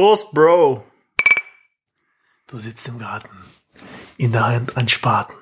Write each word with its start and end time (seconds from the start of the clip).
Prost, 0.00 0.32
Bro. 0.32 0.82
Du 2.46 2.58
sitzt 2.58 2.88
im 2.88 2.98
Garten, 2.98 3.28
in 4.16 4.32
der 4.32 4.46
Hand 4.46 4.78
ein 4.78 4.88
Spaten. 4.88 5.34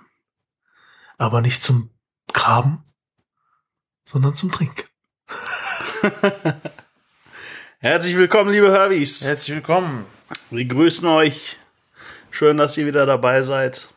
Aber 1.16 1.43
nicht 1.43 1.62
zum 1.62 1.90
Graben, 2.32 2.84
sondern 4.04 4.34
zum 4.34 4.50
Trinken. 4.50 4.82
Herzlich 7.79 8.16
willkommen, 8.16 8.50
liebe 8.50 8.72
Herbys. 8.72 9.25
Herzlich 9.25 9.54
willkommen. 9.54 10.07
Wir 10.50 10.64
grüßen 10.64 11.06
euch. 11.06 11.56
Schön, 12.32 12.56
dass 12.56 12.76
ihr 12.76 12.86
wieder 12.89 13.06
dabei 13.06 13.45
seid. 13.45 13.89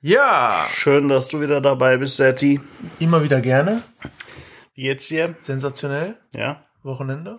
Ja, 0.00 0.66
Schön, 0.68 1.06
dass 1.06 1.28
du 1.28 1.40
wieder 1.40 1.60
dabei 1.60 1.96
bist, 1.98 2.16
Setti. 2.16 2.60
immer 2.98 3.22
wieder 3.22 3.40
gerne. 3.40 3.84
Wie 4.74 4.82
geht's 4.82 5.06
dir? 5.06 5.36
Sensationell. 5.42 6.18
Ja? 6.34 6.66
Wochenende. 6.82 7.36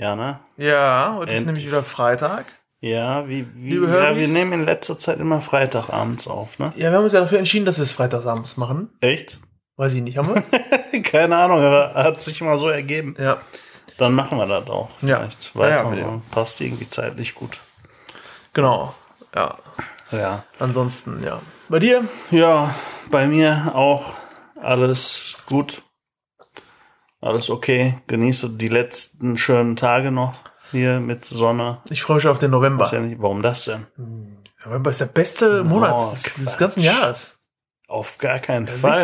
Ja, 0.00 0.16
ne? 0.16 0.40
Ja, 0.56 1.12
heute 1.14 1.30
ist 1.32 1.40
Endlich. 1.40 1.46
nämlich 1.46 1.66
wieder 1.66 1.82
Freitag. 1.82 2.46
Ja, 2.80 3.28
wie, 3.28 3.46
wie 3.54 3.72
Liebe 3.72 3.86
ja, 3.88 4.16
wir 4.16 4.28
nehmen 4.28 4.52
in 4.54 4.62
letzter 4.62 4.98
Zeit 4.98 5.20
immer 5.20 5.42
Freitagabends 5.42 6.26
auf, 6.26 6.58
ne? 6.58 6.72
Ja, 6.76 6.90
wir 6.90 6.96
haben 6.96 7.04
uns 7.04 7.12
ja 7.12 7.20
dafür 7.20 7.36
entschieden, 7.36 7.66
dass 7.66 7.76
wir 7.76 7.82
es 7.82 7.92
freitagsabends 7.92 8.56
machen. 8.56 8.88
Echt? 9.02 9.40
Weiß 9.76 9.92
ich 9.92 10.00
nicht, 10.00 10.16
haben 10.16 10.34
wir? 10.34 11.02
Keine 11.02 11.36
Ahnung, 11.36 11.58
aber 11.58 11.92
hat 11.92 12.22
sich 12.22 12.40
mal 12.40 12.58
so 12.58 12.68
ergeben. 12.70 13.14
ja. 13.18 13.38
Dann 13.98 14.14
machen 14.14 14.38
wir 14.38 14.46
das 14.46 14.70
auch. 14.70 14.88
Ja. 15.02 15.18
Vielleicht. 15.18 15.54
Ja, 15.54 15.60
Weiß 15.60 15.80
ja, 15.80 15.94
ja. 15.94 16.22
Passt 16.30 16.62
irgendwie 16.62 16.88
zeitlich 16.88 17.34
gut. 17.34 17.60
Genau. 18.54 18.94
Ja. 19.34 19.58
Ja. 20.12 20.44
Ansonsten, 20.58 21.22
ja. 21.22 21.42
Bei 21.68 21.78
dir? 21.78 22.02
Ja, 22.30 22.74
bei 23.10 23.26
mir 23.26 23.72
auch 23.74 24.14
alles 24.58 25.42
gut. 25.44 25.82
Alles 27.20 27.50
okay. 27.50 27.96
Genieße 28.06 28.50
die 28.50 28.68
letzten 28.68 29.36
schönen 29.36 29.76
Tage 29.76 30.10
noch 30.10 30.34
hier 30.70 31.00
mit 31.00 31.24
Sonne. 31.24 31.78
Ich 31.90 32.02
freue 32.02 32.16
mich 32.16 32.26
auf 32.28 32.38
den 32.38 32.50
November. 32.50 32.88
Ja 32.92 33.00
nicht, 33.00 33.20
warum 33.20 33.42
das 33.42 33.64
denn? 33.64 33.86
November 34.64 34.90
ist 34.90 35.00
der 35.00 35.06
beste 35.06 35.64
Monat 35.64 36.12
des, 36.12 36.22
des 36.22 36.32
Quatsch. 36.34 36.58
ganzen 36.58 36.80
Jahres. 36.80 37.36
Auf 37.88 38.18
gar 38.18 38.38
keinen 38.38 38.68
Fall. 38.68 39.02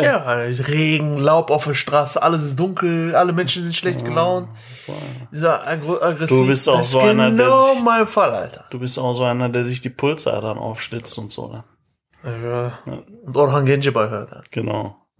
Sicher. 0.53 0.69
Regen, 0.69 1.17
Laub 1.17 1.51
auf 1.51 1.65
der 1.65 1.73
Straße, 1.73 2.21
alles 2.23 2.43
ist 2.43 2.57
dunkel, 2.57 3.13
alle 3.15 3.33
Menschen 3.33 3.63
sind 3.65 3.75
schlecht 3.75 4.05
gelaunt. 4.05 4.47
So. 4.85 4.93
Dieser 5.31 5.67
aggressiv. 5.67 6.29
Du 6.29 6.47
bist 6.47 6.69
auch 6.69 6.77
das 6.77 6.91
so 6.91 6.99
ist 7.01 7.05
einer, 7.07 7.29
der 7.31 7.45
genau 7.45 7.73
sich- 7.73 7.83
mein 7.83 8.07
Fall, 8.07 8.33
Alter. 8.33 8.63
Du 8.69 8.79
bist 8.79 8.97
auch 8.97 9.13
so 9.13 9.23
einer, 9.25 9.49
der 9.49 9.65
sich 9.65 9.81
die 9.81 9.89
Pulsadern 9.89 10.57
aufschlitzt 10.57 11.17
und 11.17 11.33
so. 11.33 11.49
Ne? 11.49 11.63
Ja. 12.23 12.79
Und 13.25 13.35
Orhan 13.35 13.65
Gencebai 13.65 14.07
hört. 14.09 14.31
er. 14.31 14.43
Genau. 14.51 14.95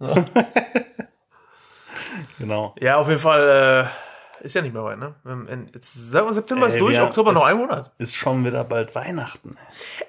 genau. 2.38 2.74
Ja, 2.80 2.96
auf 2.96 3.08
jeden 3.08 3.20
Fall 3.20 3.90
äh, 4.40 4.44
ist 4.44 4.54
ja 4.54 4.62
nicht 4.62 4.72
mehr 4.72 4.84
weit, 4.84 4.98
ne? 4.98 5.14
Jetzt, 5.74 6.10
sagen 6.10 6.26
wir, 6.26 6.32
September 6.32 6.68
ist 6.68 6.74
Ey, 6.74 6.80
durch, 6.80 7.00
Oktober 7.00 7.32
noch 7.32 7.46
ein 7.46 7.56
Monat. 7.56 7.92
Ist 7.98 8.16
schon 8.16 8.44
wieder 8.44 8.64
bald 8.64 8.94
Weihnachten. 8.94 9.56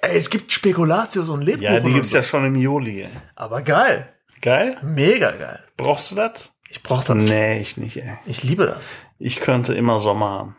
Ey, 0.02 0.18
es 0.18 0.30
gibt 0.30 0.52
Spekulatius 0.52 1.30
und 1.30 1.42
Lebkuchen. 1.42 1.74
Ja, 1.74 1.80
die 1.80 1.94
gibt's 1.94 2.12
so. 2.12 2.18
ja 2.18 2.24
schon 2.24 2.46
im 2.46 2.56
Juli. 2.56 3.02
Ey. 3.02 3.10
Aber 3.36 3.62
geil. 3.62 4.14
Geil? 4.42 4.78
Mega 4.84 5.32
geil. 5.32 5.60
Brauchst 5.76 6.12
du 6.12 6.16
das? 6.16 6.54
Ich 6.70 6.84
brauch 6.84 7.04
das. 7.04 7.18
Nee, 7.18 7.60
ich 7.60 7.78
nicht, 7.78 7.98
ey. 7.98 8.18
Ich 8.26 8.44
liebe 8.44 8.66
das. 8.66 8.94
Ich 9.18 9.40
könnte 9.42 9.74
immer 9.74 10.00
Sommer 10.00 10.30
haben. 10.30 10.56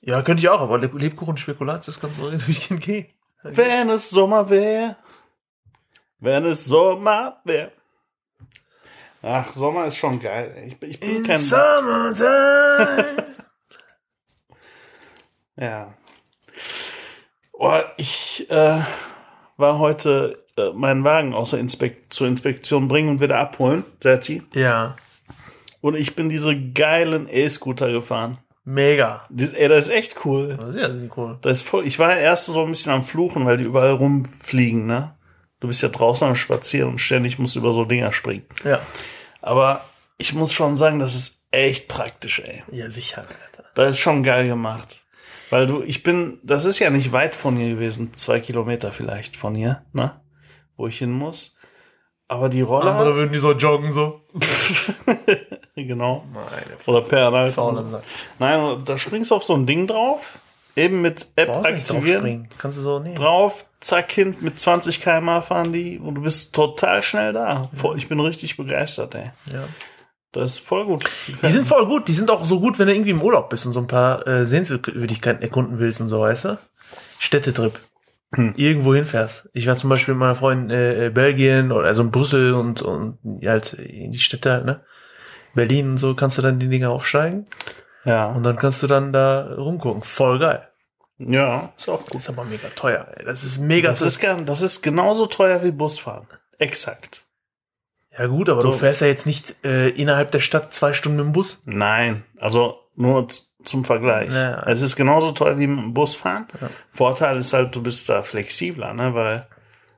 Ja, 0.00 0.22
könnte 0.22 0.40
ich 0.40 0.48
auch, 0.48 0.60
aber 0.60 0.78
Leb 0.78 0.94
Lebkuchen 0.94 1.32
und 1.32 1.40
Spekulatius 1.40 2.00
kannst 2.00 2.18
du 2.18 2.30
durchgehend 2.30 2.80
gehen. 2.80 3.06
Wenn 3.42 3.88
es 3.90 4.10
Sommer 4.10 4.48
wäre. 4.48 4.96
Wenn 6.18 6.44
es 6.44 6.64
Sommer 6.64 7.40
wäre. 7.44 7.72
Ach, 9.22 9.52
Sommer 9.52 9.86
ist 9.86 9.96
schon 9.96 10.18
geil. 10.20 10.64
Ich, 10.66 10.82
ich 10.82 11.00
bin 11.00 11.16
In 11.16 11.22
kein. 11.24 11.38
summertime. 11.38 13.26
Ja. 15.56 15.92
Oh, 17.52 17.78
ich 17.98 18.50
äh, 18.50 18.80
war 19.58 19.78
heute 19.78 20.42
äh, 20.56 20.70
meinen 20.72 21.04
Wagen 21.04 21.34
außer 21.34 21.58
Inspek 21.58 22.10
zur 22.12 22.26
Inspektion 22.26 22.88
bringen 22.88 23.10
und 23.10 23.20
wieder 23.20 23.38
abholen, 23.38 23.84
Serti. 24.02 24.42
ja, 24.54 24.96
Und 25.82 25.94
ich 25.94 26.16
bin 26.16 26.30
diese 26.30 26.58
geilen 26.72 27.28
E-Scooter 27.30 27.92
gefahren. 27.92 28.38
mega. 28.64 29.24
Die, 29.28 29.54
ey, 29.54 29.68
das 29.68 29.88
ist 29.88 29.94
echt 29.94 30.24
cool. 30.24 30.56
Das 30.58 30.74
ist 30.74 30.80
ja 30.80 30.88
cool. 31.16 31.38
Das 31.42 31.58
ist 31.58 31.62
voll. 31.68 31.86
Ich 31.86 31.98
war 31.98 32.16
erst 32.16 32.46
so 32.46 32.62
ein 32.62 32.70
bisschen 32.70 32.92
am 32.92 33.04
Fluchen, 33.04 33.44
weil 33.44 33.58
die 33.58 33.64
überall 33.64 33.92
rumfliegen, 33.92 34.86
ne? 34.86 35.14
Du 35.62 35.68
bist 35.68 35.80
ja 35.80 35.90
draußen 35.90 36.26
am 36.26 36.34
Spazieren 36.34 36.88
und 36.90 36.98
ständig 36.98 37.38
musst 37.38 37.54
du 37.54 37.60
über 37.60 37.72
so 37.72 37.84
Dinger 37.84 38.12
springen. 38.12 38.44
Ja. 38.64 38.80
Aber 39.40 39.84
ich 40.18 40.34
muss 40.34 40.52
schon 40.52 40.76
sagen, 40.76 40.98
das 40.98 41.14
ist 41.14 41.46
echt 41.52 41.86
praktisch, 41.86 42.40
ey. 42.40 42.64
Ja, 42.72 42.90
sicher, 42.90 43.20
Alter. 43.20 43.68
Das 43.76 43.90
ist 43.90 44.00
schon 44.00 44.24
geil 44.24 44.48
gemacht. 44.48 45.04
Weil 45.50 45.68
du, 45.68 45.80
ich 45.82 46.02
bin, 46.02 46.40
das 46.42 46.64
ist 46.64 46.80
ja 46.80 46.90
nicht 46.90 47.12
weit 47.12 47.36
von 47.36 47.56
hier 47.56 47.74
gewesen, 47.74 48.10
zwei 48.16 48.40
Kilometer 48.40 48.90
vielleicht 48.90 49.36
von 49.36 49.54
hier, 49.54 49.84
ne? 49.92 50.20
Wo 50.76 50.88
ich 50.88 50.98
hin 50.98 51.12
muss. 51.12 51.56
Aber 52.26 52.48
die 52.48 52.62
Roller, 52.62 52.96
Andere 52.96 53.14
würden 53.14 53.32
die 53.32 53.38
so 53.38 53.52
joggen, 53.52 53.92
so. 53.92 54.22
genau. 55.76 56.24
Meine 56.32 56.48
Oder 56.86 57.02
per 57.02 57.52
Sack. 57.52 58.02
Nein, 58.40 58.84
da 58.84 58.98
springst 58.98 59.30
du 59.30 59.36
auf 59.36 59.44
so 59.44 59.54
ein 59.54 59.66
Ding 59.66 59.86
drauf, 59.86 60.40
eben 60.74 61.02
mit 61.02 61.24
App 61.36 61.50
aktivieren, 61.50 62.20
springen. 62.20 62.48
Kannst 62.58 62.78
du 62.78 62.82
so 62.82 62.98
nehmen. 62.98 63.14
drauf, 63.14 63.64
zack, 63.82 64.12
hin, 64.12 64.34
mit 64.40 64.58
20 64.58 65.00
km 65.00 65.42
fahren 65.42 65.72
die 65.72 65.98
und 65.98 66.16
du 66.16 66.22
bist 66.22 66.54
total 66.54 67.02
schnell 67.02 67.32
da. 67.32 67.70
Ich 67.96 68.08
bin 68.08 68.20
richtig 68.20 68.56
begeistert, 68.56 69.14
ey. 69.14 69.30
Ja. 69.52 69.64
Das 70.32 70.52
ist 70.52 70.60
voll 70.60 70.86
gut. 70.86 71.04
Die 71.28 71.48
sind 71.48 71.66
voll 71.66 71.86
gut. 71.86 72.08
Die 72.08 72.12
sind 72.12 72.30
auch 72.30 72.44
so 72.46 72.58
gut, 72.58 72.78
wenn 72.78 72.86
du 72.86 72.94
irgendwie 72.94 73.10
im 73.10 73.20
Urlaub 73.20 73.50
bist 73.50 73.66
und 73.66 73.74
so 73.74 73.80
ein 73.80 73.86
paar 73.86 74.26
äh, 74.26 74.46
Sehenswürdigkeiten 74.46 75.42
erkunden 75.42 75.78
willst 75.78 76.00
und 76.00 76.08
so, 76.08 76.20
weißt 76.20 76.46
du? 76.46 76.58
Städtetrip. 77.18 77.78
Hm. 78.34 78.54
Irgendwo 78.56 78.94
hinfährst. 78.94 79.50
Ich 79.52 79.66
war 79.66 79.76
zum 79.76 79.90
Beispiel 79.90 80.14
mit 80.14 80.20
meiner 80.20 80.36
Freundin 80.36 80.70
äh, 80.70 81.06
äh, 81.06 81.10
Belgien 81.10 81.70
oder 81.70 81.88
also 81.88 82.02
in 82.02 82.10
Brüssel 82.10 82.54
und, 82.54 82.80
und 82.80 83.18
halt 83.44 83.74
in 83.74 84.10
die 84.10 84.18
Städte 84.18 84.50
halt, 84.50 84.64
ne? 84.64 84.82
Berlin 85.54 85.90
und 85.90 85.96
so 85.98 86.14
kannst 86.14 86.38
du 86.38 86.42
dann 86.42 86.58
die 86.58 86.68
Dinger 86.68 86.88
aufsteigen 86.88 87.44
ja. 88.06 88.32
und 88.32 88.42
dann 88.42 88.56
kannst 88.56 88.82
du 88.82 88.86
dann 88.86 89.12
da 89.12 89.54
rumgucken. 89.54 90.02
Voll 90.02 90.38
geil. 90.38 90.66
Ja, 91.18 91.72
ist 91.76 91.88
auch 91.88 92.04
gut. 92.04 92.14
Ist 92.20 92.28
aber 92.28 92.44
mega 92.44 92.68
teuer. 92.68 93.06
Ey. 93.16 93.24
Das 93.24 93.44
ist 93.44 93.58
mega. 93.58 93.90
Das 93.90 94.02
ist, 94.02 94.20
gar- 94.20 94.40
das 94.42 94.62
ist 94.62 94.82
genauso 94.82 95.26
teuer 95.26 95.62
wie 95.62 95.70
Busfahren. 95.70 96.26
Exakt. 96.58 97.24
ja 98.18 98.26
gut, 98.26 98.48
aber 98.48 98.62
du 98.62 98.72
So. 98.72 98.78
fährst 98.78 99.00
ja 99.00 99.06
jetzt 99.06 99.26
nicht 99.26 99.54
äh, 99.64 99.88
innerhalb 99.90 100.30
der 100.30 100.40
Stadt 100.40 100.72
zwei 100.74 100.92
Stunden 100.94 101.18
mit 101.18 101.26
dem 101.26 101.32
Bus. 101.32 101.62
Nein, 101.64 102.24
also 102.38 102.78
nur 102.94 103.26
zum 103.64 103.84
Vergleich. 103.84 104.32
Ja. 104.32 104.62
Es 104.64 104.80
ist 104.82 104.96
genauso 104.96 105.32
teuer 105.32 105.58
wie 105.58 105.66
mit 105.66 105.78
dem 105.78 105.94
Busfahren. 105.94 106.46
Ja. 106.60 106.68
Vorteil 106.92 107.36
ist 107.38 107.52
halt, 107.52 107.74
du 107.74 107.82
bist 107.82 108.08
da 108.08 108.22
flexibler, 108.22 108.92
ne? 108.92 109.14
weil 109.14 109.46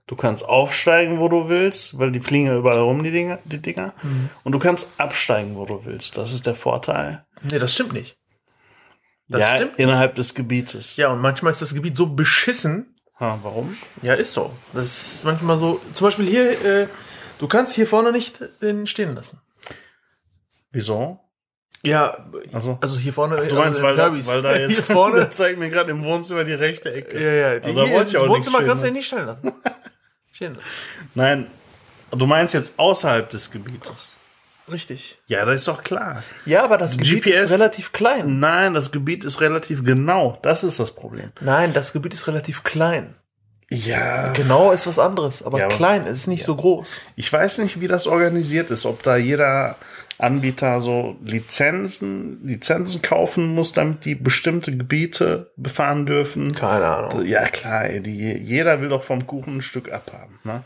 du 0.06 0.16
kannst 0.16 0.44
aufsteigen, 0.44 1.19
wo 1.19 1.28
du 1.28 1.48
willst, 1.48 1.98
weil 1.98 2.12
die 2.12 2.20
fliegen 2.20 2.46
ja 2.46 2.56
überall 2.56 2.81
rum, 2.81 3.02
die 3.02 3.10
Dinger. 3.10 3.38
Die 3.44 3.60
Dinger. 3.62 3.94
Mhm. 4.02 4.28
Und 4.44 4.52
du 4.52 4.58
kannst 4.58 4.88
absteigen, 4.98 5.56
wo 5.56 5.64
du 5.64 5.84
willst. 5.86 6.16
Das 6.19 6.32
ist 6.34 6.44
der 6.46 6.54
Vorteil. 6.54 7.25
Nee, 7.42 7.58
das 7.58 7.72
stimmt 7.72 7.94
nicht. 7.94 8.16
Das 9.29 9.41
ja, 9.41 9.57
stimmt. 9.57 9.79
innerhalb 9.79 10.15
des 10.17 10.35
Gebietes. 10.35 10.97
Ja, 10.97 11.09
und 11.09 11.21
manchmal 11.21 11.51
ist 11.51 11.62
das 11.62 11.75
Gebiet 11.75 11.97
so 11.97 12.07
beschissen, 12.07 12.95
Ha, 13.21 13.39
warum? 13.43 13.77
Ja, 14.03 14.15
ist 14.15 14.33
so. 14.33 14.53
Das 14.73 14.85
ist 15.15 15.25
manchmal 15.25 15.57
so. 15.57 15.81
Zum 15.95 16.07
Beispiel 16.09 16.27
hier, 16.27 16.65
äh, 16.65 16.89
du 17.39 17.47
kannst 17.47 17.73
hier 17.75 17.87
vorne 17.87 18.11
nicht 18.11 18.41
den 18.61 18.89
stehen 18.89 19.15
lassen. 19.15 19.41
Wieso? 20.73 21.21
Ja, 21.85 22.27
Also, 22.53 22.79
also 22.81 22.99
hier 22.99 23.12
vorne. 23.12 23.37
du 23.37 23.55
meinst, 23.55 23.81
also 23.81 23.83
weil, 23.83 23.97
da, 23.97 24.27
weil 24.27 24.43
da 24.43 24.57
jetzt 24.57 24.75
hier 24.75 24.83
vorne. 24.95 25.31
zeigt 25.31 25.59
mir 25.61 25.71
gerade 25.71 25.93
im 25.93 26.03
Wohnzimmer 26.03 26.43
die 26.43 26.55
rechte 26.55 26.93
Ecke. 26.93 27.23
ja, 27.23 27.31
ja. 27.53 27.59
Die, 27.61 27.69
Also 27.69 27.81
da 27.83 27.87
hier, 27.87 28.03
ich 28.03 28.12
das 28.12 28.23
auch 28.23 28.29
Wohnzimmer 28.29 28.65
kannst 28.65 28.82
du 28.82 28.88
ja 28.88 28.93
nicht 28.93 29.06
stehen 29.06 29.27
lassen. 29.27 29.53
stehen 30.32 30.55
lassen. 30.56 30.67
Nein, 31.15 31.47
du 32.11 32.27
meinst 32.27 32.53
jetzt 32.55 32.77
außerhalb 32.79 33.31
des 33.31 33.50
Gebietes. 33.50 34.13
Richtig. 34.72 35.19
Ja, 35.26 35.44
das 35.44 35.56
ist 35.56 35.69
doch 35.69 35.82
klar. 35.82 36.22
Ja, 36.46 36.64
aber 36.64 36.78
das 36.78 36.96
Gebiet 36.96 37.25
GPS 37.25 37.44
ist 37.44 37.50
relativ 37.50 37.93
klein. 37.93 38.38
Nein, 38.38 38.72
das 38.75 38.93
Gebiet 38.93 39.25
ist 39.25 39.40
relativ 39.40 39.84
genau. 39.84 40.38
Das 40.43 40.64
ist 40.64 40.81
das 40.81 40.94
Problem. 40.94 41.31
Nein, 41.40 41.72
das 41.75 41.93
Gebiet 41.93 42.14
ist 42.14 42.26
relativ 42.26 42.62
klein. 42.64 43.14
Ja. 43.70 44.32
Genau 44.32 44.72
ist 44.72 44.87
was 44.87 44.99
anderes, 44.99 45.43
aber 45.43 45.58
Ja, 45.58 45.66
aber- 45.66 45.75
klein 45.75 46.06
ist 46.06 46.26
nicht 46.26 46.44
so 46.44 46.55
groß. 46.55 47.00
Ich 47.16 47.32
weiß 47.32 47.58
nicht, 47.58 47.81
wie 47.81 47.88
das 47.88 48.06
organisiert 48.06 48.70
ist. 48.70 48.87
Ob 48.87 49.02
da 49.02 49.16
jeder 49.16 49.76
Anbieter 50.19 50.81
so 50.81 51.17
Lizenzen, 51.25 52.40
Lizenzen 52.46 53.02
kaufen 53.02 53.49
muss, 53.55 53.72
damit 53.72 54.05
die 54.05 54.14
bestimmte 54.14 54.76
Gebiete 54.76 55.50
befahren 55.56 56.06
dürfen. 56.06 56.55
Keine 56.55 56.84
Ahnung. 56.87 57.25
Ja, 57.26 57.49
klar, 57.49 57.88
die, 57.88 58.32
jeder 58.38 58.81
will 58.81 58.90
doch 58.90 59.02
vom 59.02 59.26
Kuchen 59.26 59.56
ein 59.58 59.62
Stück 59.62 59.90
abhaben. 59.93 60.38
Ne? 60.44 60.62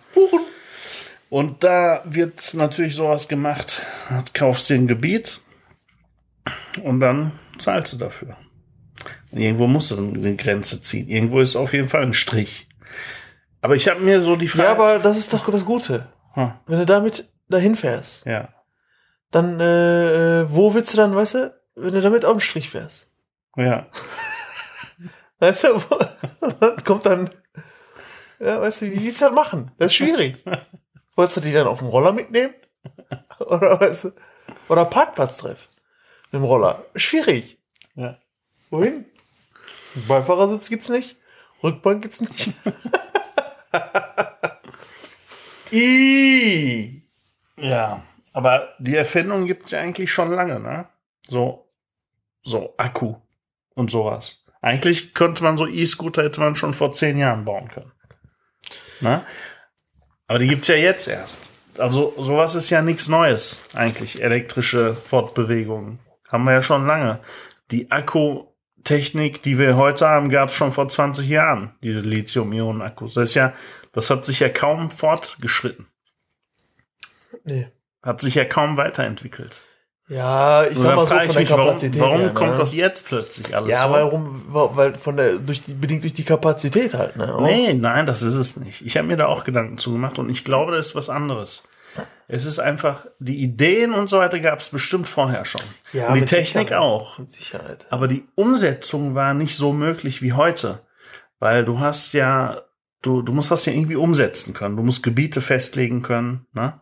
Und 1.30 1.62
da 1.62 2.02
wird 2.04 2.54
natürlich 2.54 2.94
sowas 2.94 3.28
gemacht. 3.28 3.82
Kaufst 4.32 4.68
dir 4.70 4.74
ein 4.74 4.86
Gebiet 4.86 5.40
und 6.82 7.00
dann 7.00 7.32
zahlst 7.58 7.92
du 7.92 7.98
dafür. 7.98 8.36
Und 9.30 9.40
irgendwo 9.40 9.66
musst 9.66 9.90
du 9.90 9.96
dann 9.96 10.14
eine 10.16 10.36
Grenze 10.36 10.80
ziehen. 10.80 11.08
Irgendwo 11.08 11.40
ist 11.40 11.56
auf 11.56 11.72
jeden 11.72 11.88
Fall 11.88 12.02
ein 12.02 12.14
Strich. 12.14 12.68
Aber 13.60 13.74
ich 13.76 13.88
habe 13.88 14.00
mir 14.00 14.22
so 14.22 14.36
die 14.36 14.48
Frage. 14.48 14.64
Ja, 14.64 14.70
aber 14.72 14.98
das 14.98 15.18
ist 15.18 15.32
doch 15.32 15.50
das 15.50 15.64
Gute. 15.64 16.06
Hm, 16.34 16.52
Wenn 16.66 16.78
du 16.78 16.86
damit 16.86 17.30
dahin 17.48 17.74
fährst, 17.74 18.24
ja. 18.24 18.48
dann 19.30 19.60
äh, 19.60 20.40
äh, 20.40 20.46
wo 20.48 20.74
willst 20.74 20.92
du 20.92 20.96
dann, 20.96 21.14
weißt 21.14 21.34
du, 21.34 21.54
wenn 21.74 21.94
du 21.94 22.00
damit 22.00 22.24
auf 22.24 22.36
dem 22.36 22.40
Strich 22.40 22.70
fährst? 22.70 23.06
Ja. 23.56 23.86
Weißt 25.40 25.64
du, 25.64 25.68
wo, 25.76 25.98
dann 26.60 26.82
kommt 26.82 27.06
dann, 27.06 27.30
ja, 28.40 28.60
weißt 28.60 28.82
du, 28.82 28.86
wie 28.86 29.04
willst 29.04 29.20
du 29.20 29.26
das 29.26 29.34
machen? 29.34 29.70
Das 29.78 29.86
ist 29.88 29.94
schwierig. 29.94 30.36
Wolltest 31.18 31.38
du 31.38 31.40
die 31.40 31.52
dann 31.52 31.66
auf 31.66 31.80
dem 31.80 31.88
Roller 31.88 32.12
mitnehmen? 32.12 32.54
Oder, 33.40 33.80
weißt 33.80 34.04
du, 34.04 34.12
oder 34.68 34.84
Parkplatztreff 34.84 35.68
mit 36.30 36.40
dem 36.40 36.44
Roller? 36.44 36.84
Schwierig. 36.94 37.58
Ja. 37.96 38.18
Wohin? 38.70 39.04
Beifahrersitz 40.06 40.68
gibt's 40.68 40.88
nicht. 40.88 41.16
Rückbank 41.60 42.02
gibt's 42.02 42.20
nicht. 42.20 42.52
I. 45.72 47.02
Ja, 47.56 48.04
aber 48.32 48.74
die 48.78 48.94
Erfindung 48.94 49.46
gibt's 49.46 49.72
ja 49.72 49.80
eigentlich 49.80 50.12
schon 50.12 50.30
lange, 50.30 50.60
ne? 50.60 50.86
So, 51.26 51.68
so 52.42 52.74
Akku 52.76 53.16
und 53.74 53.90
sowas. 53.90 54.44
Eigentlich 54.62 55.14
könnte 55.14 55.42
man 55.42 55.58
so 55.58 55.66
E-Scooter 55.66 56.22
hätte 56.22 56.38
man 56.38 56.54
schon 56.54 56.74
vor 56.74 56.92
zehn 56.92 57.18
Jahren 57.18 57.44
bauen 57.44 57.66
können. 57.66 57.90
Ne? 59.00 59.26
Aber 60.28 60.38
die 60.38 60.46
gibt's 60.46 60.68
ja 60.68 60.76
jetzt 60.76 61.08
erst. 61.08 61.50
Also 61.78 62.14
sowas 62.18 62.54
ist 62.54 62.70
ja 62.70 62.82
nichts 62.82 63.08
Neues 63.08 63.62
eigentlich. 63.74 64.22
Elektrische 64.22 64.94
Fortbewegungen 64.94 65.98
haben 66.28 66.44
wir 66.44 66.52
ja 66.52 66.62
schon 66.62 66.86
lange. 66.86 67.20
Die 67.70 67.90
Akkutechnik, 67.90 69.42
die 69.42 69.58
wir 69.58 69.76
heute 69.76 70.06
haben, 70.06 70.28
gab's 70.28 70.54
schon 70.54 70.72
vor 70.72 70.88
20 70.88 71.28
Jahren. 71.28 71.74
Diese 71.82 72.00
Lithium-Ionen-Akkus. 72.00 73.14
Das 73.14 73.30
ist 73.30 73.34
ja, 73.34 73.54
das 73.92 74.10
hat 74.10 74.24
sich 74.24 74.40
ja 74.40 74.48
kaum 74.48 74.90
fortgeschritten. 74.90 75.86
Nee. 77.44 77.68
Hat 78.02 78.20
sich 78.20 78.34
ja 78.34 78.44
kaum 78.44 78.76
weiterentwickelt. 78.76 79.62
Ja, 80.08 80.64
ich 80.64 80.78
sag 80.78 80.96
mal 80.96 81.06
so 81.06 81.14
von 81.14 81.28
der 81.28 81.40
mich, 81.40 81.50
warum, 81.50 81.64
Kapazität 81.64 82.00
warum 82.00 82.20
her, 82.20 82.34
kommt 82.34 82.52
ne? 82.52 82.58
das 82.58 82.72
jetzt 82.72 83.04
plötzlich 83.06 83.54
alles 83.54 83.68
Ja, 83.68 83.90
warum, 83.90 84.42
weil 84.48 84.94
von 84.94 85.16
der, 85.18 85.38
durch 85.38 85.62
die, 85.62 85.74
bedingt 85.74 86.02
durch 86.02 86.14
die 86.14 86.24
Kapazität 86.24 86.94
halt, 86.94 87.16
ne? 87.16 87.34
Auch. 87.34 87.42
Nee, 87.42 87.74
nein, 87.74 88.06
das 88.06 88.22
ist 88.22 88.34
es 88.34 88.56
nicht. 88.56 88.80
Ich 88.86 88.96
habe 88.96 89.06
mir 89.06 89.18
da 89.18 89.26
auch 89.26 89.44
Gedanken 89.44 89.76
zugemacht 89.76 90.18
und 90.18 90.30
ich 90.30 90.44
glaube, 90.44 90.72
das 90.72 90.88
ist 90.88 90.94
was 90.94 91.10
anderes. 91.10 91.64
Es 92.30 92.44
ist 92.44 92.58
einfach, 92.58 93.06
die 93.18 93.42
Ideen 93.42 93.92
und 93.92 94.10
so 94.10 94.18
weiter 94.18 94.38
gab 94.38 94.60
es 94.60 94.68
bestimmt 94.68 95.08
vorher 95.08 95.46
schon. 95.46 95.62
Ja, 95.94 96.08
und 96.08 96.14
die 96.16 96.24
Technik 96.26 96.68
Sicherheit. 96.68 96.82
auch. 96.82 97.18
Mit 97.18 97.30
Sicherheit. 97.30 97.86
Aber 97.90 98.06
die 98.06 98.28
Umsetzung 98.34 99.14
war 99.14 99.32
nicht 99.32 99.56
so 99.56 99.72
möglich 99.72 100.20
wie 100.20 100.34
heute. 100.34 100.80
Weil 101.38 101.64
du 101.64 101.80
hast 101.80 102.12
ja, 102.12 102.60
du, 103.00 103.22
du 103.22 103.32
musst 103.32 103.50
das 103.50 103.64
ja 103.64 103.72
irgendwie 103.72 103.96
umsetzen 103.96 104.52
können. 104.52 104.76
Du 104.76 104.82
musst 104.82 105.02
Gebiete 105.02 105.40
festlegen 105.40 106.02
können, 106.02 106.46
ne? 106.52 106.80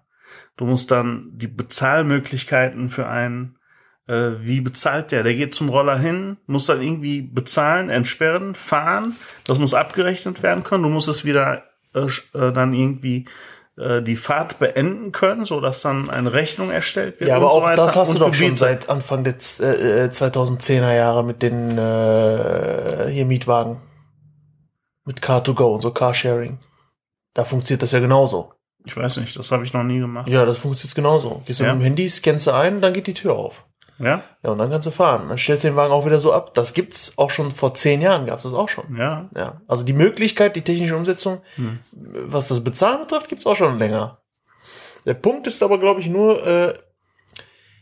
Du 0.56 0.64
musst 0.64 0.90
dann 0.90 1.30
die 1.32 1.48
Bezahlmöglichkeiten 1.48 2.88
für 2.88 3.06
einen, 3.06 3.58
äh, 4.08 4.32
wie 4.40 4.60
bezahlt 4.60 5.12
der? 5.12 5.22
Der 5.22 5.34
geht 5.34 5.54
zum 5.54 5.68
Roller 5.68 5.98
hin, 5.98 6.36
muss 6.46 6.66
dann 6.66 6.82
irgendwie 6.82 7.22
bezahlen, 7.22 7.90
entsperren, 7.90 8.54
fahren. 8.54 9.16
Das 9.44 9.58
muss 9.58 9.74
abgerechnet 9.74 10.42
werden 10.42 10.64
können. 10.64 10.82
Du 10.82 10.88
musst 10.88 11.08
es 11.08 11.24
wieder 11.24 11.64
äh, 11.94 12.06
äh, 12.38 12.52
dann 12.52 12.72
irgendwie 12.72 13.26
äh, 13.76 14.00
die 14.00 14.16
Fahrt 14.16 14.58
beenden 14.58 15.12
können, 15.12 15.44
so 15.44 15.60
dass 15.60 15.82
dann 15.82 16.08
eine 16.08 16.32
Rechnung 16.32 16.70
erstellt 16.70 17.20
wird. 17.20 17.28
Ja, 17.28 17.36
aber 17.36 17.50
so 17.50 17.62
auch 17.62 17.74
das 17.74 17.94
hast 17.96 18.14
du 18.14 18.18
doch 18.18 18.32
schon 18.32 18.56
seit 18.56 18.88
Anfang 18.88 19.22
der 19.24 19.34
äh, 19.60 20.04
äh, 20.04 20.08
2010er 20.08 20.94
Jahre 20.94 21.24
mit 21.24 21.42
den 21.42 21.76
äh, 21.76 23.08
hier 23.10 23.26
Mietwagen. 23.26 23.76
Mit 25.04 25.20
Car2Go 25.20 25.74
und 25.74 25.82
so 25.82 25.90
Carsharing. 25.90 26.58
Da 27.34 27.44
funktioniert 27.44 27.82
das 27.82 27.92
ja 27.92 28.00
genauso. 28.00 28.55
Ich 28.86 28.96
weiß 28.96 29.18
nicht, 29.18 29.36
das 29.38 29.50
habe 29.52 29.64
ich 29.64 29.72
noch 29.72 29.82
nie 29.82 29.98
gemacht. 29.98 30.28
Ja, 30.28 30.44
das 30.46 30.58
funktioniert 30.58 30.94
genauso. 30.94 31.42
Gehst 31.44 31.60
du 31.60 31.64
Ja. 31.64 31.72
mit 31.74 31.82
dem 31.82 31.84
Handy, 31.84 32.08
scannst 32.08 32.46
du 32.46 32.52
ein, 32.52 32.80
dann 32.80 32.92
geht 32.94 33.06
die 33.08 33.14
Tür 33.14 33.34
auf. 33.34 33.64
Ja, 33.98 34.22
Ja, 34.42 34.50
und 34.50 34.58
dann 34.58 34.70
kannst 34.70 34.86
du 34.86 34.90
fahren. 34.90 35.28
Dann 35.28 35.38
stellst 35.38 35.64
du 35.64 35.68
den 35.68 35.76
Wagen 35.76 35.92
auch 35.92 36.04
wieder 36.06 36.20
so 36.20 36.32
ab. 36.32 36.52
Das 36.54 36.72
gibt's 36.74 37.16
auch 37.18 37.30
schon 37.30 37.50
vor 37.50 37.74
zehn 37.74 38.00
Jahren, 38.02 38.26
gab's 38.26 38.42
das 38.44 38.52
auch 38.54 38.68
schon. 38.68 38.96
ja. 38.96 39.28
Ja, 39.34 39.60
also 39.66 39.84
die 39.84 39.92
Möglichkeit, 39.94 40.54
die 40.56 40.62
technische 40.62 40.96
Umsetzung, 40.96 41.40
Hm. 41.56 41.78
was 41.92 42.48
das 42.48 42.62
Bezahlen 42.62 43.00
betrifft, 43.00 43.28
gibt's 43.28 43.46
auch 43.46 43.56
schon 43.56 43.78
länger. 43.78 44.20
Der 45.04 45.14
Punkt 45.14 45.46
ist 45.46 45.62
aber, 45.62 45.78
glaube 45.78 46.00
ich, 46.00 46.08
nur, 46.08 46.46
äh, 46.46 46.74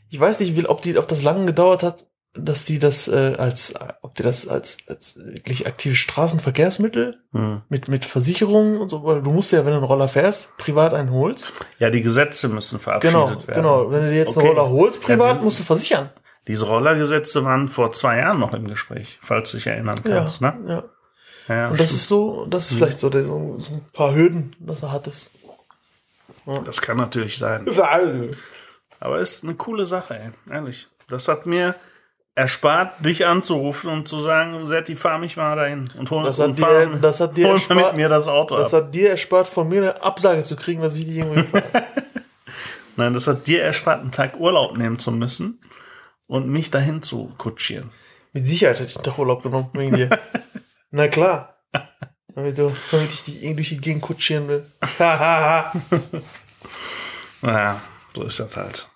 ich 0.09 0.21
weiß 0.21 0.39
nicht, 0.41 0.57
wie, 0.57 0.67
ob, 0.67 0.83
die, 0.83 0.97
ob 0.97 1.09
das 1.09 1.23
lange 1.23 1.47
gedauert 1.47 1.83
hat, 1.83 2.07
dass 2.37 2.65
die 2.65 2.79
das 2.79 3.07
äh, 3.09 3.35
als, 3.39 3.75
ob 4.03 4.15
die 4.17 4.23
das 4.25 4.49
als, 4.49 4.79
als 4.89 5.17
wirklich 5.25 5.67
aktives 5.67 5.99
Straßenverkehrsmittel 5.99 7.19
Hm. 7.33 7.63
mit, 7.69 7.89
mit 7.89 8.05
Versicherungen 8.05 8.81
und 8.81 8.89
so, 8.89 9.05
weil 9.05 9.23
du 9.23 9.31
musst 9.31 9.51
ja, 9.53 9.61
wenn 9.65 9.73
du 9.73 9.79
einen 9.79 9.85
Roller 9.85 10.09
fährst, 10.09 10.57
privat 10.57 10.95
einen 10.95 11.11
holst. 11.11 11.53
Ja, 11.79 11.91
die 11.91 12.03
Gesetze 12.03 12.49
müssen 12.49 12.79
verabschiedet 12.79 13.15
Genau, 13.15 13.29
werden. 13.29 13.55
genau. 13.55 13.91
Wenn 13.91 14.03
du 14.05 14.11
dir 14.11 14.17
jetzt 14.19 14.37
Okay. 14.37 14.49
einen 14.49 14.57
Roller 14.59 14.71
holst, 14.71 15.01
Ja, 15.03 15.07
privat, 15.07 15.33
diese- 15.33 15.43
musst 15.45 15.59
du 15.61 15.65
versichern. 15.65 16.11
Diese 16.47 16.67
Rollergesetze 16.67 17.45
waren 17.45 17.69
vor 17.69 17.91
zwei 17.93 18.19
Jahren 18.19 18.39
noch 18.39 18.53
im 18.53 18.69
Gespräch, 18.69 19.19
falls 19.23 19.51
du 19.51 19.57
dich 19.57 19.67
erinnern 19.67 20.03
kannst. 20.05 20.41
ja, 20.41 20.51
Ne? 20.53 20.69
ja. 20.69 20.85
Ja, 21.49 21.55
ja, 21.55 21.69
Und 21.71 21.81
das 21.81 21.87
stimmt. 21.89 22.01
ist 22.01 22.09
so, 22.09 22.47
das 22.47 22.71
ist 22.71 22.77
vielleicht 22.79 22.99
so, 23.01 23.11
der, 23.11 23.25
so, 23.25 23.59
so 23.59 23.75
ein 23.75 23.85
paar 23.93 24.15
Hürden, 24.15 24.55
dass 24.61 24.83
er 24.83 24.93
hat 24.93 25.07
es. 25.07 25.31
das 26.65 26.81
kann 26.83 26.97
natürlich 26.99 27.37
sein. 27.39 27.67
Aber 29.01 29.19
ist 29.19 29.45
eine 29.45 29.55
coole 29.55 29.87
Sache, 29.87 30.15
ey. 30.15 30.55
ehrlich. 30.55 30.87
Das 31.09 31.29
hat 31.29 31.47
mir 31.47 31.75
erspart, 32.37 33.05
dich 33.05 33.27
anzurufen 33.27 33.91
und 33.91 34.09
zu 34.09 34.21
sagen, 34.21 34.67
Setti, 34.67 34.97
fahr 34.97 35.19
mich 35.19 35.37
mal 35.37 35.55
dahin 35.57 35.89
und 35.97 36.11
hol, 36.11 36.25
Das 36.25 36.39
hat 36.39 36.49
und 36.49 36.59
dir- 36.59 36.67
fahr, 36.67 36.87
das 37.01 37.21
hat 37.21 37.37
dir 37.37 37.47
hol 37.49 37.57
erspart- 37.57 37.75
mit 37.89 37.97
mir 37.97 38.09
das 38.09 38.27
Auto 38.29 38.57
Das 38.57 38.75
ab. 38.75 38.85
hat 38.87 38.95
dir 38.95 39.11
erspart, 39.11 39.47
von 39.47 39.69
mir 39.69 39.83
eine 39.83 40.03
Absage 40.03 40.43
zu 40.43 40.57
kriegen, 40.57 40.83
dass 40.83 40.97
ich 40.97 41.05
die 41.07 41.19
irgendwo 41.19 41.37
hinfahre. 41.37 41.65
Nein, 42.97 43.13
das 43.15 43.27
hat 43.27 43.47
dir 43.47 43.63
erspart, 43.63 44.01
einen 44.01 44.11
Tag 44.13 44.39
Urlaub 44.39 44.77
nehmen 44.77 44.99
zu 44.99 45.11
müssen 45.13 45.61
und 46.27 46.49
mich 46.49 46.71
dahin 46.71 47.03
zu 47.03 47.33
kutschieren. 47.39 47.91
Mit 48.33 48.47
Sicherheit 48.47 48.79
hätte 48.81 48.91
ich 48.91 48.97
einen 48.97 49.05
Tag 49.05 49.19
Urlaub 49.19 49.43
genommen 49.43 49.71
wegen 49.73 49.95
dir. 49.97 50.11
Na 50.91 51.09
klar. 51.09 51.51
Damit, 52.35 52.59
du, 52.59 52.75
damit 52.91 53.11
ich 53.13 53.23
dich 53.23 53.37
irgendwie 53.43 53.57
durch 53.57 53.69
die 53.69 53.81
Gegend 53.81 54.03
kutschieren 54.03 54.49
will. 54.49 54.67
Naja, 54.99 55.73
so 58.15 58.25
ist 58.25 58.41
das 58.41 58.57
halt. 58.57 58.89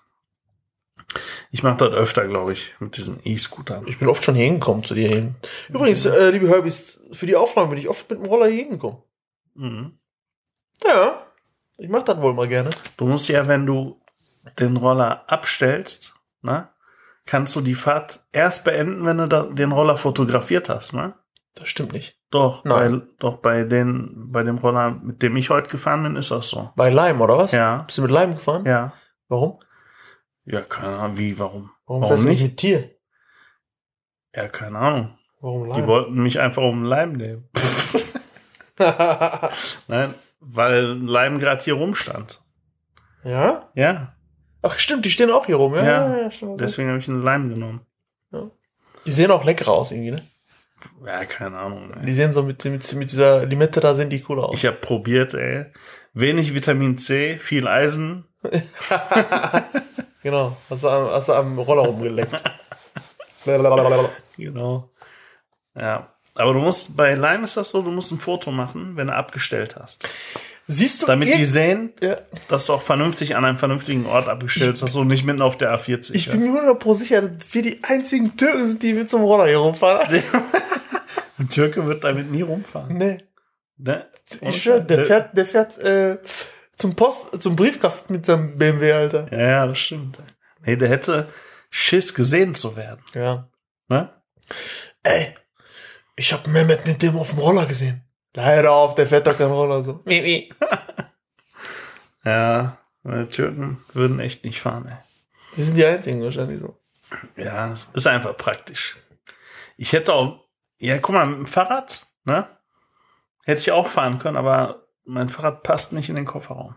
Ich 1.51 1.63
mache 1.63 1.77
das 1.77 1.91
öfter, 1.93 2.27
glaube 2.27 2.53
ich, 2.53 2.75
mit 2.79 2.95
diesen 2.97 3.19
E-Scootern. 3.23 3.87
ich 3.87 3.97
bin 3.97 4.07
oft 4.07 4.23
schon 4.23 4.35
hier 4.35 4.45
hingekommen 4.45 4.83
zu 4.83 4.93
dir 4.93 5.09
hin. 5.09 5.35
Übrigens, 5.69 6.05
äh, 6.05 6.29
liebe 6.29 6.47
Herbys, 6.47 7.09
für 7.13 7.25
die 7.25 7.35
Aufnahme 7.35 7.69
bin 7.69 7.79
ich 7.79 7.89
oft 7.89 8.09
mit 8.09 8.19
dem 8.19 8.25
Roller 8.27 8.47
hier 8.47 8.63
hingekommen. 8.63 8.99
Mhm. 9.55 9.97
Ja, 10.85 11.23
ich 11.77 11.89
mach 11.89 12.03
das 12.03 12.21
wohl 12.21 12.33
mal 12.33 12.47
gerne. 12.47 12.69
Du 12.97 13.05
musst 13.05 13.27
ja, 13.29 13.47
wenn 13.47 13.65
du 13.65 13.99
den 14.59 14.77
Roller 14.77 15.23
abstellst, 15.27 16.13
ne, 16.41 16.69
kannst 17.25 17.55
du 17.55 17.61
die 17.61 17.75
Fahrt 17.75 18.21
erst 18.31 18.63
beenden, 18.63 19.05
wenn 19.05 19.17
du 19.17 19.27
da, 19.27 19.43
den 19.43 19.71
Roller 19.71 19.97
fotografiert 19.97 20.69
hast, 20.69 20.93
ne? 20.93 21.15
Das 21.55 21.67
stimmt 21.67 21.93
nicht. 21.93 22.17
Doch, 22.31 22.63
Nein. 22.63 22.99
Bei, 23.01 23.07
doch 23.19 23.37
bei 23.37 23.63
den, 23.63 24.31
bei 24.31 24.43
dem 24.43 24.59
Roller, 24.59 24.91
mit 24.91 25.21
dem 25.23 25.35
ich 25.35 25.49
heute 25.49 25.69
gefahren 25.69 26.03
bin, 26.03 26.15
ist 26.15 26.29
das 26.31 26.47
so. 26.49 26.71
Bei 26.75 26.89
Leim, 26.91 27.19
oder 27.21 27.37
was? 27.39 27.51
Ja, 27.51 27.79
Bist 27.87 27.97
du 27.97 28.03
mit 28.03 28.11
Leim 28.11 28.35
gefahren? 28.35 28.65
ja. 28.65 28.93
Warum? 29.27 29.59
Ja, 30.51 30.61
keine 30.61 30.97
Ahnung, 30.97 31.17
wie, 31.17 31.37
warum? 31.37 31.69
Warum, 31.85 32.01
Warum 32.03 32.25
nicht? 32.25 32.41
mit 32.41 32.57
Tier? 32.57 32.89
Ja, 34.35 34.47
keine 34.47 34.79
Ahnung. 34.79 35.17
Warum 35.41 35.65
Die 35.65 35.79
Leim? 35.79 35.87
wollten 35.87 36.13
mich 36.23 36.39
einfach 36.39 36.63
um 36.63 36.83
Leim 36.83 37.13
nehmen. 37.13 37.47
Nein, 39.87 40.13
weil 40.39 40.83
Leim 40.83 41.39
gerade 41.39 41.63
hier 41.63 41.73
rumstand. 41.75 42.41
ja? 43.23 43.69
Ja, 43.75 44.15
Ach, 44.61 44.77
stimmt, 44.77 45.05
die 45.05 45.09
stehen 45.11 45.31
auch 45.31 45.45
hier 45.45 45.55
rum. 45.55 45.73
Ja, 45.75 45.83
Ja, 45.85 46.07
ja, 46.09 46.17
ja 46.23 46.31
stimmt. 46.31 46.59
deswegen 46.59 46.89
habe 46.89 46.99
ich 46.99 47.07
einen 47.07 47.23
Leim 47.23 47.47
genommen. 47.49 47.81
Die 49.05 49.11
sehen 49.11 49.31
auch 49.31 49.45
lecker 49.45 49.69
aus 49.69 49.91
irgendwie, 49.91 50.11
ne? 50.11 50.23
Ja, 51.05 51.23
keine 51.25 51.57
Ahnung. 51.57 51.93
Ey. 51.93 52.05
Die 52.05 52.13
sehen 52.13 52.33
so 52.33 52.43
mit, 52.43 52.63
mit, 52.65 52.93
mit 52.95 53.11
dieser 53.11 53.45
Limette 53.45 53.79
da, 53.79 53.93
sehen 53.93 54.09
die 54.09 54.23
cool 54.27 54.39
aus. 54.39 54.53
Ich 54.53 54.65
habe 54.65 54.75
probiert, 54.77 55.33
ey. 55.33 55.67
Wenig 56.13 56.53
Vitamin 56.53 56.97
C, 56.97 57.37
viel 57.37 57.67
Eisen. 57.67 58.25
genau. 60.21 60.57
Hast 60.69 60.83
du, 60.83 60.89
am, 60.89 61.09
hast 61.09 61.29
du 61.29 61.33
am 61.33 61.57
Roller 61.59 61.83
rumgeleckt. 61.83 62.43
Genau. 64.37 64.89
Ja. 65.75 66.13
Aber 66.35 66.53
du 66.53 66.59
musst, 66.59 66.95
bei 66.95 67.15
Lime 67.15 67.45
ist 67.45 67.57
das 67.57 67.69
so, 67.69 67.81
du 67.81 67.89
musst 67.89 68.11
ein 68.11 68.17
Foto 68.17 68.51
machen, 68.51 68.95
wenn 68.95 69.07
du 69.07 69.13
abgestellt 69.13 69.75
hast. 69.77 70.07
Siehst 70.67 71.01
du, 71.01 71.07
Damit 71.07 71.35
die 71.35 71.45
sehen, 71.45 71.93
ja, 72.01 72.17
dass 72.47 72.67
du 72.67 72.73
auch 72.73 72.81
vernünftig 72.83 73.35
an 73.35 73.43
einem 73.43 73.57
vernünftigen 73.57 74.05
Ort 74.05 74.27
abgestellt 74.27 74.79
hast 74.81 74.95
und 74.95 75.07
nicht 75.07 75.25
mitten 75.25 75.41
auf 75.41 75.57
der 75.57 75.75
A40. 75.75 76.13
ich 76.13 76.27
ja. 76.27 76.33
bin 76.33 76.43
mir 76.43 76.49
100 76.49 76.77
pro 76.77 76.93
sicher, 76.93 77.23
dass 77.23 77.53
wir 77.53 77.63
die 77.63 77.83
einzigen 77.83 78.37
Türken 78.37 78.65
sind, 78.65 78.83
die 78.83 78.93
mit 78.93 79.09
zum 79.09 79.23
Roller 79.23 79.47
hier 79.47 79.57
rumfahren. 79.57 80.21
Ein 81.39 81.49
Türke 81.49 81.87
wird 81.87 82.03
damit 82.03 82.29
nie 82.29 82.43
rumfahren. 82.43 82.97
nee. 82.97 83.17
Ne? 83.77 84.05
Ich 84.41 84.61
schwör, 84.61 84.81
der 84.81 85.05
fährt, 85.05 85.35
der 85.35 85.45
fährt 85.45 85.77
äh, 85.79 86.17
zum 86.79 86.95
Post, 86.95 87.41
zum 87.41 87.55
Briefkasten 87.55 88.13
mit 88.13 88.25
seinem 88.25 88.57
BMW, 88.57 88.93
Alter. 88.93 89.31
Ja, 89.31 89.67
das 89.67 89.77
stimmt. 89.77 90.17
Nee, 90.65 90.75
der 90.77 90.89
hätte 90.89 91.27
Schiss 91.69 92.13
gesehen 92.13 92.55
zu 92.55 92.75
werden. 92.75 93.03
Ja. 93.13 93.49
Ne? 93.89 94.09
Ey, 95.03 95.35
ich 96.15 96.33
hab 96.33 96.47
Mehmet 96.47 96.85
mit 96.87 97.01
dem 97.01 97.17
auf 97.17 97.29
dem 97.29 97.39
Roller 97.39 97.65
gesehen. 97.65 98.03
Leider 98.35 98.71
auf, 98.71 98.95
der 98.95 99.07
fährt 99.07 99.27
doch 99.27 99.37
kein 99.37 99.51
Roller 99.51 99.83
so. 99.83 100.01
Ja, 102.25 102.77
die 103.05 103.25
Türken 103.27 103.81
würden 103.93 104.19
echt 104.19 104.43
nicht 104.43 104.59
fahren, 104.59 104.87
ey. 104.87 104.97
Wir 105.55 105.63
sind 105.63 105.77
die 105.77 105.85
einzigen 105.85 106.21
wahrscheinlich 106.21 106.59
so. 106.59 106.77
Ja, 107.37 107.71
es 107.71 107.85
ist 107.93 108.07
einfach 108.07 108.35
praktisch. 108.35 108.97
Ich 109.77 109.93
hätte 109.93 110.13
auch 110.13 110.45
Ja, 110.79 110.97
guck 110.97 111.15
mal, 111.15 111.25
mit 111.25 111.37
dem 111.37 111.45
Fahrrad, 111.45 112.05
ne? 112.25 112.47
Hätte 113.45 113.61
ich 113.61 113.71
auch 113.71 113.87
fahren 113.87 114.19
können, 114.19 114.35
aber 114.35 114.78
mein 115.09 115.29
Fahrrad 115.29 115.63
passt 115.63 115.91
nicht 115.93 116.09
in 116.09 116.15
den 116.15 116.25
Kofferraum. 116.25 116.75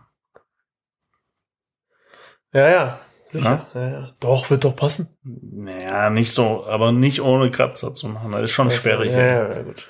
Ja, 2.53 2.69
ja. 2.69 2.99
Sicher. 3.29 3.67
Ja? 3.73 3.81
Ja, 3.89 4.13
Doch, 4.19 4.49
wird 4.49 4.63
doch 4.63 4.75
passen. 4.75 5.17
Naja, 5.23 6.09
nicht 6.11 6.31
so, 6.31 6.65
aber 6.67 6.91
nicht 6.91 7.21
ohne 7.21 7.49
Kratzer 7.49 7.95
zu 7.95 8.07
machen. 8.07 8.31
Das 8.31 8.43
ist 8.43 8.51
schon 8.51 8.67
Also, 8.67 8.79
sperrig. 8.79 9.11
Ja, 9.11 9.25
ja, 9.25 9.53
ja, 9.55 9.61
gut. 9.63 9.89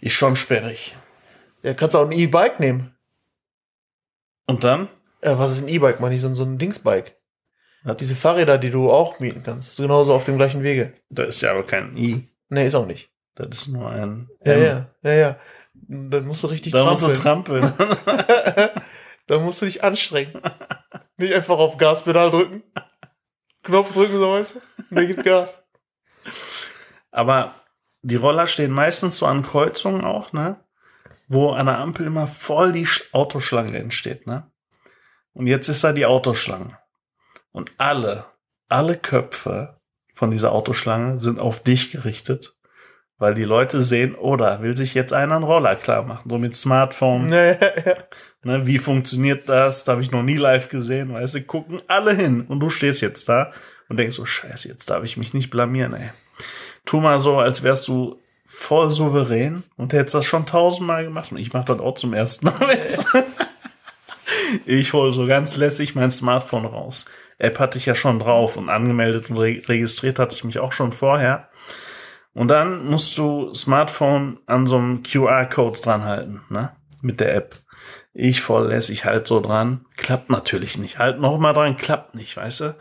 Ist 0.00 0.14
schon 0.14 0.34
sperrig. 0.34 0.96
Ja, 1.62 1.74
kannst 1.74 1.94
du 1.94 1.98
auch 1.98 2.06
ein 2.06 2.12
E-Bike 2.12 2.58
nehmen. 2.58 2.96
Und 4.46 4.64
dann? 4.64 4.88
Äh, 5.20 5.38
was 5.38 5.52
ist 5.52 5.62
ein 5.62 5.68
E-Bike, 5.68 6.00
meine 6.00 6.16
ich? 6.16 6.20
So, 6.20 6.26
ein- 6.26 6.34
so 6.34 6.42
ein 6.44 6.58
Dingsbike. 6.58 7.16
Was? 7.84 7.96
Diese 7.98 8.16
Fahrräder, 8.16 8.58
die 8.58 8.70
du 8.70 8.90
auch 8.90 9.20
mieten 9.20 9.42
kannst. 9.44 9.76
Genauso 9.76 10.12
auf 10.14 10.24
dem 10.24 10.36
gleichen 10.36 10.64
Wege. 10.64 10.94
Da 11.10 11.22
ist 11.22 11.40
ja 11.42 11.52
aber 11.52 11.62
kein 11.64 11.96
I. 11.96 12.28
Nee, 12.48 12.66
ist 12.66 12.74
auch 12.74 12.86
nicht. 12.86 13.10
Das 13.36 13.48
ist 13.50 13.68
nur 13.68 13.88
ein. 13.88 14.28
Ja, 14.44 14.52
M. 14.52 14.62
ja, 14.62 14.90
ja, 15.02 15.12
ja. 15.12 15.36
Dann 16.10 16.26
musst 16.26 16.42
du 16.42 16.46
richtig 16.48 16.72
Da 16.72 16.84
musst 16.84 17.02
du 17.02 17.12
trampeln. 17.12 17.62
trampeln. 17.76 18.70
Dann 19.26 19.42
musst 19.44 19.60
du 19.62 19.66
dich 19.66 19.84
anstrengen. 19.84 20.40
Nicht 21.16 21.32
einfach 21.32 21.58
auf 21.58 21.76
Gaspedal 21.78 22.30
drücken. 22.30 22.62
Knopf 23.62 23.92
drücken, 23.92 24.14
so 24.18 24.30
weißt 24.32 24.54
du. 24.56 24.60
Und 24.90 24.96
der 24.96 25.06
gibt 25.06 25.24
Gas. 25.24 25.62
aber 27.10 27.54
die 28.02 28.16
Roller 28.16 28.46
stehen 28.48 28.72
meistens 28.72 29.18
so 29.18 29.26
an 29.26 29.44
Kreuzungen 29.44 30.04
auch, 30.04 30.32
ne? 30.32 30.58
Wo 31.28 31.50
an 31.50 31.66
der 31.66 31.78
Ampel 31.78 32.06
immer 32.06 32.26
voll 32.26 32.72
die 32.72 32.86
Sch- 32.86 33.12
Autoschlange 33.12 33.78
entsteht, 33.78 34.26
ne? 34.26 34.50
Und 35.34 35.46
jetzt 35.46 35.68
ist 35.68 35.84
da 35.84 35.92
die 35.92 36.04
Autoschlange. 36.06 36.76
Und 37.52 37.70
alle, 37.78 38.26
alle 38.68 38.96
Köpfe 38.96 39.80
von 40.14 40.30
dieser 40.30 40.52
Autoschlange 40.52 41.20
sind 41.20 41.38
auf 41.38 41.62
dich 41.62 41.92
gerichtet, 41.92 42.56
weil 43.22 43.34
die 43.34 43.44
Leute 43.44 43.80
sehen, 43.82 44.16
oder 44.16 44.62
will 44.62 44.76
sich 44.76 44.94
jetzt 44.94 45.12
einer 45.12 45.36
einen 45.36 45.44
Roller 45.44 45.76
klar 45.76 46.02
machen, 46.02 46.28
so 46.28 46.38
mit 46.38 46.56
Smartphone. 46.56 47.26
Nee, 47.30 47.52
ja. 47.52 47.94
Ne, 48.42 48.66
wie 48.66 48.78
funktioniert 48.78 49.48
das? 49.48 49.84
Da 49.84 49.92
habe 49.92 50.02
ich 50.02 50.10
noch 50.10 50.24
nie 50.24 50.36
live 50.36 50.68
gesehen, 50.68 51.14
weißt 51.14 51.36
du, 51.36 51.42
gucken 51.42 51.80
alle 51.86 52.12
hin 52.14 52.40
und 52.48 52.58
du 52.58 52.68
stehst 52.68 53.00
jetzt 53.00 53.28
da 53.28 53.52
und 53.88 53.96
denkst 53.96 54.16
so, 54.16 54.26
scheiße, 54.26 54.66
jetzt 54.66 54.90
darf 54.90 55.04
ich 55.04 55.16
mich 55.16 55.34
nicht 55.34 55.50
blamieren, 55.50 55.94
ey. 55.94 56.10
Tu 56.84 57.00
mal 57.00 57.20
so, 57.20 57.38
als 57.38 57.62
wärst 57.62 57.86
du 57.86 58.20
voll 58.44 58.90
souverän 58.90 59.62
und 59.76 59.92
hättest 59.92 60.16
das 60.16 60.26
schon 60.26 60.44
tausendmal 60.44 61.04
gemacht 61.04 61.30
und 61.30 61.38
ich 61.38 61.52
mach 61.52 61.64
das 61.64 61.78
auch 61.78 61.94
zum 61.94 62.14
ersten 62.14 62.46
Mal. 62.46 62.78
Ich 64.66 64.92
hole 64.92 65.12
so 65.12 65.26
ganz 65.26 65.56
lässig 65.56 65.94
mein 65.94 66.10
Smartphone 66.10 66.66
raus. 66.66 67.06
App 67.38 67.58
hatte 67.58 67.78
ich 67.78 67.86
ja 67.86 67.94
schon 67.94 68.18
drauf 68.18 68.56
und 68.56 68.68
angemeldet 68.68 69.30
und 69.30 69.38
re 69.38 69.62
registriert 69.66 70.18
hatte 70.18 70.34
ich 70.34 70.44
mich 70.44 70.58
auch 70.58 70.72
schon 70.72 70.92
vorher. 70.92 71.48
Und 72.34 72.48
dann 72.48 72.86
musst 72.86 73.16
du 73.18 73.52
Smartphone 73.54 74.38
an 74.46 74.66
so 74.66 74.76
einem 74.76 75.02
QR-Code 75.02 75.80
dran 75.80 76.04
halten, 76.04 76.42
ne? 76.48 76.74
Mit 77.02 77.20
der 77.20 77.34
App. 77.34 77.56
Ich 78.14 78.40
voll 78.40 78.68
lässig 78.68 79.04
halt 79.04 79.26
so 79.26 79.40
dran. 79.40 79.84
Klappt 79.96 80.30
natürlich 80.30 80.78
nicht. 80.78 80.98
Halt 80.98 81.18
noch 81.18 81.38
mal 81.38 81.52
dran, 81.52 81.76
klappt 81.76 82.14
nicht, 82.14 82.36
weißt 82.36 82.60
du? 82.60 82.76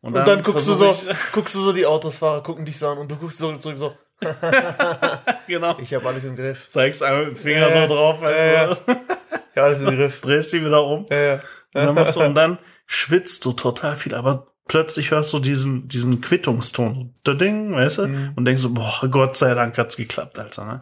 Und 0.00 0.14
dann 0.14 0.42
guckst 0.42 0.68
du 0.68 0.74
so, 0.74 0.96
guckst 1.32 1.54
du 1.54 1.60
so 1.60 1.72
die 1.72 1.84
Autosfahrer, 1.84 2.42
gucken 2.42 2.64
dich 2.64 2.78
so 2.78 2.88
an 2.88 2.98
und 2.98 3.10
du 3.10 3.16
guckst 3.16 3.38
so 3.38 3.54
zurück 3.56 3.76
so, 3.76 3.94
Ich, 4.20 4.28
genau. 5.46 5.76
ich 5.80 5.92
habe 5.94 6.08
alles 6.08 6.24
im 6.24 6.36
Griff. 6.36 6.68
Zeigst 6.68 7.02
einmal 7.02 7.26
mit 7.26 7.34
dem 7.34 7.36
Finger 7.36 7.68
Äh, 7.68 7.88
so 7.88 7.94
drauf, 7.94 8.20
du? 8.20 8.26
Ich 8.26 9.56
hab 9.56 9.64
alles 9.64 9.80
im 9.80 9.86
Griff. 9.86 10.20
Drehst 10.22 10.52
die 10.52 10.64
wieder 10.64 10.84
um. 10.84 11.06
Ja, 11.10 11.16
ja. 11.16 11.34
Und 11.34 11.42
dann, 11.74 11.94
machst 11.94 12.16
du, 12.16 12.20
und 12.20 12.34
dann 12.34 12.58
schwitzt 12.86 13.44
du 13.44 13.52
total 13.52 13.96
viel, 13.96 14.14
aber 14.14 14.46
plötzlich 14.68 15.10
hörst 15.10 15.32
du 15.32 15.40
diesen, 15.40 15.88
diesen 15.88 16.20
Quittungston. 16.20 17.14
Da 17.24 17.34
Ding, 17.34 17.74
weißt 17.74 17.98
du? 17.98 18.06
Mhm. 18.06 18.32
Und 18.36 18.44
denkst 18.44 18.62
so, 18.62 18.70
boah, 18.70 19.00
Gott 19.10 19.36
sei 19.36 19.54
Dank 19.54 19.76
hat's 19.76 19.96
geklappt, 19.96 20.38
Alter. 20.38 20.64
Ne? 20.64 20.80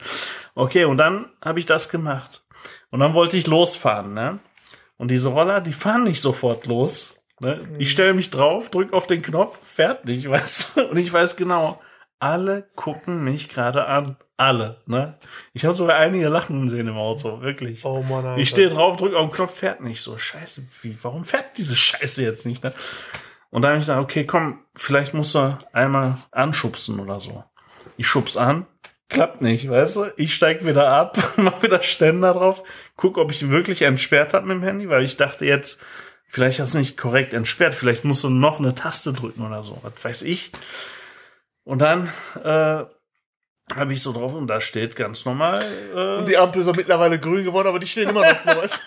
Okay, 0.54 0.84
und 0.84 0.98
dann 0.98 1.26
habe 1.42 1.58
ich 1.58 1.66
das 1.66 1.88
gemacht. 1.88 2.42
Und 2.90 3.00
dann 3.00 3.14
wollte 3.14 3.36
ich 3.36 3.46
losfahren, 3.46 4.12
ne? 4.12 4.38
Und 4.98 5.10
diese 5.10 5.28
Roller, 5.28 5.60
die 5.60 5.72
fahren 5.72 6.04
nicht 6.04 6.20
sofort 6.20 6.66
los. 6.66 7.22
Ne? 7.40 7.60
Ich 7.78 7.90
stelle 7.90 8.14
mich 8.14 8.30
drauf, 8.30 8.70
drück 8.70 8.92
auf 8.92 9.06
den 9.06 9.22
Knopf, 9.22 9.58
fährt 9.62 10.06
nicht, 10.06 10.28
weißt 10.30 10.76
du? 10.76 10.86
Und 10.86 10.96
ich 10.96 11.12
weiß 11.12 11.36
genau, 11.36 11.80
alle 12.18 12.68
gucken 12.74 13.24
mich 13.24 13.48
gerade 13.48 13.86
an. 13.86 14.16
Alle, 14.38 14.82
ne? 14.84 15.18
Ich 15.54 15.64
habe 15.64 15.74
sogar 15.74 15.96
einige 15.96 16.28
lachen 16.28 16.68
sehen 16.68 16.88
im 16.88 16.96
Auto, 16.96 17.40
wirklich. 17.40 17.86
Oh 17.86 18.02
Mann, 18.02 18.26
Alter. 18.26 18.36
Ich 18.36 18.50
stehe 18.50 18.68
drauf, 18.68 18.96
drücke 18.96 19.16
auf 19.16 19.30
den 19.30 19.34
Knopf, 19.34 19.54
fährt 19.54 19.80
nicht. 19.80 20.02
So, 20.02 20.18
scheiße, 20.18 20.62
wie, 20.82 20.96
warum 21.00 21.24
fährt 21.24 21.56
diese 21.56 21.74
Scheiße 21.74 22.22
jetzt 22.22 22.44
nicht? 22.44 22.62
Ne? 22.62 22.74
Und 23.56 23.62
dann 23.62 23.70
habe 23.70 23.80
ich 23.80 23.86
gedacht, 23.86 24.02
okay, 24.02 24.26
komm, 24.26 24.58
vielleicht 24.74 25.14
muss 25.14 25.34
er 25.34 25.60
einmal 25.72 26.18
anschubsen 26.30 27.00
oder 27.00 27.22
so. 27.22 27.42
Ich 27.96 28.06
schubs 28.06 28.36
an, 28.36 28.66
klappt 29.08 29.40
nicht, 29.40 29.70
weißt 29.70 29.96
du? 29.96 30.12
Ich 30.18 30.34
steig 30.34 30.66
wieder 30.66 30.92
ab, 30.92 31.16
mach 31.36 31.62
wieder 31.62 31.80
Ständer 31.80 32.34
drauf, 32.34 32.62
guck, 32.96 33.16
ob 33.16 33.30
ich 33.30 33.48
wirklich 33.48 33.80
entsperrt 33.80 34.34
habe 34.34 34.44
mit 34.44 34.56
dem 34.58 34.62
Handy, 34.62 34.90
weil 34.90 35.02
ich 35.04 35.16
dachte 35.16 35.46
jetzt, 35.46 35.80
vielleicht 36.28 36.60
hast 36.60 36.74
du 36.74 36.78
nicht 36.80 36.98
korrekt 36.98 37.32
entsperrt, 37.32 37.72
vielleicht 37.72 38.04
musst 38.04 38.24
du 38.24 38.28
noch 38.28 38.58
eine 38.58 38.74
Taste 38.74 39.14
drücken 39.14 39.40
oder 39.40 39.64
so, 39.64 39.78
was 39.80 40.04
weiß 40.04 40.22
ich. 40.24 40.50
Und 41.64 41.78
dann 41.78 42.10
äh, 42.44 42.84
habe 43.74 43.92
ich 43.92 44.02
so 44.02 44.12
drauf 44.12 44.34
und 44.34 44.48
da 44.48 44.60
steht 44.60 44.96
ganz 44.96 45.24
normal. 45.24 45.64
Äh, 45.94 46.18
Und 46.18 46.28
die 46.28 46.36
Ampel 46.36 46.60
ist 46.60 46.68
auch 46.68 46.76
mittlerweile 46.76 47.18
grün 47.18 47.46
geworden, 47.46 47.68
aber 47.68 47.78
die 47.78 47.86
stehen 47.86 48.10
immer 48.10 48.20
noch 48.20 48.42
so, 48.42 48.50
weißt 48.50 48.82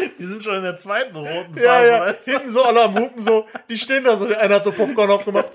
Die 0.18 0.24
sind 0.24 0.42
schon 0.44 0.56
in 0.56 0.62
der 0.62 0.76
zweiten 0.76 1.16
roten? 1.16 1.54
Phase, 1.54 1.64
Ja, 1.64 1.84
ja. 1.84 2.00
weißt 2.00 2.26
du? 2.28 2.32
Hinten 2.32 2.48
so 2.50 2.62
alle 2.64 2.82
am 2.82 2.98
Hupen 2.98 3.22
so, 3.22 3.46
die 3.68 3.78
stehen 3.78 4.04
da 4.04 4.16
so, 4.16 4.26
der 4.26 4.40
eine 4.40 4.54
hat 4.56 4.64
so 4.64 4.72
Popcorn 4.72 5.10
aufgemacht, 5.10 5.48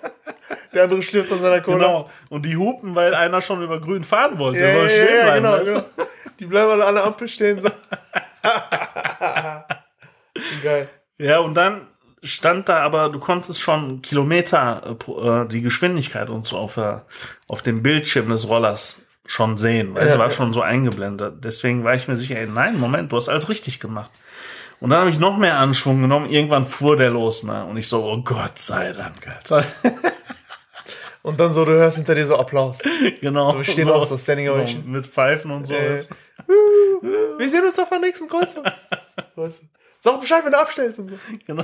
der 0.73 0.83
andere 0.83 1.01
schlürft 1.01 1.31
an 1.31 1.41
seiner 1.41 1.61
Cola. 1.61 1.77
Genau. 1.87 2.09
Und 2.29 2.45
die 2.45 2.55
hupen, 2.57 2.95
weil 2.95 3.13
einer 3.15 3.41
schon 3.41 3.61
über 3.63 3.79
grün 3.79 4.03
fahren 4.03 4.37
wollte. 4.39 4.59
Ja, 4.59 4.65
Der 4.67 4.75
soll 4.75 4.89
stehen 4.89 5.07
bleiben. 5.23 5.35
genau, 5.43 5.51
weißt 5.53 5.67
du? 5.67 5.73
genau. 5.73 6.09
Die 6.39 6.45
bleiben 6.45 6.71
alle 6.71 6.85
an 6.85 6.95
der 6.95 7.03
Ampel 7.05 7.27
stehen 7.29 7.61
so. 7.61 7.69
Geil. 10.63 10.89
Ja, 11.17 11.39
und 11.39 11.55
dann 11.55 11.87
stand 12.23 12.67
da 12.69 12.79
aber, 12.79 13.09
du 13.09 13.19
konntest 13.19 13.61
schon 13.61 14.01
Kilometer 14.01 14.97
äh, 15.07 15.11
äh, 15.11 15.47
die 15.47 15.61
Geschwindigkeit 15.61 16.29
und 16.29 16.47
so 16.47 16.57
auf, 16.57 16.75
der, 16.75 17.05
auf 17.47 17.61
dem 17.61 17.83
Bildschirm 17.83 18.29
des 18.29 18.47
Rollers 18.49 19.01
schon 19.27 19.57
sehen, 19.57 19.95
weil 19.95 20.07
es 20.07 20.13
Ja, 20.13 20.19
war 20.19 20.27
ja. 20.27 20.33
schon 20.33 20.53
so 20.53 20.61
eingeblendet. 20.61 21.43
Deswegen 21.43 21.83
war 21.83 21.95
ich 21.95 22.07
mir 22.07 22.17
sicher, 22.17 22.37
ey, 22.37 22.47
nein, 22.47 22.79
Moment, 22.79 23.11
du 23.11 23.17
hast 23.17 23.29
alles 23.29 23.49
richtig 23.49 23.79
gemacht. 23.79 24.11
Und 24.85 24.91
dann 24.91 24.99
habe 24.99 25.09
ich 25.09 25.17
noch 25.17 25.35
mehr 25.37 25.57
Anschwung 25.57 25.99
genommen. 25.99 26.29
Irgendwann 26.29 26.67
fuhr 26.67 26.95
der 26.95 27.09
los, 27.09 27.41
ne? 27.41 27.65
Und 27.65 27.75
ich 27.75 27.87
so, 27.87 28.05
oh 28.05 28.21
Gott 28.21 28.59
sei 28.59 28.93
Dank, 28.93 29.27
Alter. 29.27 29.65
Und 31.23 31.39
dann 31.39 31.53
so, 31.53 31.65
du 31.65 31.71
hörst 31.71 31.97
hinter 31.97 32.13
dir 32.13 32.27
so 32.27 32.37
Applaus. 32.37 32.83
genau. 33.19 33.53
So, 33.53 33.57
wir 33.57 33.63
stehen 33.63 33.89
auch 33.89 34.03
so, 34.03 34.15
Standing 34.15 34.45
genau, 34.45 34.59
Ovation. 34.59 34.91
Mit 34.91 35.07
Pfeifen 35.07 35.49
und 35.49 35.65
so. 35.65 35.73
Äh, 35.73 36.05
wir 37.39 37.49
sehen 37.49 37.65
uns 37.65 37.79
auf 37.79 37.89
der 37.89 37.97
nächsten 37.97 38.29
Kreuzung. 38.29 38.63
Weißt 39.35 39.63
du? 39.63 39.67
Sag 40.01 40.21
Bescheid, 40.21 40.45
wenn 40.45 40.51
du 40.51 40.59
abstellst 40.59 40.99
und 40.99 41.09
so. 41.09 41.15
Genau. 41.47 41.63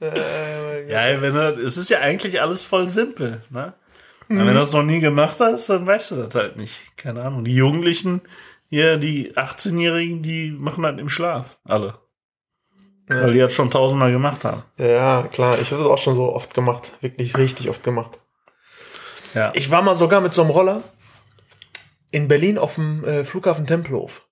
Äh, 0.00 0.90
Ja, 0.90 1.22
wenn 1.22 1.34
du, 1.34 1.64
es 1.64 1.76
ist 1.76 1.90
ja 1.90 2.00
eigentlich 2.00 2.40
alles 2.40 2.64
voll 2.64 2.88
simpel, 2.88 3.42
ne? 3.50 3.72
Aber 4.30 4.40
Wenn 4.40 4.48
du 4.48 4.54
das 4.54 4.72
noch 4.72 4.82
nie 4.82 5.00
gemacht 5.00 5.36
hast, 5.40 5.70
dann 5.70 5.86
weißt 5.86 6.10
du 6.10 6.16
das 6.16 6.34
halt 6.34 6.56
nicht. 6.56 6.74
Keine 6.96 7.22
Ahnung. 7.22 7.44
Die 7.44 7.54
Jugendlichen, 7.54 8.20
hier, 8.68 8.96
die 8.98 9.34
18-Jährigen, 9.34 10.22
die 10.22 10.50
machen 10.50 10.82
das 10.82 10.98
im 10.98 11.08
Schlaf. 11.08 11.58
Alle. 11.64 11.94
Weil 13.06 13.32
die 13.32 13.38
das 13.38 13.54
schon 13.54 13.70
tausendmal 13.70 14.12
gemacht 14.12 14.44
haben. 14.44 14.62
Ja, 14.76 15.22
klar. 15.32 15.58
Ich 15.60 15.70
habe 15.70 15.82
das 15.82 15.90
auch 15.90 15.96
schon 15.98 16.14
so 16.14 16.32
oft 16.34 16.52
gemacht. 16.52 16.92
Wirklich 17.00 17.36
richtig 17.38 17.70
oft 17.70 17.82
gemacht. 17.82 18.18
Ja. 19.34 19.50
Ich 19.54 19.70
war 19.70 19.80
mal 19.80 19.94
sogar 19.94 20.20
mit 20.20 20.34
so 20.34 20.42
einem 20.42 20.50
Roller 20.50 20.82
in 22.10 22.28
Berlin 22.28 22.58
auf 22.58 22.74
dem 22.74 23.04
äh, 23.04 23.24
Flughafen 23.24 23.66
Tempelhof. 23.66 24.26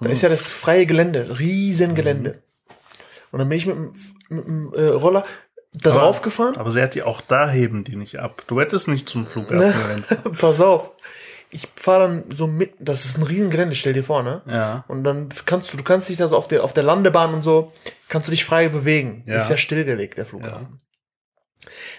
Da 0.00 0.08
ist 0.10 0.22
ja 0.22 0.28
das 0.28 0.52
freie 0.52 0.86
Gelände, 0.86 1.38
Riesengelände. 1.38 2.42
Und 3.32 3.38
dann 3.40 3.48
bin 3.48 3.58
ich 3.58 3.66
mit 3.66 3.76
dem, 4.30 4.72
äh, 4.74 4.82
Roller 4.86 5.24
da 5.72 5.90
Aber- 5.90 6.00
drauf 6.00 6.22
gefahren. 6.22 6.56
Aber 6.58 6.70
sie 6.70 6.82
hat 6.82 6.94
die 6.94 7.02
auch 7.02 7.20
da 7.20 7.48
heben 7.50 7.82
die 7.82 7.96
nicht 7.96 8.18
ab. 8.20 8.42
Du 8.46 8.60
hättest 8.60 8.86
nicht 8.88 9.08
zum 9.08 9.26
Flughafen 9.26 10.04
Ne? 10.24 10.30
Pass 10.38 10.60
auf. 10.60 10.90
Ich 11.50 11.68
fahre 11.76 12.08
dann 12.08 12.24
so 12.34 12.46
mit, 12.46 12.74
das 12.78 13.04
ist 13.04 13.18
ein 13.18 13.22
Riesengelände, 13.22 13.74
stell 13.76 13.92
dir 13.92 14.02
vor, 14.04 14.22
ne? 14.22 14.42
Ja. 14.46 14.84
Und 14.88 15.04
dann 15.04 15.28
kannst 15.44 15.72
du, 15.72 15.76
du 15.76 15.84
kannst 15.84 16.08
dich 16.08 16.16
da 16.16 16.26
so 16.28 16.36
auf 16.36 16.48
der, 16.48 16.64
auf 16.64 16.72
der 16.72 16.82
Landebahn 16.82 17.32
und 17.34 17.42
so, 17.42 17.72
kannst 18.08 18.28
du 18.28 18.30
dich 18.32 18.44
frei 18.44 18.68
bewegen. 18.68 19.22
Ja. 19.26 19.36
Ist 19.36 19.48
ja 19.50 19.56
stillgelegt, 19.56 20.18
der 20.18 20.26
Flughafen. 20.26 20.80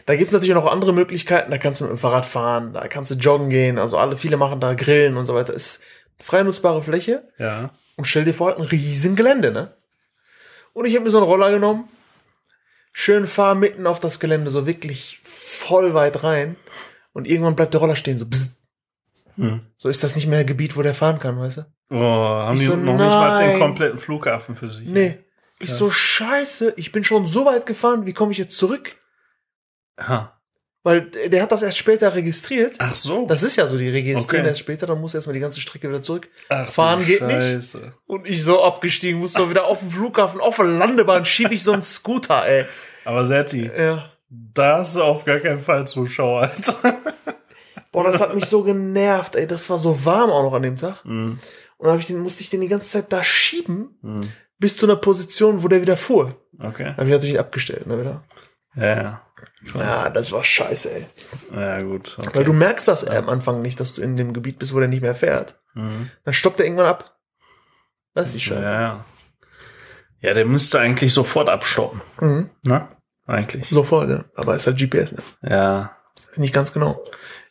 Da 0.05 0.15
gibt's 0.15 0.33
natürlich 0.33 0.53
noch 0.53 0.65
andere 0.65 0.93
Möglichkeiten, 0.93 1.51
da 1.51 1.57
kannst 1.57 1.81
du 1.81 1.85
mit 1.85 1.91
dem 1.93 1.97
Fahrrad 1.97 2.25
fahren, 2.25 2.73
da 2.73 2.87
kannst 2.87 3.11
du 3.11 3.15
joggen 3.15 3.49
gehen, 3.49 3.77
also 3.79 3.97
alle, 3.97 4.15
viele 4.17 4.37
machen 4.37 4.59
da 4.59 4.73
Grillen 4.73 5.17
und 5.17 5.25
so 5.25 5.33
weiter. 5.33 5.53
Ist 5.53 5.81
frei 6.19 6.43
nutzbare 6.43 6.83
Fläche 6.83 7.27
Ja. 7.37 7.71
und 7.95 8.05
stell 8.05 8.25
dir 8.25 8.33
vor, 8.33 8.55
ein 8.55 8.63
riesen 8.63 9.15
Gelände, 9.15 9.51
ne? 9.51 9.73
Und 10.73 10.85
ich 10.85 10.93
habe 10.95 11.05
mir 11.05 11.11
so 11.11 11.17
einen 11.17 11.25
Roller 11.27 11.51
genommen, 11.51 11.89
schön 12.93 13.27
fahr 13.27 13.55
mitten 13.55 13.87
auf 13.87 13.99
das 13.99 14.19
Gelände, 14.19 14.51
so 14.51 14.67
wirklich 14.67 15.19
voll 15.23 15.93
weit 15.93 16.23
rein 16.23 16.55
und 17.13 17.27
irgendwann 17.27 17.55
bleibt 17.55 17.73
der 17.73 17.81
Roller 17.81 17.95
stehen, 17.95 18.19
so 18.19 18.25
bzzzt. 18.25 18.56
Hm. 19.37 19.61
So 19.77 19.89
ist 19.89 20.03
das 20.03 20.15
nicht 20.15 20.27
mehr 20.27 20.39
ein 20.39 20.45
Gebiet, 20.47 20.75
wo 20.75 20.81
der 20.81 20.93
fahren 20.93 21.19
kann, 21.19 21.39
weißt 21.39 21.57
du? 21.57 21.61
Oh, 21.91 21.95
haben 21.99 22.55
Ich 22.55 22.61
die 22.63 22.67
so, 22.67 22.75
noch 22.75 22.93
nicht 22.97 23.05
mal 23.05 23.37
den 23.39 23.47
nein. 23.51 23.59
kompletten 23.59 23.97
Flughafen 23.99 24.55
für 24.55 24.69
sich? 24.69 24.85
Nee. 24.87 25.19
Ich 25.59 25.71
so, 25.71 25.89
scheiße, 25.89 26.73
ich 26.77 26.91
bin 26.91 27.03
schon 27.03 27.25
so 27.25 27.45
weit 27.45 27.65
gefahren, 27.65 28.05
wie 28.05 28.13
komme 28.13 28.31
ich 28.31 28.37
jetzt 28.37 28.57
zurück? 28.57 28.95
Ha. 29.99 30.33
Weil 30.83 31.01
der 31.09 31.41
hat 31.41 31.51
das 31.51 31.63
erst 31.63 31.77
später 31.77 32.13
registriert. 32.13 32.75
Ach 32.79 32.93
so. 32.95 33.25
Das 33.25 33.43
ist 33.43 33.55
ja 33.55 33.67
so, 33.67 33.77
die 33.77 33.89
registrieren 33.89 34.41
Okay. 34.45 34.49
erst 34.49 34.59
später, 34.61 34.85
dann 34.85 35.01
muss 35.01 35.13
erstmal 35.15 35.33
die 35.33 35.39
ganze 35.39 35.59
Strecke 35.59 35.89
wieder 35.89 36.01
zurück. 36.03 36.29
Ach, 36.49 36.67
Fahren 36.69 37.03
geht 37.05 37.21
nicht. 37.21 37.35
Scheiße. 37.41 37.93
Und 38.05 38.27
ich 38.27 38.43
so 38.43 38.63
abgestiegen, 38.63 39.19
muss 39.19 39.33
so 39.33 39.49
wieder 39.49 39.65
auf 39.65 39.79
dem 39.79 39.89
Flughafen, 39.91 40.39
auf 40.39 40.55
der 40.57 40.65
Landebahn, 40.65 41.25
schieb 41.25 41.51
ich 41.51 41.63
so 41.63 41.73
einen 41.73 41.83
Scooter, 41.83 42.45
ey. 42.47 42.65
Aber 43.03 43.25
Serti, 43.25 43.69
Ja. 43.77 44.09
da 44.29 44.77
hast 44.77 44.95
du 44.95 45.03
auf 45.03 45.25
gar 45.25 45.39
keinen 45.39 45.59
Fall 45.59 45.87
Zuschauer, 45.87 46.41
Alter. 46.43 46.97
Boah, 47.91 48.03
das 48.03 48.19
hat 48.19 48.35
mich 48.35 48.45
so 48.45 48.63
genervt, 48.63 49.35
ey. 49.35 49.47
Das 49.47 49.69
war 49.69 49.77
so 49.77 50.05
warm 50.05 50.29
auch 50.29 50.43
noch 50.43 50.53
an 50.53 50.63
dem 50.63 50.75
Tag. 50.75 51.03
Mhm. 51.05 51.39
Und 51.77 51.87
dann 51.87 51.99
ich 51.99 52.05
den, 52.05 52.19
musste 52.19 52.41
ich 52.41 52.49
den 52.49 52.61
die 52.61 52.67
ganze 52.67 52.89
Zeit 52.89 53.11
da 53.11 53.23
schieben, 53.23 53.99
bis 54.57 54.75
zu 54.77 54.85
einer 54.85 54.95
Position, 54.95 55.63
wo 55.63 55.67
der 55.67 55.81
wieder 55.81 55.97
fuhr. 55.97 56.35
Okay. 56.59 56.93
Hab 56.97 57.03
ich 57.03 57.11
natürlich 57.11 57.39
abgestellt, 57.39 57.85
ne, 57.87 57.99
wieder. 57.99 58.23
Ja, 58.75 58.95
ja. 58.95 59.21
Ja, 59.75 60.09
das 60.09 60.31
war 60.31 60.43
scheiße, 60.43 60.91
ey. 60.91 61.05
Ja, 61.53 61.81
gut. 61.81 62.17
Okay. 62.19 62.29
Weil 62.33 62.43
du 62.43 62.53
merkst 62.53 62.87
das 62.87 63.05
am 63.05 63.29
Anfang 63.29 63.61
nicht, 63.61 63.79
dass 63.79 63.93
du 63.93 64.01
in 64.01 64.17
dem 64.17 64.33
Gebiet 64.33 64.57
bist, 64.59 64.73
wo 64.73 64.79
der 64.79 64.87
nicht 64.87 65.01
mehr 65.01 65.15
fährt. 65.15 65.59
Mhm. 65.73 66.09
Dann 66.23 66.33
stoppt 66.33 66.59
er 66.59 66.65
irgendwann 66.65 66.87
ab. 66.87 67.17
Das 68.13 68.27
ist 68.27 68.35
die 68.35 68.39
Scheiße. 68.39 68.63
Ja, 68.63 68.81
ja. 68.81 69.05
Ja, 70.19 70.33
der 70.33 70.45
müsste 70.45 70.79
eigentlich 70.79 71.13
sofort 71.13 71.49
abstoppen. 71.49 72.01
Mhm. 72.19 72.49
Ne? 72.63 72.87
Eigentlich. 73.27 73.69
Sofort, 73.69 74.09
ja. 74.09 74.25
Aber 74.35 74.55
ist 74.55 74.65
halt 74.65 74.77
GPS, 74.77 75.11
ne? 75.11 75.23
Ja. 75.43 75.95
Ist 76.31 76.39
nicht 76.39 76.53
ganz 76.53 76.73
genau. 76.73 77.03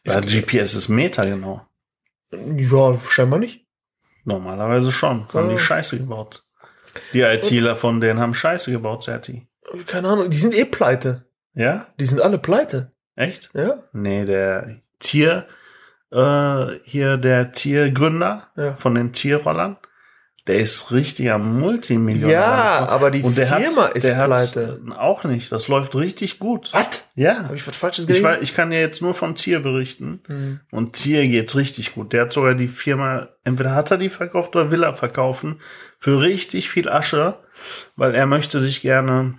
Ja, 0.06 0.20
GPS 0.20 0.75
ist 0.75 0.88
Meter 0.88 1.22
genau. 1.26 1.66
Ja, 2.32 2.98
scheinbar 2.98 3.38
nicht. 3.38 3.66
Normalerweise 4.25 4.90
schon. 4.92 5.28
Haben 5.32 5.50
die 5.50 5.58
Scheiße 5.58 5.98
gebaut. 5.98 6.44
Die 7.12 7.20
ITler 7.20 7.76
von 7.76 8.00
denen 8.00 8.18
haben 8.20 8.34
Scheiße 8.34 8.72
gebaut, 8.72 9.04
Serti. 9.04 9.46
Keine 9.86 10.08
Ahnung, 10.08 10.30
die 10.30 10.36
sind 10.36 10.54
eh 10.54 10.64
pleite. 10.64 11.26
Ja? 11.54 11.86
Die 12.00 12.04
sind 12.04 12.20
alle 12.20 12.38
pleite. 12.38 12.92
Echt? 13.14 13.50
Ja? 13.54 13.82
Nee, 13.92 14.25
der 14.25 14.80
Tier, 14.98 15.46
äh, 16.10 16.66
hier 16.84 17.16
der 17.18 17.52
Tiergründer 17.52 18.48
Ja. 18.56 18.75
von 18.75 18.94
den 18.94 19.12
Tierrollern, 19.12 19.76
der 20.47 20.61
ist 20.61 20.93
richtiger 20.93 21.38
Multimillionär. 21.38 22.31
Ja, 22.37 22.88
aber 22.88 23.11
die 23.11 23.23
Und 23.23 23.37
der 23.37 23.49
Firma 23.49 23.87
hat, 23.87 23.97
ist 23.97 24.07
der 24.07 24.25
pleite. 24.25 24.81
Hat 24.88 24.97
auch 24.99 25.25
nicht. 25.25 25.50
Das 25.50 25.67
läuft 25.67 25.97
richtig 25.97 26.38
gut. 26.38 26.71
Was? 26.73 27.05
Ja. 27.17 27.45
Habe 27.45 27.57
ich 27.57 27.67
was 27.67 27.76
Falsches 27.76 28.05
Ich, 28.05 28.09
gelesen? 28.09 28.25
weiß, 28.25 28.38
ich 28.43 28.55
kann 28.55 28.71
dir 28.71 28.81
jetzt 28.81 29.03
nur 29.03 29.15
von 29.15 29.35
Tier 29.35 29.61
berichten. 29.61 30.21
Hm. 30.26 30.61
Und 30.71 30.93
Tier 30.93 31.26
geht's 31.26 31.57
richtig 31.57 31.95
gut. 31.95 32.12
Der 32.12 32.23
hat 32.23 32.33
sogar 32.33 32.55
die 32.55 32.69
Firma, 32.69 33.29
entweder 33.43 33.75
hat 33.75 33.91
er 33.91 33.99
die 33.99 34.09
verkauft 34.09 34.55
oder 34.55 34.71
will 34.71 34.85
er 34.85 34.95
verkaufen, 34.95 35.61
für 35.99 36.21
richtig 36.21 36.71
viel 36.71 36.88
Asche, 36.88 37.35
weil 37.97 38.15
er 38.15 38.26
möchte 38.26 38.61
sich 38.61 38.83
gerne 38.83 39.35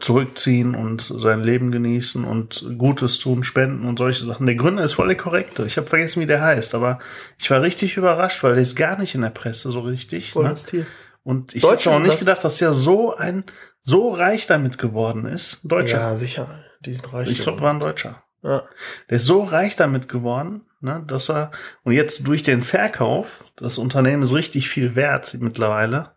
zurückziehen 0.00 0.74
und 0.74 1.00
sein 1.16 1.42
Leben 1.42 1.72
genießen 1.72 2.24
und 2.24 2.66
Gutes 2.76 3.18
tun, 3.18 3.44
spenden 3.44 3.86
und 3.86 3.98
solche 3.98 4.24
Sachen. 4.24 4.46
Der 4.46 4.54
Gründer 4.56 4.84
ist 4.84 4.92
voll 4.92 5.08
der 5.08 5.16
korrekte. 5.16 5.64
Ich 5.64 5.78
habe 5.78 5.86
vergessen, 5.86 6.20
wie 6.20 6.26
der 6.26 6.42
heißt, 6.42 6.74
aber 6.74 6.98
ich 7.38 7.50
war 7.50 7.62
richtig 7.62 7.96
überrascht, 7.96 8.42
weil 8.42 8.54
der 8.54 8.62
ist 8.62 8.76
gar 8.76 8.98
nicht 8.98 9.14
in 9.14 9.22
der 9.22 9.30
Presse 9.30 9.70
so 9.70 9.80
richtig. 9.80 10.32
Voll 10.32 10.44
Ne? 10.44 10.54
Tier. 10.54 10.86
Und 11.24 11.54
ich 11.54 11.62
hätte 11.62 11.90
auch 11.90 11.98
nicht 11.98 12.18
gedacht, 12.18 12.44
dass 12.44 12.60
er 12.60 12.72
so 12.72 13.16
ein 13.16 13.44
so 13.82 14.10
reich 14.10 14.46
damit 14.46 14.76
geworden 14.78 15.24
ist. 15.26 15.60
Deutscher. 15.62 15.98
Ja, 15.98 16.16
sicher. 16.16 16.64
Die 16.84 16.92
sind 16.92 17.12
reich. 17.12 17.30
ich 17.30 17.40
glaube, 17.40 17.60
war 17.60 17.72
ein 17.72 17.80
Deutscher. 17.80 18.22
ja. 18.42 18.64
Der 19.08 19.16
ist 19.16 19.24
so 19.24 19.42
reich 19.42 19.76
damit 19.76 20.08
geworden, 20.08 20.62
ne, 20.80 21.02
dass 21.06 21.30
er, 21.30 21.50
und 21.84 21.92
jetzt 21.92 22.26
durch 22.26 22.42
den 22.42 22.62
Verkauf, 22.62 23.42
das 23.56 23.78
Unternehmen 23.78 24.22
ist 24.22 24.34
richtig 24.34 24.68
viel 24.68 24.94
wert 24.94 25.36
mittlerweile, 25.40 26.10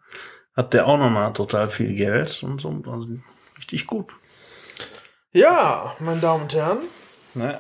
hat 0.55 0.73
der 0.73 0.87
auch 0.87 0.97
nochmal 0.97 1.33
total 1.33 1.69
viel 1.69 1.93
Geld 1.95 2.43
und 2.43 2.61
so, 2.61 2.69
also 2.69 3.07
richtig 3.57 3.87
gut. 3.87 4.11
ja, 5.31 5.95
meine 5.99 6.19
Damen 6.19 6.43
und 6.43 6.53
Herren. 6.53 6.79
Ne? 7.33 7.59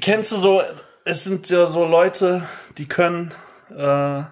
Kennst 0.00 0.32
du 0.32 0.36
so, 0.36 0.62
es 1.04 1.24
sind 1.24 1.48
ja 1.50 1.66
so 1.66 1.84
Leute, 1.84 2.46
die 2.78 2.86
können, 2.86 3.32
äh, 3.70 4.22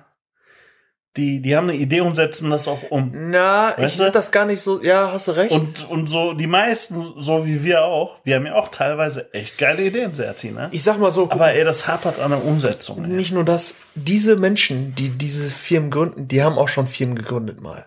die, 1.16 1.40
die 1.42 1.57
haben 1.57 1.68
eine 1.68 1.79
Idee 1.79 2.01
und 2.01 2.14
setzen 2.14 2.51
das 2.51 2.66
auch 2.68 2.90
um. 2.90 3.11
Na, 3.12 3.72
ich 3.72 3.85
Weißt 3.85 3.94
du? 3.94 4.03
finde 4.05 4.12
das 4.12 4.33
gar 4.33 4.46
nicht 4.46 4.62
so. 4.62 4.83
Ja, 4.83 5.12
hast 5.12 5.29
du 5.29 5.33
recht. 5.33 5.53
Und, 5.53 5.88
und 5.90 6.07
so, 6.07 6.33
die 6.33 6.46
meisten, 6.46 7.14
so 7.18 7.44
wie 7.44 7.62
wir 7.64 7.85
auch, 7.85 8.16
wir 8.25 8.37
haben 8.37 8.46
ja 8.46 8.55
auch 8.55 8.68
teilweise 8.68 9.33
echt 9.35 9.59
geile 9.59 9.85
Ideen, 9.85 10.14
Serti, 10.14 10.53
ne? 10.53 10.68
ich 10.72 10.83
sag 10.83 10.98
mal 10.98 11.11
so, 11.11 11.31
Aber 11.31 11.53
ey, 11.53 11.64
das 11.64 11.87
hapert 11.87 12.18
an 12.18 12.31
der 12.31 12.44
Umsetzung. 12.44 13.05
Ey. 13.05 13.11
nicht 13.11 13.33
nur 13.33 13.44
das, 13.44 13.77
diese 13.94 14.37
Menschen, 14.37 14.94
die 14.94 15.11
diese 15.11 15.51
Firmen 15.51 15.90
gründen, 15.90 16.29
die 16.29 16.42
haben 16.42 16.59
auch 16.59 16.68
schon 16.68 16.87
Firmen 16.87 17.14
gegründet 17.16 17.61
mal. 17.61 17.87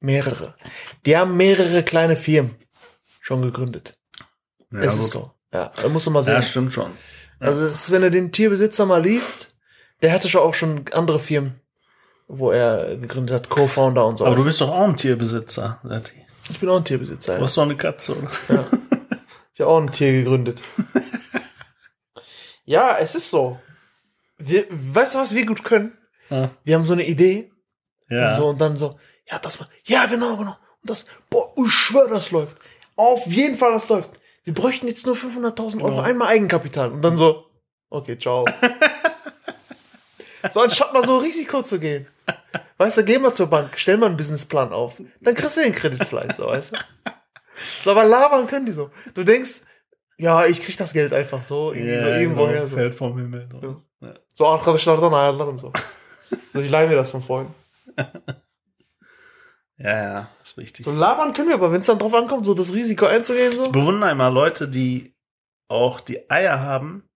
Mehrere. 0.00 0.54
Die 1.06 1.16
haben 1.16 1.36
mehrere 1.36 1.82
kleine 1.82 2.16
Firmen 2.16 2.54
schon 3.20 3.42
gegründet. 3.42 3.98
Ja, 4.72 4.80
es 4.80 4.96
gut. 4.96 5.04
ist 5.04 5.10
so. 5.10 5.30
Ja, 5.52 5.72
da 5.80 5.88
musst 5.88 6.06
du 6.06 6.10
mal 6.10 6.22
sehen. 6.22 6.34
Ja, 6.34 6.42
stimmt 6.42 6.72
schon. 6.72 6.90
Also 7.38 7.64
es 7.64 7.74
ist, 7.74 7.90
wenn 7.90 8.02
du 8.02 8.10
den 8.10 8.32
Tierbesitzer 8.32 8.86
mal 8.86 9.02
liest, 9.02 9.56
der 10.02 10.12
hatte 10.12 10.28
schon 10.28 10.42
auch 10.42 10.54
schon 10.54 10.84
andere 10.92 11.18
Firmen, 11.20 11.59
wo 12.32 12.50
er 12.52 12.96
gegründet 12.96 13.34
hat, 13.34 13.48
Co-Founder 13.48 14.06
und 14.06 14.18
so. 14.18 14.26
Aber 14.26 14.36
du 14.36 14.44
bist 14.44 14.60
doch 14.60 14.70
auch 14.70 14.84
ein 14.88 14.96
Tierbesitzer, 14.96 15.80
Serti. 15.82 16.12
ich 16.50 16.60
bin 16.60 16.68
auch 16.68 16.76
ein 16.76 16.84
Tierbesitzer. 16.84 17.32
Du 17.34 17.38
Ja. 17.40 17.44
hast 17.44 17.56
doch 17.56 17.62
eine 17.64 17.76
Katze, 17.76 18.16
oder? 18.16 18.30
Ich 19.54 19.60
habe 19.60 19.70
auch 19.70 19.80
ein 19.80 19.90
Tier 19.90 20.12
gegründet. 20.12 20.60
ja, 22.64 22.96
es 22.98 23.14
ist 23.14 23.30
so. 23.30 23.58
Wir, 24.38 24.64
weißt 24.70 25.14
du, 25.14 25.18
was 25.18 25.34
wir 25.34 25.44
gut 25.44 25.64
können? 25.64 25.96
Ja. 26.30 26.50
Wir 26.64 26.74
haben 26.76 26.84
so 26.84 26.92
eine 26.94 27.06
Idee 27.06 27.52
Ja. 28.08 28.28
und 28.28 28.34
so 28.36 28.48
und 28.48 28.60
dann 28.60 28.76
so, 28.76 28.98
ja, 29.30 29.38
das 29.38 29.60
mal, 29.60 29.68
ja, 29.84 30.06
genau, 30.06 30.36
genau. 30.36 30.56
Und 30.82 30.88
das, 30.90 31.06
boah, 31.28 31.52
ich 31.62 31.70
schwör, 31.72 32.08
das 32.08 32.30
läuft. 32.30 32.56
Auf 32.96 33.26
jeden 33.26 33.58
Fall, 33.58 33.72
das 33.72 33.88
läuft. 33.88 34.10
Wir 34.44 34.54
bräuchten 34.54 34.86
jetzt 34.88 35.04
nur 35.04 35.14
500.000 35.16 35.82
Euro, 35.82 35.90
Genau. 35.96 36.00
einmal 36.02 36.28
Eigenkapital. 36.28 36.92
Und 36.92 37.02
dann 37.02 37.16
so, 37.16 37.44
okay, 37.90 38.18
ciao. 38.18 38.46
so, 40.52 40.60
anstatt 40.62 40.92
mal 40.94 41.04
so 41.04 41.18
Risiko 41.18 41.62
zu 41.62 41.78
gehen. 41.78 42.06
Weißt 42.78 42.96
du, 42.98 43.04
geh 43.04 43.18
mal 43.18 43.32
zur 43.32 43.48
Bank, 43.48 43.72
stell 43.76 43.96
mal 43.96 44.06
einen 44.06 44.16
Businessplan 44.16 44.72
auf. 44.72 45.02
Dann 45.20 45.34
kriegst 45.34 45.56
du 45.56 45.62
den 45.62 45.74
Kredit 45.74 46.04
vielleicht, 46.04 46.36
so, 46.36 46.46
weißt 46.46 46.72
du. 46.72 46.78
So, 47.82 47.90
aber 47.90 48.04
labern 48.04 48.46
können 48.46 48.66
die 48.66 48.72
so. 48.72 48.90
Du 49.14 49.22
denkst, 49.22 49.62
ja, 50.16 50.46
ich 50.46 50.62
krieg 50.62 50.76
das 50.76 50.92
Geld 50.92 51.12
einfach 51.12 51.42
so, 51.44 51.72
irgendwie 51.72 51.98
so 51.98 52.06
irgendwo 52.06 52.48
her. 52.48 52.66
So. 52.66 52.76
Fällt 52.76 52.94
vom 52.94 53.18
Himmel. 53.18 53.48
drauf. 53.48 53.82
Ja. 54.00 54.14
So, 54.34 54.46
arkadaşlardan 54.46 55.12
ayarlarım 55.12 55.58
so. 55.58 55.72
So, 56.52 56.60
ich 56.60 56.70
leih 56.70 56.88
mir 56.88 56.96
das 56.96 57.10
von 57.10 57.22
Freunden. 57.22 57.54
ja, 59.76 60.02
ja, 60.02 60.28
ist 60.42 60.58
richtig. 60.58 60.84
So 60.84 60.92
labern 60.92 61.32
können 61.32 61.48
wir, 61.48 61.54
aber 61.54 61.72
wenn 61.72 61.80
es 61.80 61.86
dann 61.86 61.98
drauf 61.98 62.14
ankommt, 62.14 62.46
so 62.46 62.54
das 62.54 62.72
Risiko 62.72 63.06
einzugehen, 63.06 63.52
so. 63.52 63.64
Ich 63.66 63.72
bewundere 63.72 64.10
immer 64.10 64.30
Leute, 64.30 64.68
die 64.68 65.14
auch 65.68 66.00
die 66.00 66.30
Eier 66.30 66.60
haben, 66.60 67.08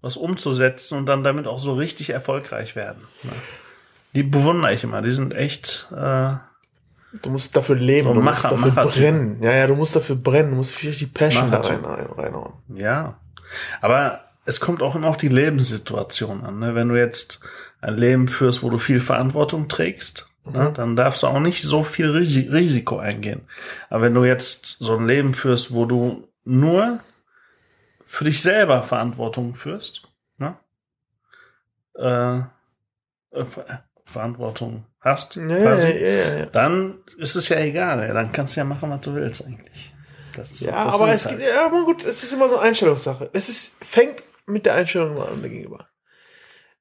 was 0.00 0.16
umzusetzen 0.16 0.98
und 0.98 1.06
dann 1.06 1.24
damit 1.24 1.46
auch 1.46 1.58
so 1.58 1.74
richtig 1.74 2.10
erfolgreich 2.10 2.76
werden. 2.76 3.06
ne? 3.22 3.32
Die 4.16 4.22
bewundere 4.24 4.72
ich 4.74 4.82
immer. 4.82 5.02
Die 5.02 5.12
sind 5.12 5.34
echt, 5.34 5.86
äh, 5.94 6.34
Du 7.22 7.30
musst 7.30 7.56
dafür 7.56 7.76
leben, 7.76 8.08
So 8.08 8.14
du 8.14 8.20
Macher- 8.20 8.50
musst 8.50 8.64
dafür 8.66 8.72
Macher- 8.84 8.88
brennen. 9.00 9.42
Ja, 9.42 9.52
ja, 9.52 9.66
du 9.68 9.74
musst 9.74 9.94
dafür 9.96 10.16
brennen, 10.16 10.50
du 10.50 10.56
musst 10.56 10.74
richtig 10.74 10.98
die 10.98 11.06
Passion 11.06 11.50
da 11.50 11.58
Macher- 11.60 11.70
rein, 11.70 11.84
rein, 11.84 12.06
reinhauen. 12.16 12.52
ja. 12.74 13.18
Aber 13.80 14.20
es 14.44 14.60
kommt 14.60 14.82
auch 14.82 14.94
immer 14.96 15.06
auf 15.08 15.16
die 15.16 15.28
Lebenssituation 15.28 16.44
an. 16.44 16.58
Ne? 16.58 16.74
Wenn 16.74 16.88
du 16.88 16.96
jetzt 16.96 17.40
ein 17.80 17.96
Leben 17.96 18.28
führst, 18.28 18.62
wo 18.62 18.68
du 18.70 18.78
viel 18.78 19.00
Verantwortung 19.00 19.68
trägst, 19.68 20.26
ne? 20.44 20.72
dann 20.74 20.94
darfst 20.96 21.22
du 21.22 21.28
auch 21.28 21.40
nicht 21.40 21.62
so 21.62 21.84
viel 21.84 22.10
Risi 22.10 22.48
Risiko 22.50 22.98
eingehen. 22.98 23.42
Aber 23.88 24.02
wenn 24.02 24.14
du 24.14 24.24
jetzt 24.24 24.76
so 24.80 24.96
ein 24.98 25.06
Leben 25.06 25.32
führst, 25.32 25.72
wo 25.72 25.86
du 25.86 26.28
nur 26.44 27.00
für 28.04 28.24
dich 28.24 28.42
selber 28.42 28.82
Verantwortung 28.82 29.54
führst, 29.54 30.02
ne? 30.38 30.56
äh, 31.94 32.38
äh, 33.38 33.44
Verantwortung 34.06 34.84
hast, 35.00 35.36
Ja, 35.36 35.42
quasi, 35.58 35.88
ja, 35.88 36.46
dann 36.46 36.94
ist 37.18 37.36
es 37.36 37.48
ja 37.48 37.58
egal. 37.58 38.06
Dann 38.14 38.32
kannst 38.32 38.56
du 38.56 38.60
ja 38.60 38.64
machen, 38.64 38.88
was 38.90 39.00
du 39.02 39.14
willst 39.14 39.44
eigentlich. 39.44 39.92
Das, 40.34 40.60
Ja, 40.60 40.84
das 40.84 40.94
aber 40.94 41.08
ist 41.08 41.16
es 41.16 41.26
halt- 41.26 41.38
gibt, 41.38 41.50
ja, 41.50 41.66
aber 41.66 41.84
gut, 41.84 42.04
es 42.04 42.22
ist 42.22 42.32
immer 42.32 42.48
so 42.48 42.56
eine 42.56 42.68
Einstellungssache. 42.68 43.30
Es 43.32 43.48
ist, 43.48 43.84
fängt 43.84 44.22
mit 44.46 44.64
der 44.66 44.74
Einstellung 44.74 45.20
an 45.20 45.42
gegenüber. 45.42 45.88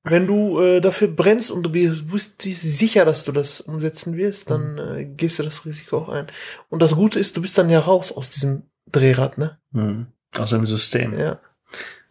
Wenn 0.03 0.27
du 0.27 0.61
äh, 0.61 0.81
dafür 0.81 1.07
brennst 1.07 1.49
und 1.49 1.63
du 1.63 1.71
bist, 1.71 2.41
sicher, 2.43 3.05
dass 3.05 3.23
du 3.23 3.31
das 3.31 3.59
umsetzen 3.61 4.15
wirst, 4.17 4.51
dann 4.51 4.77
äh, 4.77 5.05
gehst 5.05 5.39
du 5.39 5.43
das 5.43 5.65
Risiko 5.65 5.97
auch 5.97 6.09
ein. 6.09 6.27
Und 6.69 6.83
das 6.83 6.93
Gute 6.95 7.19
ist, 7.19 7.35
du 7.37 7.41
bist 7.41 7.57
dann 7.57 7.71
ja 7.71 7.79
raus 7.79 8.11
aus 8.15 8.29
diesem 8.29 8.63
Drehrad, 8.91 9.39
ne? 9.39 9.57
Hm. 9.73 10.05
Aus 10.37 10.51
dem 10.51 10.67
System. 10.67 11.17
Ja. 11.17 11.39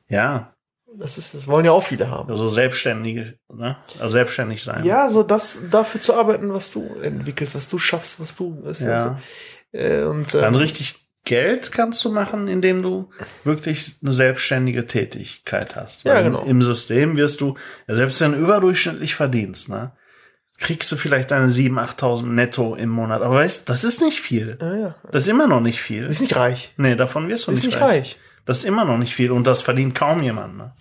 Ja. 0.09 0.54
Das 0.97 1.19
ist, 1.19 1.35
das 1.35 1.47
wollen 1.47 1.65
ja 1.65 1.73
auch 1.73 1.83
viele 1.83 2.11
haben. 2.11 2.31
Also 2.31 2.49
Selbstständige, 2.49 3.39
ne? 3.53 3.77
Also 3.99 4.13
selbstständig 4.13 4.63
sein. 4.63 4.85
Ja, 4.85 5.11
so 5.11 5.23
das 5.23 5.63
dafür 5.71 6.01
zu 6.01 6.15
arbeiten, 6.15 6.53
was 6.53 6.71
du 6.71 6.89
entwickelst, 7.03 7.55
was 7.55 7.69
du 7.69 7.79
schaffst, 7.79 8.21
was 8.21 8.37
du. 8.37 8.63
Weißt 8.63 8.83
Ja. 8.83 8.93
also, 8.93 9.17
äh, 9.73 10.05
und 10.05 10.33
Dann 10.35 10.55
ähm, 10.55 10.61
richtig 10.61 10.97
Geld 11.25 11.73
kannst 11.73 12.05
du 12.05 12.13
machen, 12.13 12.49
indem 12.49 12.83
du 12.83 13.11
wirklich 13.45 13.97
eine 14.03 14.13
selbstständige 14.13 14.87
Tätigkeit 14.87 15.75
hast. 15.75 16.05
Ja, 16.05 16.15
Weil 16.15 16.25
genau. 16.25 16.43
Im 16.45 16.61
System 16.63 17.17
wirst 17.17 17.41
du, 17.41 17.57
ja, 17.89 17.97
selbst 17.97 18.21
wenn 18.21 18.33
du 18.33 18.39
überdurchschnittlich 18.39 19.15
verdienst, 19.15 19.69
ne? 19.69 19.93
Kriegst 20.59 20.93
du 20.93 20.97
vielleicht 20.97 21.33
deine 21.33 21.49
7.000, 21.49 21.97
8.000 21.99 22.27
netto 22.27 22.77
im 22.77 22.89
Monat. 22.91 23.23
Aber 23.23 23.35
weißt, 23.37 23.69
das 23.69 23.83
ist 23.83 24.01
nicht 24.03 24.21
viel. 24.21 24.57
ja, 24.61 24.75
ja. 24.77 24.95
Das 25.11 25.25
ist 25.25 25.29
immer 25.29 25.49
noch 25.49 25.61
nicht 25.61 25.81
viel. 25.81 26.07
bist 26.07 26.21
nicht 26.21 26.37
reich. 26.37 26.73
Nee, 26.77 26.95
davon 26.95 27.29
wirst 27.29 27.49
Du 27.49 27.51
bist 27.51 27.65
nicht 27.65 27.73
nicht 27.75 27.83
reich. 27.83 27.91
reich. 27.91 28.19
Das 28.45 28.59
ist 28.59 28.65
immer 28.65 28.85
noch 28.85 28.99
nicht 28.99 29.15
viel 29.15 29.31
und 29.31 29.47
das 29.47 29.63
verdient 29.63 29.95
kaum 29.95 30.23
jemand. 30.23 30.57
Ne? 30.59 30.73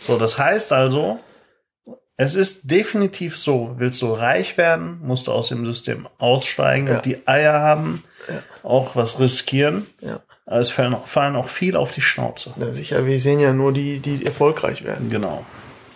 So, 0.00 0.18
das 0.18 0.38
heißt 0.38 0.72
also, 0.72 1.18
es 2.16 2.34
ist 2.34 2.70
definitiv 2.70 3.36
so, 3.36 3.74
willst 3.78 4.00
du 4.02 4.12
reich 4.12 4.56
werden, 4.56 5.00
musst 5.02 5.26
du 5.26 5.32
aus 5.32 5.48
dem 5.48 5.64
System 5.66 6.08
aussteigen 6.18 6.86
Ja. 6.86 6.96
und 6.96 7.04
die 7.04 7.26
Eier 7.26 7.54
haben, 7.60 8.04
Ja. 8.28 8.42
auch 8.62 8.94
was 8.96 9.18
riskieren. 9.18 9.86
Ja. 10.00 10.20
Aber 10.46 10.60
es 10.60 10.70
fallen 10.70 10.94
auch, 10.94 11.06
fallen 11.06 11.36
auch 11.36 11.48
viel 11.48 11.76
auf 11.76 11.92
die 11.92 12.02
Schnauze. 12.02 12.52
Ja, 12.58 12.72
sicher, 12.72 13.06
wir 13.06 13.18
sehen 13.18 13.40
ja 13.40 13.52
nur 13.52 13.72
die, 13.72 14.00
die 14.00 14.24
erfolgreich 14.26 14.84
werden. 14.84 15.08
Genau. 15.08 15.44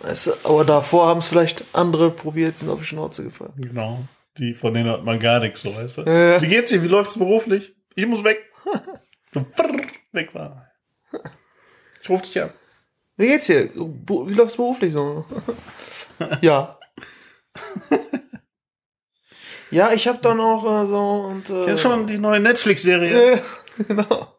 Weißt 0.01 0.27
du? 0.27 0.31
Aber 0.43 0.63
davor 0.65 1.07
haben 1.07 1.19
es 1.19 1.27
vielleicht 1.27 1.63
andere 1.73 2.11
probiert, 2.11 2.57
sind 2.57 2.69
auf 2.69 2.79
die 2.79 2.85
Schnauze 2.85 3.23
gefallen. 3.25 3.53
Genau. 3.57 3.99
Die, 4.37 4.53
von 4.53 4.73
denen 4.73 4.89
hat 4.89 5.03
man 5.03 5.19
gar 5.19 5.39
nichts, 5.39 5.61
so 5.61 5.75
weißt 5.75 5.97
du. 5.99 6.05
Wie 6.41 6.47
geht's 6.47 6.69
dir? 6.69 6.81
Wie 6.83 6.87
läuft's 6.87 7.17
beruflich? 7.17 7.73
Ich 7.95 8.05
muss 8.05 8.23
weg. 8.23 8.39
so, 9.33 9.45
weg 10.11 10.33
war. 10.33 10.66
Ich 12.07 12.11
ruf 12.11 12.21
dich 12.21 12.41
an. 12.41 12.51
Wie 13.17 13.27
geht's 13.27 13.47
dir? 13.47 13.69
Wie 13.75 14.33
läuft's 14.33 14.55
beruflich 14.55 14.93
so? 14.93 15.25
ja. 16.41 16.79
ja, 19.71 19.91
ich 19.91 20.07
hab 20.07 20.21
dann 20.21 20.39
auch 20.39 20.63
äh, 20.63 20.87
so 20.87 21.01
und. 21.29 21.49
Äh, 21.49 21.65
Kennst 21.65 21.83
schon 21.83 22.07
die 22.07 22.17
neue 22.17 22.39
Netflix-Serie? 22.39 23.43
Genau. 23.87 24.33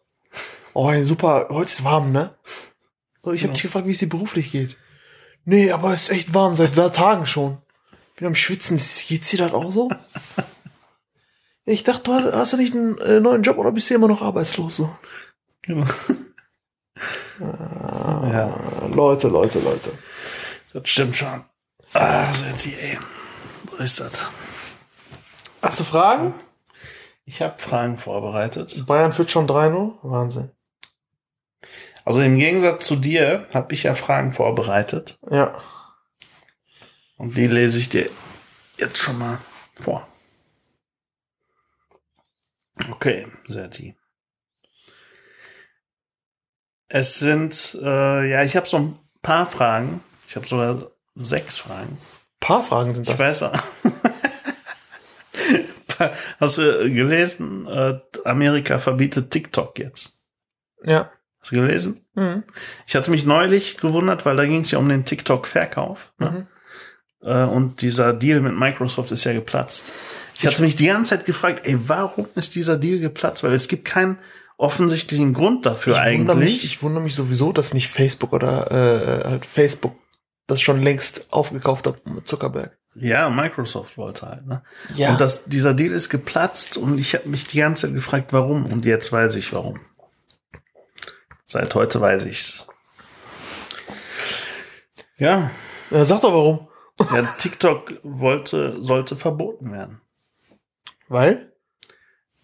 Oh, 0.75 0.93
super. 1.05 1.47
Heute 1.51 1.71
ist 1.71 1.85
warm, 1.85 2.11
ne? 2.11 2.35
So, 3.23 3.31
ich 3.31 3.45
habe 3.45 3.53
dich 3.53 3.63
gefragt, 3.63 3.87
wie 3.87 3.93
es 3.93 3.99
dir 3.99 4.09
beruflich 4.09 4.51
geht. 4.51 4.77
Nee, 5.45 5.71
aber 5.71 5.95
es 5.95 6.05
ist 6.05 6.11
echt 6.11 6.35
warm, 6.35 6.57
seit, 6.57 6.75
seit 6.75 6.97
Tagen 6.97 7.25
schon. 7.27 7.59
Bin 8.17 8.27
am 8.27 8.35
Schwitzen. 8.35 8.79
Geht's 8.79 9.31
dir 9.31 9.39
das 9.39 9.53
auch 9.53 9.71
so? 9.71 9.91
ich 11.67 11.85
dachte, 11.85 12.03
du 12.03 12.15
hast, 12.15 12.33
hast 12.33 12.53
du 12.55 12.57
nicht 12.57 12.75
einen 12.75 12.99
äh, 12.99 13.21
neuen 13.21 13.43
Job 13.43 13.59
oder 13.59 13.71
bist 13.71 13.91
du 13.91 13.95
immer 13.95 14.09
noch 14.09 14.23
arbeitslos? 14.23 14.79
So? 14.79 14.91
Genau. 15.63 15.85
Ja, 17.41 18.57
Leute, 18.89 19.29
Leute, 19.29 19.61
Leute. 19.61 19.93
das 20.73 20.89
stimmt 20.89 21.17
schon. 21.17 21.45
Ah, 21.93 22.33
Senti, 22.33 22.75
ey. 22.75 22.99
So 23.71 23.77
ist 23.79 24.01
das. 24.01 24.27
Hast 25.63 25.81
du 25.81 25.85
Fragen? 25.85 26.35
Ich 27.25 27.43
habe 27.43 27.59
Fragen 27.59 27.99
vorbereitet. 27.99 28.87
Bayern 28.87 29.13
führt 29.13 29.31
schon 29.31 29.47
3-0. 29.49 29.95
Wahnsinn. 30.03 30.51
Also 32.05 32.23
im 32.23 32.39
Gegensatz 32.39 32.87
zu 32.87 32.97
dir 32.97 33.47
habe 33.53 33.75
ich 33.75 33.83
ja 33.83 33.95
Fragen 33.95 34.33
vorbereitet. 34.33 35.19
Ja. 35.31 35.61
Und 37.19 37.37
die 37.37 37.47
lese 37.47 37.79
ich 37.79 37.91
dir 37.91 38.09
jetzt 38.79 38.99
schon 38.99 39.19
mal 39.19 39.39
vor. 39.75 40.09
Okay, 42.91 43.27
Serti. 43.47 43.98
Es 46.89 47.19
sind, 47.19 47.79
äh, 47.83 48.31
ja, 48.31 48.43
ich 48.45 48.57
habe 48.57 48.67
so 48.67 48.79
ein 48.79 48.99
paar 49.23 49.47
Fragen. 49.47 50.01
Ich 50.27 50.37
habe 50.37 50.47
sogar 50.47 50.91
sechs 51.15 51.59
Fragen. 51.59 51.99
paar 52.41 52.63
Fragen 52.63 52.95
sind 52.95 53.09
Ich 53.09 53.17
das. 53.17 53.21
weiß 53.21 53.43
auch. 53.45 53.59
Hast 56.41 56.59
du 56.59 56.93
gelesen? 56.93 57.67
Äh, 57.67 57.99
Amerika 58.25 58.79
verbietet 58.79 59.31
TikTok 59.31 59.79
jetzt. 59.79 60.21
Ja. 60.85 61.11
Hast 61.41 61.51
du 61.53 61.57
gelesen? 61.57 62.07
Mhm. 62.15 62.45
Ich 62.87 62.95
hatte 62.95 63.11
mich 63.11 63.25
neulich 63.25 63.77
gewundert, 63.79 64.25
weil 64.25 64.37
da 64.37 64.45
ging 64.47 64.61
es 64.61 64.71
ja 64.71 64.79
um 64.79 64.89
den 64.89 65.05
TikTok-Verkauf. 65.05 66.13
Ne? 66.19 66.47
Mhm. 67.23 67.29
Äh, 67.29 67.45
und 67.45 67.83
dieser 67.83 68.13
Deal 68.13 68.41
mit 68.41 68.57
Microsoft 68.57 69.11
ist 69.11 69.25
ja 69.25 69.33
geplatzt. 69.33 69.83
Ich 70.39 70.47
hatte 70.47 70.63
mich 70.63 70.77
die 70.77 70.87
ganze 70.87 71.17
Zeit 71.17 71.27
gefragt, 71.27 71.67
ey, 71.67 71.77
warum 71.89 72.29
ist 72.37 72.55
dieser 72.55 72.77
Deal 72.77 73.01
geplatzt? 73.01 73.43
Weil 73.43 73.55
es 73.55 73.67
gibt 73.67 73.85
keinen 73.85 74.19
offensichtlichen 74.59 75.33
Grund 75.33 75.65
dafür 75.65 75.95
Ich 75.95 76.19
wundere, 76.19 76.37
mich, 76.37 76.49
eigentlich. 76.49 76.65
ich 76.65 76.83
wundere 76.83 77.03
mich 77.03 77.15
sowieso, 77.15 77.53
dass 77.53 77.73
nicht 77.73 77.89
Facebook 77.89 78.33
oder 78.35 78.71
äh, 78.71 79.29
halt 79.29 79.47
Facebook 79.47 79.95
das 80.47 80.61
schon 80.61 80.83
längst 80.83 81.33
aufgekauft 81.33 81.87
hat 81.87 82.05
mit 82.07 82.29
Zuckerberg. 82.29 82.77
ja, 82.95 83.31
Microsoft 83.31 83.97
wollte 83.97 84.27
halt. 84.27 84.47
Ne? 84.47 84.63
Ja. 84.95 85.11
Und 85.11 85.21
das, 85.21 85.45
dieser 85.45 85.75
Deal 85.75 85.93
ist 85.93 86.09
geplatzt 86.09 86.77
und 86.77 86.99
ich 86.99 87.15
habe 87.15 87.29
mich 87.29 87.47
die 87.47 87.59
ganze 87.59 87.87
Zeit 87.87 87.95
gefragt, 87.95 88.33
warum. 88.33 88.67
Und 88.67 88.85
jetzt 88.85 89.13
weiß 89.13 89.37
ich 89.37 89.53
warum. 89.53 89.81
Seit 91.47 91.75
heute 91.75 92.01
weiß 92.01 92.25
ich's. 92.25 92.67
Ja, 95.17 95.51
ja, 95.91 96.05
sag 96.05 96.21
doch 96.21 96.33
warum. 96.33 96.69
ja 97.15 97.23
TikTok 97.23 97.95
wollte, 98.03 98.83
sollte 98.83 99.17
verboten 99.17 99.73
werden. 99.73 100.01
Weil? 101.09 101.53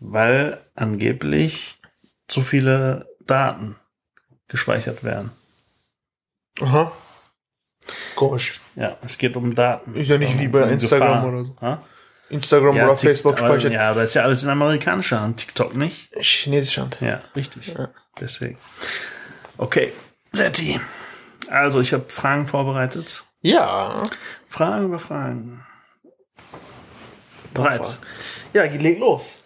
weil 0.04 0.58
angeblich 0.74 1.80
zu 2.28 2.42
viele 2.42 3.08
Daten 3.26 3.76
gespeichert 4.48 5.04
werden. 5.04 5.30
Aha. 6.60 6.92
Komisch. 8.14 8.60
Ja, 8.76 8.96
es 9.04 9.18
geht 9.18 9.36
um 9.36 9.54
Daten. 9.54 9.94
Ist 9.94 10.08
ja 10.08 10.18
nicht 10.18 10.34
Um- 10.34 10.40
wie 10.40 10.48
bei 10.48 10.62
um 10.64 10.70
Instagram 10.70 11.08
Gefahr. 11.08 11.28
oder 11.28 11.44
so. 11.44 11.56
Ha? 11.60 11.82
Instagram 12.30 12.76
Ja, 12.76 12.84
oder 12.86 12.96
Tik- 12.96 13.08
Facebook 13.10 13.38
aber, 13.38 13.48
speichert 13.48 13.72
Ja, 13.72 13.90
aber 13.90 14.04
ist 14.04 14.14
ja 14.14 14.22
alles 14.22 14.42
in 14.42 14.48
amerikanischer 14.50 15.20
Hand, 15.20 15.38
TikTok 15.38 15.74
nicht. 15.74 16.10
chinesische 16.20 16.80
Hand. 16.82 16.98
Ja, 17.00 17.20
richtig. 17.36 17.66
Ja. 17.68 17.90
Deswegen. 18.20 18.56
Okay, 19.58 19.92
Setti. 20.32 20.80
Also, 21.48 21.80
ich 21.80 21.92
habe 21.92 22.04
Fragen 22.08 22.46
vorbereitet. 22.46 23.24
Ja. 23.42 24.02
Fragen 24.48 24.86
über 24.86 24.98
Fragen. 24.98 25.64
Bereit. 27.52 27.98
Ja, 28.52 28.64
leg 28.64 28.98
los. 28.98 29.36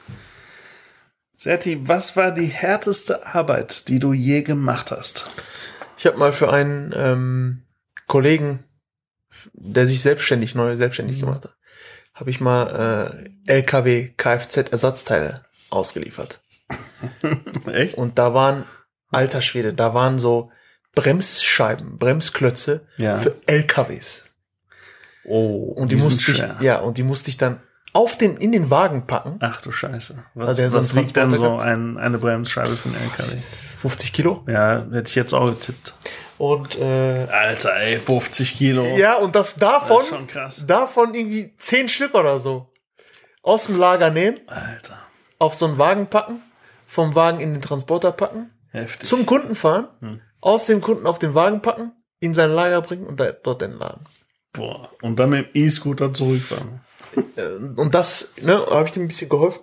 Setti, 1.40 1.86
was 1.86 2.16
war 2.16 2.32
die 2.32 2.46
härteste 2.46 3.24
Arbeit, 3.24 3.86
die 3.86 4.00
du 4.00 4.12
je 4.12 4.42
gemacht 4.42 4.90
hast? 4.90 5.28
Ich 5.96 6.04
habe 6.06 6.16
mal 6.18 6.32
für 6.32 6.52
einen 6.52 6.92
ähm, 6.96 7.62
Kollegen, 8.08 8.64
der 9.52 9.86
sich 9.86 10.02
selbstständig, 10.02 10.56
neu 10.56 10.76
selbstständig 10.76 11.20
gemacht 11.20 11.44
hat, 11.44 11.56
habe 12.12 12.30
ich 12.30 12.40
mal 12.40 13.30
äh, 13.46 13.52
LKW 13.58 14.08
Kfz-Ersatzteile 14.16 15.44
ausgeliefert. 15.70 16.40
Echt? 17.66 17.96
Und 17.96 18.18
da 18.18 18.34
waren, 18.34 18.64
alter 19.10 19.40
Schwede, 19.40 19.72
da 19.72 19.94
waren 19.94 20.18
so 20.18 20.50
Bremsscheiben, 20.96 21.98
Bremsklötze 21.98 22.84
Ja. 22.96 23.14
für 23.14 23.36
LKWs. 23.46 24.24
Oh, 25.24 25.72
Und 25.76 25.92
die, 25.92 25.96
sind 26.00 26.04
musste 26.04 26.32
ich, 26.32 26.38
schwer. 26.38 26.56
ja, 26.60 26.78
und 26.80 26.98
die 26.98 27.04
musste 27.04 27.30
ich 27.30 27.36
dann 27.36 27.60
auf 27.92 28.16
den, 28.18 28.36
in 28.36 28.52
den 28.52 28.70
Wagen 28.70 29.06
packen. 29.06 29.36
Ach 29.40 29.60
du 29.60 29.72
Scheiße. 29.72 30.22
Was, 30.34 30.58
Also 30.58 30.76
was 30.78 30.94
wiegt 30.94 31.16
denn 31.16 31.30
so 31.30 31.56
ein, 31.58 31.96
eine 31.98 32.18
Bremsscheibe 32.18 32.76
für 32.76 32.88
einen 32.90 32.98
LKW? 33.02 33.36
50 33.36 34.12
Kilo. 34.12 34.44
Ja, 34.46 34.84
hätte 34.92 35.08
ich 35.08 35.14
jetzt 35.14 35.32
auch 35.32 35.46
getippt. 35.46 35.94
Und 36.38 36.78
äh, 36.78 37.26
Alter, 37.30 37.74
ey, 37.76 37.98
50 37.98 38.56
Kilo. 38.56 38.84
ja, 38.96 39.16
und 39.16 39.34
das 39.34 39.54
das 39.54 39.58
davon, 39.60 40.26
krass. 40.28 40.64
davon 40.66 41.14
irgendwie 41.14 41.54
10 41.58 41.88
Stück 41.88 42.14
oder 42.14 42.38
so. 42.40 42.70
Aus 43.42 43.66
dem 43.66 43.76
Lager 43.78 44.10
nehmen, 44.10 44.38
Alter, 44.46 44.98
auf 45.38 45.54
so 45.54 45.66
einen 45.66 45.78
Wagen 45.78 46.06
packen, 46.08 46.42
vom 46.86 47.14
Wagen 47.14 47.40
in 47.40 47.52
den 47.54 47.62
Transporter 47.62 48.12
packen, 48.12 48.50
heftig. 48.70 49.08
zum 49.08 49.26
Kunden 49.26 49.54
fahren, 49.54 49.88
Hm. 50.00 50.20
aus 50.40 50.66
dem 50.66 50.80
Kunden 50.80 51.06
auf 51.06 51.18
den 51.18 51.34
Wagen 51.34 51.62
packen, 51.62 51.92
in 52.20 52.34
sein 52.34 52.50
Lager 52.50 52.82
bringen 52.82 53.06
und 53.06 53.18
dort 53.20 53.62
entladen. 53.62 54.04
Boah. 54.52 54.90
Und 55.02 55.18
dann 55.18 55.30
mit 55.30 55.54
dem 55.54 55.64
E-Scooter 55.64 56.12
zurückfahren. 56.12 56.80
Äh, 57.36 57.56
Und 57.76 57.94
das, 57.94 58.34
ne, 58.40 58.64
habe 58.70 58.86
ich 58.86 58.92
dem 58.92 59.04
ein 59.04 59.08
bisschen 59.08 59.28
geholfen, 59.28 59.62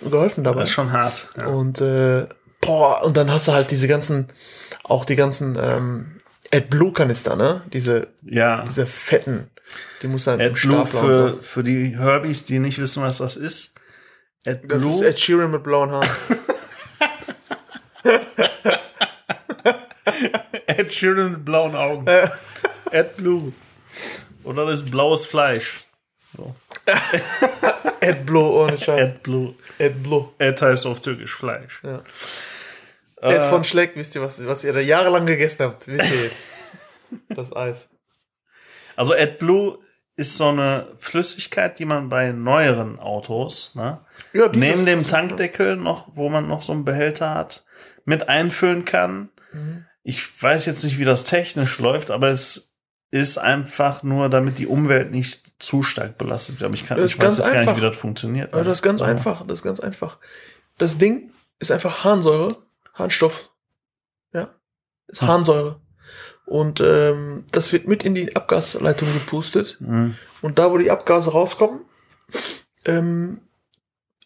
geholfen 0.00 0.44
dabei. 0.44 0.60
Das 0.60 0.70
ist 0.70 0.74
schon 0.74 0.92
hart. 0.92 1.28
Ja. 1.36 1.46
Und 1.46 1.80
äh, 1.80 2.26
boah, 2.60 3.02
und 3.02 3.16
dann 3.16 3.30
hast 3.30 3.48
du 3.48 3.52
halt 3.52 3.70
diese 3.70 3.88
ganzen, 3.88 4.28
auch 4.84 5.04
die 5.04 5.16
ganzen 5.16 5.56
ähm, 5.60 6.20
AdBlue-Kanister, 6.52 7.36
ne? 7.36 7.62
Diese, 7.72 8.08
ja. 8.22 8.62
diese 8.66 8.86
fetten. 8.86 9.50
Die 10.02 10.08
muss 10.08 10.26
halt 10.26 10.40
im 10.40 10.52
AdBlue 10.52 10.86
für, 10.86 11.38
für 11.42 11.64
die 11.64 11.96
Herbies, 11.96 12.44
die 12.44 12.58
nicht 12.58 12.78
wissen, 12.78 13.02
was 13.02 13.18
das 13.18 13.36
ist. 13.36 13.74
Das 14.44 14.56
AdBlue. 14.56 14.90
ist 14.90 15.00
Ed 15.02 15.20
Sheeran 15.20 15.50
mit 15.50 15.62
blauen 15.62 15.90
Haaren. 15.90 16.08
Ed 20.66 20.92
Sheeran 20.92 21.32
mit 21.32 21.44
blauen 21.44 21.74
Augen. 21.76 22.06
AdBlue. 22.90 23.52
Oder 24.44 24.66
das 24.66 24.80
ist 24.82 24.90
blaues 24.90 25.24
Fleisch. 25.24 25.86
So. 26.36 26.54
AdBlue, 28.00 28.50
ohne 28.50 28.78
Scheiß. 28.78 29.10
AdBlue. 29.10 29.54
AdBlue. 29.78 30.28
Ad 30.38 30.64
heißt 30.64 30.86
auf 30.86 31.00
Türkisch 31.00 31.34
Fleisch. 31.34 31.82
Ja. 31.84 32.02
Äh, 33.20 33.34
Ed 33.34 33.44
von 33.44 33.64
Schleck, 33.64 33.92
wisst 33.94 34.14
ihr, 34.14 34.22
was, 34.22 34.44
was 34.46 34.64
ihr 34.64 34.72
da 34.72 34.80
jahrelang 34.80 35.26
gegessen 35.26 35.64
habt? 35.64 35.86
Wisst 35.86 36.12
ihr 36.12 36.24
jetzt? 36.24 36.44
Das 37.28 37.54
Eis. 37.54 37.90
Also 38.96 39.12
AdBlue 39.12 39.78
ist 40.16 40.36
so 40.36 40.48
eine 40.48 40.88
Flüssigkeit, 40.96 41.78
die 41.78 41.84
man 41.84 42.08
bei 42.08 42.32
neueren 42.32 42.98
Autos, 42.98 43.74
ne, 43.74 44.00
Ja, 44.32 44.48
neben 44.48 44.86
dem 44.86 45.06
Tankdeckel 45.06 45.76
noch, 45.76 46.08
wo 46.14 46.30
man 46.30 46.48
noch 46.48 46.62
so 46.62 46.72
einen 46.72 46.86
Behälter 46.86 47.34
hat, 47.34 47.66
mit 48.06 48.30
einfüllen 48.30 48.86
kann. 48.86 49.28
Mhm. 49.52 49.84
Ich 50.02 50.42
weiß 50.42 50.64
jetzt 50.66 50.84
nicht, 50.84 50.98
wie 50.98 51.04
das 51.04 51.24
technisch 51.24 51.78
läuft, 51.78 52.10
aber 52.10 52.28
es 52.28 52.71
ist 53.12 53.38
einfach 53.38 54.02
nur, 54.02 54.28
damit 54.28 54.58
die 54.58 54.66
Umwelt 54.66 55.12
nicht 55.12 55.52
zu 55.62 55.82
stark 55.84 56.18
belastet 56.18 56.58
wird. 56.58 56.66
Aber 56.66 56.74
ich, 56.74 56.84
kann, 56.86 56.96
Das 56.96 57.12
ich 57.12 57.18
weiß 57.20 57.38
jetzt 57.38 57.46
gar 57.46 57.54
einfach. 57.58 57.72
nicht, 57.74 57.82
wie 57.82 57.86
das 57.86 57.94
funktioniert. 57.96 58.52
Ja, 58.52 58.64
das 58.64 58.78
ist 58.78 58.82
ganz 58.82 59.00
Aber- 59.00 59.10
einfach, 59.10 59.46
das 59.46 59.58
ist 59.60 59.62
ganz 59.62 59.78
einfach. 59.78 60.18
Das 60.78 60.98
Ding 60.98 61.30
ist 61.60 61.70
einfach 61.70 62.02
Harnsäure, 62.02 62.56
Harnstoff. 62.94 63.48
ist 65.08 65.20
Harnsäure. 65.22 65.78
Und 66.46 66.80
ähm, 66.80 67.44
das 67.52 67.70
wird 67.72 67.86
mit 67.86 68.02
in 68.02 68.14
die 68.14 68.34
Abgasleitung 68.34 69.12
gepustet. 69.12 69.76
Mhm. 69.80 70.16
Und 70.40 70.58
da, 70.58 70.70
wo 70.70 70.78
die 70.78 70.90
Abgase 70.90 71.30
rauskommen, 71.32 71.80
ähm, 72.86 73.40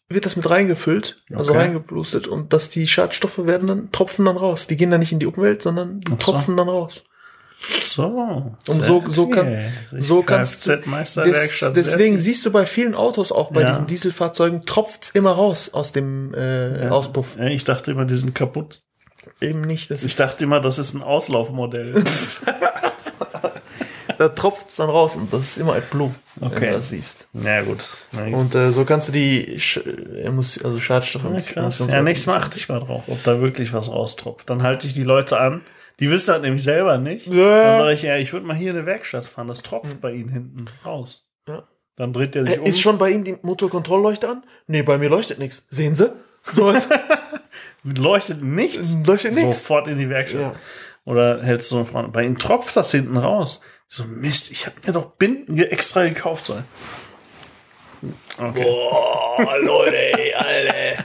wird 0.09 0.25
das 0.27 0.37
mit 0.37 0.49
reingefüllt, 0.49 1.25
also 1.35 1.51
Okay. 1.51 1.59
reingepustet. 1.63 2.29
Und 2.29 2.53
dass 2.53 2.71
die 2.71 2.87
Schadstoffe 2.87 3.39
werden 3.47 3.67
dann, 3.67 3.91
tropfen 3.91 4.25
dann 4.27 4.37
raus. 4.37 4.69
Die 4.69 4.77
gehen 4.77 4.91
dann 4.93 5.01
nicht 5.01 5.11
in 5.13 5.19
die 5.19 5.27
Umwelt, 5.27 5.61
sondern 5.63 6.01
die 6.03 6.13
so. 6.13 6.17
tropfen 6.19 6.57
dann 6.57 6.69
raus. 6.69 7.05
So. 7.81 8.53
Und 8.69 8.85
so- 8.85 9.03
so 9.09 9.29
kann- 9.29 9.73
so 9.99 10.23
kannst 10.23 10.67
du-. 10.69 10.77
Des, 10.77 11.73
deswegen 11.75 12.19
siehst 12.21 12.45
du 12.45 12.53
bei 12.53 12.67
vielen 12.67 12.95
Autos, 12.95 13.33
auch 13.33 13.51
bei 13.51 13.63
Ja. 13.63 13.71
diesen 13.71 13.87
Dieselfahrzeugen, 13.87 14.67
tropft's 14.67 15.11
immer 15.11 15.33
raus 15.33 15.71
aus 15.73 15.93
dem 15.93 16.35
äh, 16.35 16.89
Auspuff. 16.89 17.37
Ja, 17.39 17.47
ich 17.47 17.65
dachte 17.65 17.91
immer, 17.93 18.05
die 18.05 18.19
sind 18.19 18.35
kaputt. 18.35 18.83
Eben 19.41 19.63
nicht. 19.63 19.91
Das 19.91 20.05
Ich 20.05 20.17
dachte 20.17 20.45
immer, 20.45 20.61
das 20.61 20.79
ist 20.79 20.95
ein 20.95 21.03
Auslaufmodell. 21.03 22.05
da 24.19 24.29
tropft's 24.31 24.77
dann 24.77 24.89
raus 24.89 25.17
und 25.17 25.33
das 25.33 25.45
ist 25.45 25.59
immer 25.59 25.75
AdBlue, 25.75 26.15
wenn 26.37 26.49
Okay. 26.53 26.71
du 26.71 26.77
das 26.77 26.91
siehst. 26.91 27.27
ja, 27.35 27.61
gut. 27.63 27.85
Na, 28.13 28.25
Und 28.37 28.55
äh, 28.55 28.73
so 28.73 28.85
kannst 28.85 29.09
du 29.09 29.13
die 29.13 29.59
Sch 29.61 29.81
also 30.65 30.79
Schadstoffe 30.79 31.25
Ja, 31.25 31.41
krass. 31.41 31.85
Ja, 31.91 32.03
nächstes 32.03 32.27
Mal 32.27 32.37
achte 32.37 32.57
ich 32.59 32.69
mal 32.69 32.81
drauf, 32.81 33.03
ob 33.09 33.23
da 33.25 33.41
wirklich 33.41 33.73
was 33.73 33.91
raustropft. 33.91 34.49
Dann 34.49 34.63
halte 34.63 34.87
ich 34.87 34.95
die 34.95 35.03
Leute 35.05 35.39
an. 35.39 35.61
Die 36.01 36.11
wissen 36.11 36.27
das 36.29 36.43
nämlich 36.43 36.63
selber 36.63 36.99
nicht. 36.99 37.27
Ja. 37.27 37.63
Dann 37.63 37.79
sage 37.79 37.93
ich, 37.95 38.03
ja, 38.03 38.17
ich 38.17 38.33
würde 38.33 38.47
mal 38.47 38.57
hier 38.57 38.71
in 38.73 38.77
eine 38.77 38.87
Werkstatt 38.87 39.25
fahren. 39.25 39.47
Das 39.49 39.63
tropft 39.63 40.01
bei 40.01 40.13
Ihnen 40.13 40.29
hinten 40.29 40.67
raus. 40.85 41.25
Ja. 41.49 41.63
Dann 41.97 42.13
dreht 42.13 42.35
der 42.35 42.47
sich 42.47 42.57
Äh, 42.57 42.61
um. 42.61 42.67
Ist 42.67 42.81
schon 42.81 42.99
bei 42.99 43.11
Ihnen 43.11 43.25
die 43.25 43.39
Motorkontrollleuchte 43.41 44.29
an? 44.29 44.45
Nee, 44.67 44.83
bei 44.83 44.99
mir 44.99 45.09
leuchtet 45.09 45.39
nichts. 45.39 45.67
Sehen 45.71 45.95
Sie? 45.95 46.13
So 46.53 46.67
was. 46.67 46.89
leuchtet 47.85 48.43
nichts. 48.43 48.95
Leuchtet 49.07 49.35
nichts. 49.35 49.61
Sofort 49.63 49.89
in 49.89 49.99
die 49.99 50.11
Werkstatt. 50.11 50.41
Ja. 50.41 50.53
Oder 51.07 51.43
hältst 51.43 51.71
du 51.71 51.77
eine 51.77 51.87
Frau. 51.87 52.03
Bei 52.09 52.25
ihnen 52.25 52.39
tropft 52.39 52.77
das 52.77 52.91
hinten 52.91 53.17
raus. 53.17 53.63
So, 53.89 54.05
Mist, 54.05 54.51
ich 54.51 54.67
habe 54.67 54.77
mir 54.85 54.93
doch 54.93 55.13
Binden 55.13 55.57
extra 55.59 56.05
gekauft. 56.05 56.47
So. 56.47 56.59
Okay. 58.39 58.63
Boah, 58.63 59.57
Leute, 59.63 59.97
ey, 59.97 60.35
Alter. 60.35 61.05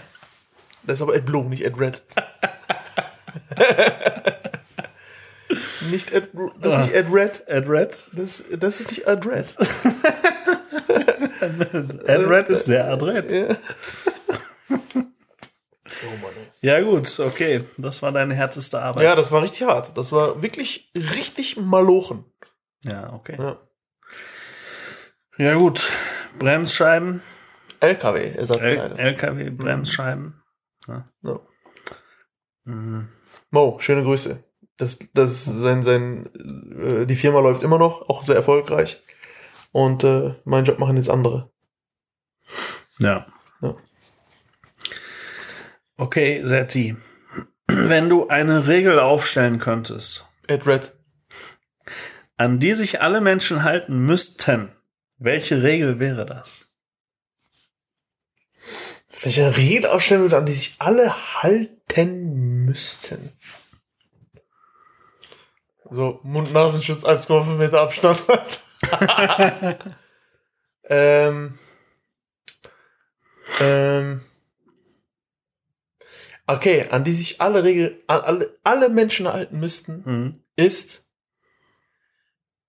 Das 0.84 0.98
ist 0.98 1.02
aber 1.04 1.14
AdBlue, 1.14 1.46
nicht 1.46 1.66
AdRed. 1.66 2.02
nicht 5.92 6.14
Ad, 6.16 6.30
das 6.60 6.76
ist 6.76 6.82
nicht 6.88 6.96
AdRed. 6.96 7.44
Ed 7.48 7.70
Red. 7.70 8.06
Das, 8.14 8.44
das 8.58 8.80
ist 8.80 8.90
nicht 8.90 9.08
AdRed. 9.08 9.58
Ed 11.42 12.30
Red 12.30 12.50
ist 12.50 12.66
sehr 12.66 12.86
adrett. 12.88 13.58
Oh 16.04 16.18
Mann, 16.22 16.32
ey. 16.36 16.52
Ja, 16.62 16.82
gut, 16.82 17.20
okay. 17.20 17.64
Das 17.78 18.02
war 18.02 18.12
deine 18.12 18.34
härteste 18.34 18.82
Arbeit. 18.82 19.04
Ja, 19.04 19.16
das 19.16 19.32
war 19.32 19.42
richtig 19.44 19.64
hart. 19.64 19.98
Das 19.98 20.12
war 20.12 20.42
wirklich 20.42 20.92
richtig 20.96 21.58
malochen. 21.58 22.26
ja 22.84 23.14
okay. 23.14 23.36
Ja. 23.38 23.60
Ja, 25.38 25.56
gut. 25.56 25.90
Bremsscheiben. 26.38 27.22
L 27.80 27.90
LKW-Ersatzteile. 27.90 28.98
LKW, 28.98 29.50
Bremsscheiben. 29.50 30.42
Ja. 30.88 31.06
Mhm. 32.66 33.08
Mo, 33.50 33.78
schöne 33.80 34.04
Grüße. 34.04 34.44
Das, 34.82 34.98
das 35.14 35.46
sein, 35.46 35.84
sein, 35.84 36.28
äh, 36.76 37.06
die 37.06 37.16
Firma 37.16 37.40
läuft 37.40 37.62
immer 37.62 37.78
noch, 37.78 38.10
auch 38.10 38.24
sehr 38.24 38.36
erfolgreich. 38.36 39.04
Und 39.72 40.04
äh, 40.04 40.34
meinen 40.44 40.66
Job 40.66 40.80
machen 40.80 40.98
jetzt 40.98 41.08
andere. 41.08 41.52
Ja. 42.98 43.28
Ja. 43.62 43.76
Okay, 45.98 46.42
Setti. 46.44 46.98
Wenn 47.68 48.10
du 48.10 48.28
eine 48.28 48.66
Regel 48.66 49.00
aufstellen 49.00 49.60
könntest, 49.60 50.28
AdRed. 50.50 50.96
an 52.38 52.60
die 52.60 52.74
sich 52.74 53.02
alle 53.02 53.22
Menschen 53.22 53.62
halten 53.62 54.04
müssten, 54.04 54.72
welche 55.20 55.62
Regel 55.62 56.00
wäre 56.00 56.26
das? 56.26 56.74
Eine 59.24 59.56
Regel 59.56 59.92
aufstellen 59.92 60.22
würde, 60.22 60.38
an 60.38 60.48
die 60.48 60.54
sich 60.54 60.78
alle 60.80 61.44
halten 61.44 62.66
müssten. 62.66 63.32
So, 65.94 66.20
Mund-Nasenschutz 66.24 67.04
1,5 67.04 67.56
Meter 67.58 67.82
Abstand. 67.82 68.18
ähm, 70.86 71.60
ähm, 73.60 74.22
okay, 76.48 76.88
an 76.90 77.04
die 77.04 77.12
sich 77.14 77.42
alle 77.42 77.64
Regel, 77.64 78.02
an 78.08 78.22
alle, 78.22 78.58
alle 78.64 78.90
Menschen 78.90 79.28
halten 79.28 79.60
müssten, 79.60 80.02
Mhm. 80.06 80.44
ist, 80.56 81.10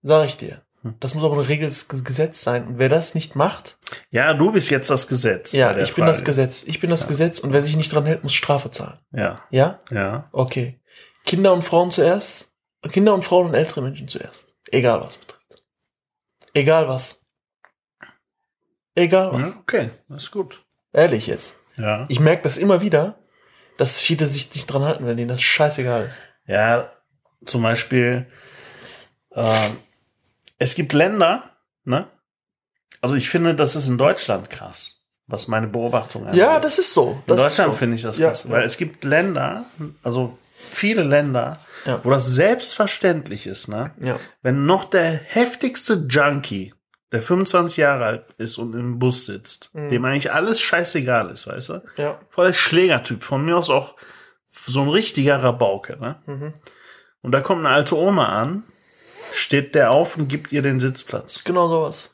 sag 0.02 0.26
ich 0.26 0.36
dir, 0.36 0.62
Hm. 0.82 0.96
das 0.98 1.14
muss 1.14 1.22
aber 1.22 1.34
ein 1.34 1.46
Regels 1.46 1.86
Gesetz 1.88 2.42
sein. 2.42 2.66
Und 2.66 2.78
wer 2.80 2.88
das 2.88 3.14
nicht 3.14 3.36
macht, 3.36 3.78
Ja, 4.10 4.34
du 4.34 4.50
bist 4.50 4.68
jetzt 4.70 4.90
das 4.90 5.06
Gesetz. 5.06 5.52
ja, 5.52 5.76
ich 5.78 5.94
bin 5.94 6.06
das 6.06 6.18
Frage. 6.18 6.30
Gesetz. 6.32 6.64
Ich 6.64 6.80
bin 6.80 6.90
das 6.90 7.06
Gesetz 7.06 7.38
und 7.38 7.52
wer 7.52 7.62
sich 7.62 7.76
nicht 7.76 7.92
dran 7.92 8.04
hält, 8.06 8.24
muss 8.24 8.34
Strafe 8.34 8.70
zahlen. 8.72 8.98
Ja, 9.12 9.44
Ja? 9.50 9.80
ja. 9.92 10.28
Okay. 10.32 10.80
Kinder 11.24 11.52
und 11.52 11.62
Frauen 11.62 11.92
zuerst. 11.92 12.48
Kinder 12.90 13.14
und 13.14 13.24
Frauen 13.24 13.46
und 13.48 13.54
ältere 13.54 13.82
Menschen 13.82 14.08
zuerst. 14.08 14.48
Egal 14.70 15.00
was 15.00 15.18
betrifft. 15.18 15.64
Egal 16.54 16.88
was. 16.88 17.20
Egal 18.94 19.32
was. 19.32 19.52
ja. 19.54 19.58
Okay, 19.60 19.90
das 20.08 20.24
ist 20.24 20.30
gut. 20.30 20.64
Ehrlich 20.92 21.26
jetzt. 21.26 21.54
Ja. 21.76 22.06
Ich 22.08 22.20
merke 22.20 22.42
das 22.42 22.58
immer 22.58 22.80
wieder, 22.82 23.18
dass 23.78 23.98
viele 24.00 24.26
sich 24.26 24.54
nicht 24.54 24.66
dran 24.66 24.84
halten, 24.84 25.06
wenn 25.06 25.16
denen 25.16 25.28
das 25.28 25.40
scheißegal 25.42 26.04
ist. 26.06 26.24
Ja, 26.46 26.92
zum 27.46 27.62
Beispiel, 27.62 28.26
ähm, 29.32 29.76
es 30.58 30.74
gibt 30.74 30.92
Länder, 30.92 31.50
ne? 31.84 32.06
Also 33.00 33.14
ich 33.14 33.28
finde, 33.30 33.54
das 33.54 33.74
ist 33.74 33.88
in 33.88 33.96
Deutschland 33.98 34.50
krass, 34.50 35.00
was 35.26 35.48
meine 35.48 35.66
Beobachtung 35.66 36.26
angeht. 36.26 36.38
Ja, 36.40 36.60
das 36.60 36.78
ist 36.78 36.92
so. 36.92 37.12
In 37.12 37.22
Das 37.26 37.38
ist 37.38 37.44
Deutschland 37.44 37.72
so. 37.72 37.78
finde 37.78 37.96
ich 37.96 38.02
das 38.02 38.18
Ja, 38.18 38.28
krass, 38.28 38.44
ja. 38.44 38.50
weil 38.50 38.64
es 38.64 38.76
gibt 38.76 39.02
Länder, 39.04 39.64
also 40.02 40.38
viele 40.54 41.02
Länder, 41.02 41.58
Ja. 41.84 42.00
wo 42.04 42.10
das 42.10 42.28
selbstverständlich 42.28 43.46
ist, 43.46 43.68
ne? 43.68 43.92
Ja. 44.00 44.18
Wenn 44.42 44.66
noch 44.66 44.84
der 44.84 45.02
heftigste 45.10 46.06
Junkie, 46.08 46.72
der 47.10 47.20
25 47.22 47.76
Jahre 47.76 48.04
alt 48.04 48.24
ist 48.38 48.56
und 48.58 48.74
im 48.74 48.98
Bus 48.98 49.26
sitzt, 49.26 49.70
Mhm. 49.74 49.90
dem 49.90 50.04
eigentlich 50.04 50.32
alles 50.32 50.60
scheißegal 50.60 51.30
ist, 51.30 51.46
weißt 51.46 51.68
du? 51.70 51.82
Ja. 51.96 52.20
Voll 52.30 52.46
der 52.46 52.52
Schlägertyp, 52.52 53.22
von 53.24 53.44
mir 53.44 53.56
aus 53.56 53.68
auch 53.70 53.96
so 54.48 54.80
ein 54.82 54.88
richtiger 54.88 55.42
Rabauke, 55.42 55.98
ne? 55.98 56.22
Mhm. 56.26 56.52
Und 57.22 57.32
da 57.32 57.40
kommt 57.40 57.66
eine 57.66 57.74
alte 57.74 57.96
Oma 57.98 58.26
an, 58.40 58.64
steht 59.34 59.74
der 59.74 59.90
auf 59.90 60.16
und 60.16 60.28
gibt 60.28 60.52
ihr 60.52 60.62
den 60.62 60.78
Sitzplatz. 60.80 61.42
Genau 61.44 61.68
sowas. 61.68 62.11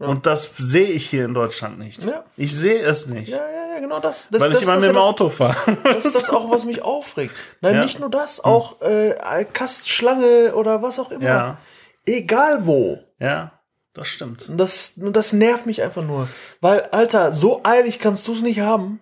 Ja. 0.00 0.06
Und 0.08 0.26
das 0.26 0.50
sehe 0.58 0.86
ich 0.88 1.08
hier 1.08 1.24
in 1.24 1.34
Deutschland 1.34 1.78
nicht. 1.78 2.02
Ja. 2.04 2.24
Ich 2.36 2.54
sehe 2.56 2.80
es 2.82 3.06
nicht. 3.06 3.28
Ja, 3.28 3.38
ja, 3.38 3.74
ja, 3.74 3.78
genau 3.80 4.00
das. 4.00 4.28
das 4.30 4.40
weil 4.40 4.50
das, 4.50 4.58
ich 4.60 4.64
immer 4.66 4.76
mit 4.78 4.88
dem 4.88 4.96
Auto 4.96 5.28
fahre. 5.28 5.76
Das 5.84 6.04
ist 6.04 6.14
das 6.16 6.30
auch, 6.30 6.50
was 6.50 6.64
mich 6.64 6.82
aufregt. 6.82 7.34
Nein, 7.60 7.80
nicht 7.80 8.00
nur 8.00 8.10
das, 8.10 8.42
auch 8.42 8.80
äh, 8.82 9.44
Kastschlange 9.52 10.54
oder 10.54 10.82
was 10.82 10.98
auch 10.98 11.10
immer. 11.10 11.58
Egal 12.06 12.66
wo. 12.66 12.98
ja, 13.18 13.52
das 13.94 14.08
stimmt. 14.08 14.48
Und 14.48 14.56
das, 14.56 14.94
das 14.96 15.32
nervt 15.34 15.66
mich 15.66 15.82
einfach 15.82 16.02
nur. 16.02 16.26
Weil, 16.60 16.80
Alter, 16.92 17.32
so 17.32 17.60
eilig 17.62 17.98
kannst 17.98 18.26
du 18.26 18.32
es 18.32 18.40
nicht 18.42 18.60
haben, 18.60 19.00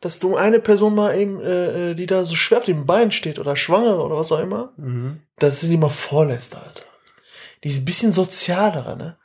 dass 0.00 0.18
du 0.18 0.36
eine 0.36 0.58
Person 0.58 0.96
mal 0.96 1.16
eben, 1.16 1.40
äh, 1.40 1.90
äh, 1.92 1.94
die 1.94 2.06
da 2.06 2.24
so 2.24 2.34
schwer 2.34 2.58
auf 2.58 2.64
dem 2.64 2.84
Bein 2.84 3.12
steht 3.12 3.38
oder 3.38 3.54
schwangere 3.54 4.02
oder 4.02 4.16
was 4.16 4.32
auch 4.32 4.40
immer, 4.40 4.72
Mhm. 4.76 5.20
dass 5.38 5.60
sie 5.60 5.68
die 5.68 5.76
mal 5.76 5.90
vorlässt, 5.90 6.56
Alter. 6.56 6.82
Die 7.62 7.68
ist 7.68 7.78
ein 7.78 7.84
bisschen 7.84 8.12
sozialere, 8.12 8.96
ne? 8.96 9.16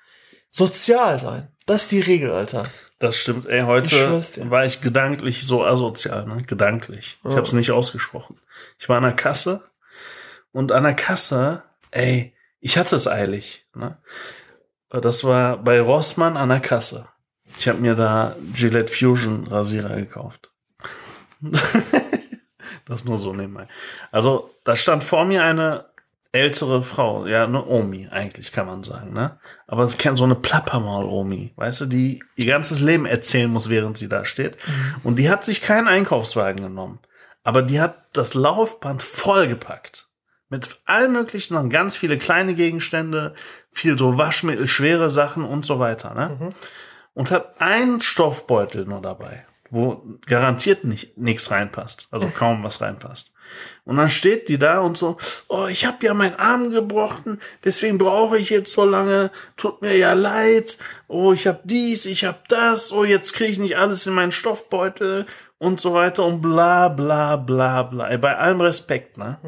Sozial 0.49 1.19
sein. 1.19 1.47
Das 1.65 1.83
ist 1.83 1.91
die 1.91 1.99
Regel, 2.01 2.31
Alter. 2.31 2.65
Das 2.99 3.17
stimmt. 3.17 3.45
Ey, 3.47 3.59
Ich 3.61 3.65
heute 3.65 3.89
dir. 3.89 4.49
war 4.49 4.65
ich 4.65 4.81
gedanklich 4.81 5.45
so 5.45 5.63
asozial, 5.63 6.25
ne? 6.25 6.41
Gedanklich. 6.43 7.17
Ich 7.23 7.29
Ja. 7.29 7.31
habe 7.37 7.43
es 7.43 7.53
nicht 7.53 7.71
ausgesprochen. 7.71 8.39
Ich 8.79 8.89
war 8.89 8.97
an 8.97 9.03
der 9.03 9.11
Kasse 9.13 9.63
und 10.51 10.71
an 10.71 10.83
der 10.83 10.95
Kasse, 10.95 11.63
ey, 11.91 12.33
ich 12.59 12.77
hatte 12.77 12.95
es 12.95 13.07
eilig, 13.07 13.65
ne? 13.75 13.97
Das 14.89 15.23
war 15.25 15.57
bei 15.57 15.79
Rossmann 15.81 16.37
an 16.37 16.49
der 16.49 16.61
Kasse. 16.61 17.07
Ich 17.59 17.67
habe 17.67 17.79
mir 17.79 17.93
da 17.95 18.35
Gillette 18.53 18.91
Fusion 18.91 19.45
Rasierer 19.47 19.95
gekauft. 19.97 20.51
das 22.85 23.03
nur 23.05 23.17
so 23.17 23.33
nebenbei. 23.33 23.67
Also, 24.11 24.49
da 24.63 24.75
stand 24.75 25.03
vor 25.03 25.25
mir 25.25 25.43
eine 25.43 25.85
ältere 26.37 26.83
Frau, 26.83 27.25
ja, 27.25 27.45
eine 27.45 27.65
Omi 27.65 28.07
eigentlich, 28.11 28.51
kann 28.51 28.67
man 28.67 28.83
sagen, 28.83 29.13
ne? 29.13 29.39
Aber 29.65 29.83
es 29.83 29.97
kennt 29.97 30.17
so 30.17 30.23
eine 30.23 30.35
Plappermaul-Omi, 30.35 31.53
weißt 31.55 31.81
du, 31.81 31.85
die 31.87 32.23
ihr 32.35 32.45
ganzes 32.45 32.79
Leben 32.79 33.05
erzählen 33.05 33.51
muss, 33.51 33.69
während 33.69 33.97
sie 33.97 34.07
da 34.07 34.23
steht. 34.25 34.57
Und 35.03 35.17
die 35.17 35.29
hat 35.29 35.43
sich 35.43 35.61
keinen 35.61 35.87
Einkaufswagen 35.87 36.61
genommen. 36.61 36.99
Aber 37.43 37.61
die 37.61 37.79
hat 37.79 38.05
das 38.13 38.33
Laufband 38.33 39.01
vollgepackt. 39.03 40.07
Mit 40.49 40.79
allen 40.85 41.11
möglichen 41.11 41.53
Sachen, 41.53 41.69
ganz 41.69 41.95
viele 41.95 42.17
kleine 42.17 42.53
Gegenstände, 42.53 43.33
viel 43.71 43.97
so 43.97 44.17
Waschmittel, 44.17 44.67
schwere 44.67 45.09
Sachen 45.09 45.43
und 45.43 45.65
so 45.65 45.79
weiter, 45.79 46.13
ne? 46.13 46.53
Und 47.13 47.31
hat 47.31 47.59
einen 47.59 47.99
Stoffbeutel 47.99 48.85
nur 48.85 49.01
dabei, 49.01 49.45
wo 49.69 50.03
garantiert 50.25 50.83
nicht 50.83 51.17
nichts 51.17 51.51
reinpasst, 51.51 52.07
also 52.11 52.27
kaum 52.35 52.63
was 52.63 52.79
reinpasst. 52.79 53.33
Und 53.87 53.95
dann 53.95 54.09
steht 54.09 54.49
die 54.49 54.57
da 54.57 54.81
und 54.81 54.97
so, 54.97 55.15
oh, 55.47 55.67
ich 55.67 55.85
habe 55.85 56.05
ja 56.05 56.13
meinen 56.13 56.35
Arm 56.35 56.71
gebrochen, 56.71 57.39
deswegen 57.63 57.97
brauche 57.97 58.37
ich 58.37 58.49
jetzt 58.49 58.73
so 58.73 58.83
lange, 58.83 59.31
tut 59.55 59.81
mir 59.81 59.95
ja 59.97 60.11
leid, 60.11 60.77
oh, 61.07 61.31
ich 61.31 61.47
habe 61.47 61.61
dies, 61.63 62.05
ich 62.05 62.25
habe 62.25 62.39
das, 62.49 62.91
oh, 62.91 63.05
jetzt 63.05 63.31
kriege 63.31 63.49
ich 63.49 63.59
nicht 63.59 63.77
alles 63.77 64.05
in 64.05 64.13
meinen 64.13 64.33
Stoffbeutel 64.33 65.25
und 65.57 65.79
so 65.79 65.93
weiter 65.93 66.25
und 66.25 66.41
bla 66.41 66.89
bla 66.89 67.37
bla 67.37 67.83
bla. 67.83 68.09
Ey, 68.09 68.17
Bei 68.17 68.35
allem 68.37 68.59
Respekt, 68.59 69.17
ne? 69.17 69.39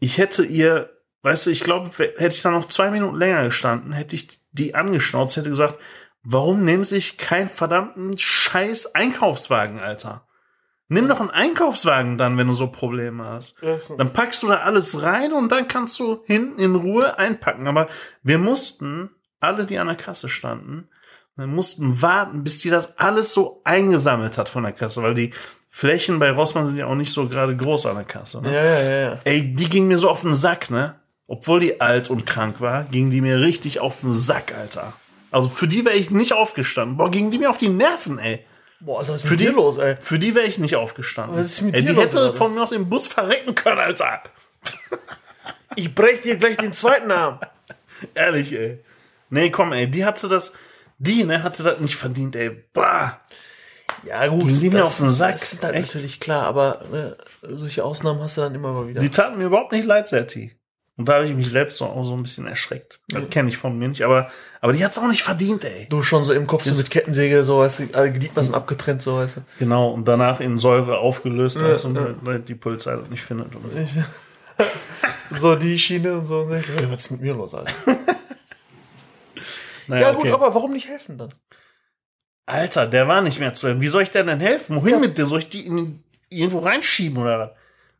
Ich 0.00 0.18
hätte 0.18 0.44
ihr, 0.44 0.90
weißt 1.22 1.46
du, 1.46 1.50
ich 1.50 1.60
glaube, 1.60 1.88
hätte 1.96 2.34
ich 2.34 2.42
da 2.42 2.50
noch 2.50 2.66
zwei 2.66 2.90
Minuten 2.90 3.16
länger 3.16 3.44
gestanden, 3.44 3.92
hätte 3.92 4.16
ich 4.16 4.40
die 4.50 4.74
angeschnauzt, 4.74 5.36
hätte 5.36 5.50
gesagt, 5.50 5.78
warum 6.24 6.64
nehmen 6.64 6.84
Sie 6.84 6.96
sich 6.96 7.16
keinen 7.16 7.48
verdammten 7.48 8.18
scheiß 8.18 8.96
Einkaufswagen, 8.96 9.78
Alter? 9.78 10.26
Nimm 10.92 11.08
doch 11.08 11.20
einen 11.20 11.30
Einkaufswagen 11.30 12.18
dann, 12.18 12.36
wenn 12.36 12.48
du 12.48 12.52
so 12.52 12.66
Probleme 12.66 13.24
hast. 13.24 13.54
Dann 13.96 14.12
packst 14.12 14.42
du 14.42 14.48
da 14.48 14.56
alles 14.56 15.02
rein 15.02 15.32
und 15.32 15.50
dann 15.50 15.66
kannst 15.66 15.98
du 15.98 16.22
hinten 16.26 16.60
in 16.60 16.74
Ruhe 16.74 17.18
einpacken. 17.18 17.66
Aber 17.66 17.88
wir 18.22 18.36
mussten, 18.36 19.08
alle, 19.40 19.64
die 19.64 19.78
an 19.78 19.86
der 19.86 19.96
Kasse 19.96 20.28
standen, 20.28 20.88
wir 21.36 21.46
mussten 21.46 22.02
warten, 22.02 22.44
bis 22.44 22.58
die 22.58 22.68
das 22.68 22.98
alles 22.98 23.32
so 23.32 23.62
eingesammelt 23.64 24.36
hat 24.36 24.50
von 24.50 24.64
der 24.64 24.72
Kasse, 24.72 25.02
weil 25.02 25.14
die 25.14 25.32
Flächen 25.70 26.18
bei 26.18 26.30
Rossmann 26.30 26.66
sind 26.66 26.76
ja 26.76 26.84
auch 26.86 26.94
nicht 26.94 27.12
so 27.12 27.26
gerade 27.26 27.56
groß 27.56 27.86
an 27.86 27.96
der 27.96 28.04
Kasse. 28.04 28.42
Ne? 28.42 28.52
Ja, 28.52 28.62
ja, 28.62 29.00
ja. 29.12 29.18
Ey, 29.24 29.54
die 29.54 29.68
ging 29.70 29.88
mir 29.88 29.96
so 29.96 30.10
auf 30.10 30.20
den 30.20 30.34
Sack, 30.34 30.70
ne? 30.70 30.96
Obwohl 31.26 31.60
die 31.60 31.80
alt 31.80 32.10
und 32.10 32.26
krank 32.26 32.60
war, 32.60 32.84
ging 32.84 33.10
die 33.10 33.22
mir 33.22 33.40
richtig 33.40 33.80
auf 33.80 34.02
den 34.02 34.12
Sack, 34.12 34.52
Alter. 34.54 34.92
Also 35.30 35.48
für 35.48 35.66
die 35.66 35.86
wäre 35.86 35.96
ich 35.96 36.10
nicht 36.10 36.34
aufgestanden. 36.34 36.98
Boah, 36.98 37.10
ging 37.10 37.30
die 37.30 37.38
mir 37.38 37.48
auf 37.48 37.56
die 37.56 37.70
Nerven, 37.70 38.18
ey. 38.18 38.44
Boah, 38.84 39.00
was 39.00 39.08
ist 39.08 39.26
Für 39.26 39.36
die, 39.36 39.46
los, 39.46 39.78
ey? 39.78 39.96
Für 40.00 40.18
die 40.18 40.34
wäre 40.34 40.46
ich 40.46 40.58
nicht 40.58 40.74
aufgestanden. 40.74 41.36
Was 41.38 41.44
ist 41.44 41.62
mit 41.62 41.74
ey, 41.74 41.82
dir 41.82 41.90
die 41.90 41.94
los, 41.94 42.04
hätte 42.04 42.18
Alter? 42.18 42.34
von 42.34 42.54
mir 42.54 42.62
aus 42.62 42.72
im 42.72 42.88
Bus 42.88 43.06
verrecken 43.06 43.54
können, 43.54 43.80
Alter. 43.80 44.22
Ich 45.74 45.94
brech 45.94 46.20
dir 46.20 46.36
gleich 46.36 46.58
den 46.58 46.74
zweiten 46.74 47.10
Arm. 47.10 47.40
Ehrlich, 48.14 48.52
ey. 48.52 48.80
Nee, 49.30 49.48
komm, 49.48 49.72
ey, 49.72 49.90
die 49.90 50.04
hatte 50.04 50.28
das, 50.28 50.52
die, 50.98 51.24
ne, 51.24 51.42
hatte 51.42 51.62
das 51.62 51.80
nicht 51.80 51.96
verdient, 51.96 52.36
ey. 52.36 52.50
Bah. 52.74 53.22
Ja, 54.04 54.26
gut. 54.26 54.46
Ging 54.46 54.60
die 54.60 54.68
mir 54.68 54.84
auf 54.84 54.98
den 54.98 55.10
Sack? 55.10 55.32
Das 55.32 55.54
ist 55.54 55.64
dann 55.64 55.72
Echt? 55.72 55.86
natürlich 55.86 56.20
klar, 56.20 56.46
aber 56.46 56.84
ne, 56.92 57.16
solche 57.40 57.84
Ausnahmen 57.84 58.20
hast 58.20 58.36
du 58.36 58.42
dann 58.42 58.54
immer 58.54 58.72
mal 58.72 58.86
wieder. 58.86 59.00
Die 59.00 59.08
taten 59.08 59.38
mir 59.38 59.44
überhaupt 59.44 59.72
nicht 59.72 59.86
leid, 59.86 60.08
Serti. 60.08 60.54
Und 60.98 61.08
da 61.08 61.14
habe 61.14 61.24
ich 61.24 61.32
mich 61.32 61.48
selbst 61.48 61.78
so, 61.78 61.86
so 62.04 62.14
ein 62.14 62.22
bisschen 62.22 62.46
erschreckt. 62.46 63.00
Das 63.08 63.30
kenne 63.30 63.48
ich 63.48 63.56
von 63.56 63.78
mir 63.78 63.88
nicht, 63.88 64.02
aber, 64.02 64.30
aber 64.62 64.72
die 64.72 64.82
hat's 64.84 64.96
auch 64.96 65.08
nicht 65.08 65.22
verdient, 65.22 65.64
ey. 65.64 65.86
du 65.90 66.02
schon 66.02 66.24
so 66.24 66.32
im 66.32 66.46
Kopf 66.46 66.64
so 66.64 66.74
mit 66.74 66.88
Kettensäge, 66.90 67.42
so 67.44 67.58
weißt 67.58 67.80
du, 67.80 67.88
alle 67.92 68.12
Gliedmaßen 68.12 68.54
abgetrennt, 68.54 69.02
so 69.02 69.16
weißt 69.16 69.36
du. 69.38 69.40
Genau, 69.58 69.90
und 69.90 70.06
danach 70.08 70.40
in 70.40 70.56
Säure 70.56 70.98
aufgelöst 70.98 71.56
Ja, 71.56 71.68
hast 71.68 71.84
und 71.84 71.96
ja. 71.96 72.14
halt 72.24 72.48
die 72.48 72.54
Polizei 72.54 72.96
das 72.96 73.10
nicht 73.10 73.22
findet. 73.22 73.54
Und 73.54 73.64
So 75.32 75.54
die 75.56 75.78
Schiene 75.78 76.14
und 76.14 76.24
so. 76.24 76.46
So, 76.46 76.52
ey, 76.54 76.62
was 76.90 77.00
ist 77.00 77.10
mit 77.10 77.20
mir 77.20 77.34
los, 77.34 77.52
Alter? 77.52 77.72
naja, 79.88 80.08
Ja, 80.08 80.12
gut, 80.12 80.20
okay. 80.20 80.32
aber 80.32 80.54
warum 80.54 80.72
nicht 80.72 80.88
helfen 80.88 81.18
dann? 81.18 81.28
Alter, 82.46 82.86
der 82.86 83.06
war 83.08 83.20
nicht 83.20 83.38
mehr 83.40 83.54
zu 83.54 83.66
helfen. 83.68 83.80
Wie 83.80 83.88
soll 83.88 84.02
ich 84.02 84.10
der 84.10 84.24
denn 84.24 84.40
helfen? 84.40 84.76
Wohin 84.76 84.94
Ja. 84.94 84.98
mit 84.98 85.16
der? 85.18 85.26
Soll 85.26 85.40
ich 85.40 85.48
die 85.48 85.66
in, 85.66 86.02
irgendwo 86.28 86.58
reinschieben 86.60 87.18
oder 87.18 87.38
was? 87.38 87.50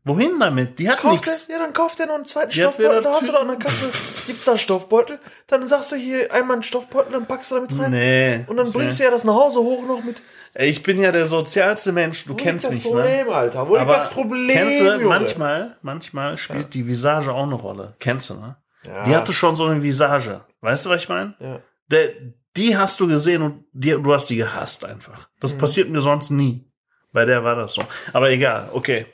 Wohin 0.04 0.40
damit? 0.40 0.80
Die 0.80 0.90
hat 0.90 1.04
nichts. 1.04 1.46
ja, 1.48 1.58
dann 1.60 1.72
kauf 1.72 1.94
dir 1.94 2.06
noch 2.06 2.16
einen 2.16 2.24
zweiten 2.24 2.50
Die 2.50 2.58
Stoffbeutel. 2.58 3.02
Da 3.02 3.12
hast 3.12 3.28
du 3.28 3.32
doch 3.32 3.42
an 3.42 3.48
der. 3.48 3.56
Kasse, 3.56 3.88
gibt's 4.26 4.44
da 4.44 4.58
Stoffbeutel. 4.58 5.20
Dann 5.46 5.68
sagst 5.68 5.92
du 5.92 5.96
hier 5.96 6.32
einmal 6.32 6.56
einen 6.56 6.64
Stoffbeutel, 6.64 7.12
dann 7.12 7.26
packst 7.26 7.52
du 7.52 7.56
damit 7.56 7.78
rein. 7.78 7.92
Nee. 7.92 8.36
Und 8.48 8.56
dann 8.56 8.64
das 8.64 8.72
bringst 8.72 8.98
du 8.98 9.04
ja 9.04 9.10
das 9.12 9.22
nach 9.22 9.34
Hause 9.34 9.60
hoch 9.60 9.86
noch 9.86 10.02
mit. 10.02 10.20
Ich 10.54 10.82
bin 10.82 11.00
ja 11.00 11.12
der 11.12 11.28
sozialste 11.28 11.92
Mensch, 11.92 12.24
du 12.24 12.32
Wo 12.32 12.34
kennst 12.36 12.64
liegt 12.64 12.74
mich, 12.74 12.82
das 12.82 12.92
Problem, 12.92 13.26
ne? 13.28 13.32
Alter? 13.34 13.68
Wo 13.68 13.76
Aber 13.76 13.94
das 13.94 14.10
Problem? 14.10 14.48
kennst 14.50 14.80
du, 14.80 14.84
Junge? 14.84 15.04
manchmal, 15.04 15.76
manchmal 15.82 16.36
spielt 16.36 16.74
die 16.74 16.86
Visage 16.86 17.32
auch 17.32 17.44
eine 17.44 17.54
Rolle. 17.54 17.94
Kennst 18.00 18.28
du, 18.30 18.34
ne? 18.34 18.56
Ja. 18.84 19.04
Die 19.04 19.14
hatte 19.14 19.32
schon 19.32 19.54
so 19.54 19.66
eine 19.66 19.82
Visage. 19.82 20.40
Weißt 20.60 20.84
du, 20.84 20.90
was 20.90 21.02
ich 21.02 21.08
meine? 21.08 21.34
Ja. 21.38 21.60
Der, 21.90 22.10
die 22.56 22.76
hast 22.76 22.98
du 22.98 23.06
gesehen 23.06 23.42
und 23.42 23.64
die, 23.72 23.90
du 23.92 24.12
hast 24.12 24.26
die 24.26 24.36
gehasst 24.36 24.84
einfach. 24.84 25.20
Mhm. 25.20 25.40
Das 25.40 25.56
passiert 25.56 25.88
mir 25.88 26.00
sonst 26.00 26.30
nie. 26.30 26.68
Bei 27.12 27.24
der 27.24 27.44
war 27.44 27.54
das 27.54 27.74
so. 27.74 27.82
Aber 28.12 28.30
egal, 28.30 28.68
okay. 28.72 29.06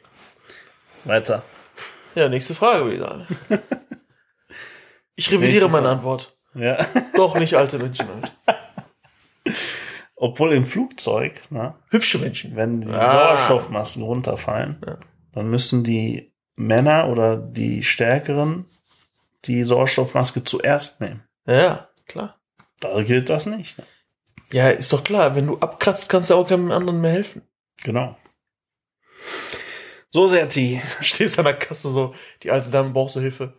Weiter. 1.04 1.42
ja, 2.14 2.28
nächste 2.28 2.54
Frage, 2.54 2.84
würde 2.84 2.94
ich 2.96 3.00
sagen. 3.00 3.26
Ich 5.16 5.30
revidiere 5.32 5.68
meine. 5.68 5.88
Antwort. 5.88 6.36
Ja. 6.54 6.84
Doch 7.14 7.38
nicht 7.38 7.54
alte 7.54 7.78
Menschen. 7.78 8.06
Halt. 8.08 8.32
Obwohl 10.16 10.52
im 10.52 10.66
Flugzeug, 10.66 11.40
ne, 11.50 11.74
Hübsche 11.90 12.18
Menschen. 12.18 12.56
wenn 12.56 12.80
die 12.80 12.88
Ah. 12.92 13.36
Sauerstoffmasken 13.36 14.02
runterfallen, 14.02 14.80
Ja. 14.86 14.98
dann 15.32 15.48
müssen 15.48 15.84
die 15.84 16.32
Männer 16.56 17.08
oder 17.08 17.36
die 17.36 17.84
Stärkeren 17.84 18.66
die 19.44 19.62
Sauerstoffmaske 19.62 20.42
zuerst 20.42 21.00
nehmen. 21.00 21.22
Ja, 21.46 21.54
ja, 21.54 21.88
klar. 22.06 22.40
Da 22.80 23.00
gilt 23.02 23.28
das 23.30 23.46
nicht. 23.46 23.78
Ne? 23.78 23.84
Ja, 24.52 24.68
ist 24.70 24.92
doch 24.92 25.04
klar. 25.04 25.36
Wenn 25.36 25.46
du 25.46 25.58
abkratzt, 25.58 26.08
kannst 26.08 26.30
du 26.30 26.34
auch 26.34 26.48
keinem 26.48 26.70
anderen 26.72 27.00
mehr 27.00 27.12
helfen. 27.12 27.42
Genau. 27.84 28.16
So, 30.10 30.26
Serti. 30.26 30.80
Stehst 31.00 31.38
an 31.38 31.44
der 31.44 31.54
Kasse 31.54 31.90
so, 31.90 32.14
die 32.42 32.50
alte 32.50 32.70
Dame 32.70 32.90
brauchst 32.90 33.16
du 33.16 33.20
Hilfe. 33.20 33.52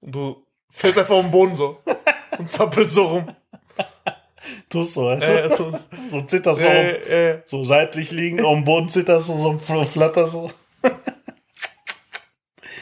Und 0.00 0.12
du 0.12 0.46
fällst 0.70 0.98
einfach 0.98 1.14
auf 1.16 1.22
den 1.24 1.30
Boden 1.30 1.54
so. 1.54 1.80
Und 2.38 2.48
zappelst 2.50 2.94
so 2.94 3.04
rum. 3.06 3.36
Tust 4.68 4.92
so, 4.94 5.06
weißt 5.06 5.28
du? 5.28 5.32
Äh, 5.32 5.54
tust- 5.56 5.88
so 6.10 6.20
zitterst 6.22 6.60
so, 6.62 6.68
äh, 6.68 7.30
äh. 7.30 7.42
so 7.46 7.64
seitlich 7.64 8.10
liegen, 8.10 8.44
auf 8.44 8.54
dem 8.54 8.64
Boden 8.64 8.88
zitterst 8.88 9.28
du, 9.30 9.38
so 9.38 9.50
fl- 9.52 9.84
flatter 9.86 10.26
so. 10.26 10.50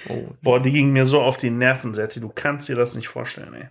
Oh, 0.09 0.27
Boah, 0.43 0.61
die 0.61 0.71
ging 0.73 0.91
mir 0.93 1.07
so 1.07 1.23
auf 1.23 1.37
die 1.39 1.51
Nerven, 1.51 1.95
Serti. 1.95 2.21
Du 2.21 2.29
kannst 2.35 2.69
dir 2.69 2.77
das 2.77 2.95
nicht 2.95 3.09
vorstellen, 3.09 3.55
ey. 3.55 3.69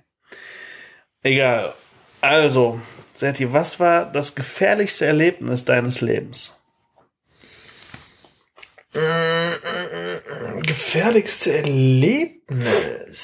Egal. 1.21 1.73
Also, 2.21 2.79
Serti, 3.13 3.51
was 3.53 3.79
war 3.79 4.05
das 4.11 4.33
gefährlichste 4.33 5.05
Erlebnis 5.05 5.65
deines 5.65 6.01
Lebens? 6.01 6.59
Gefährlichste 10.61 11.53
Erlebnis. 11.57 13.21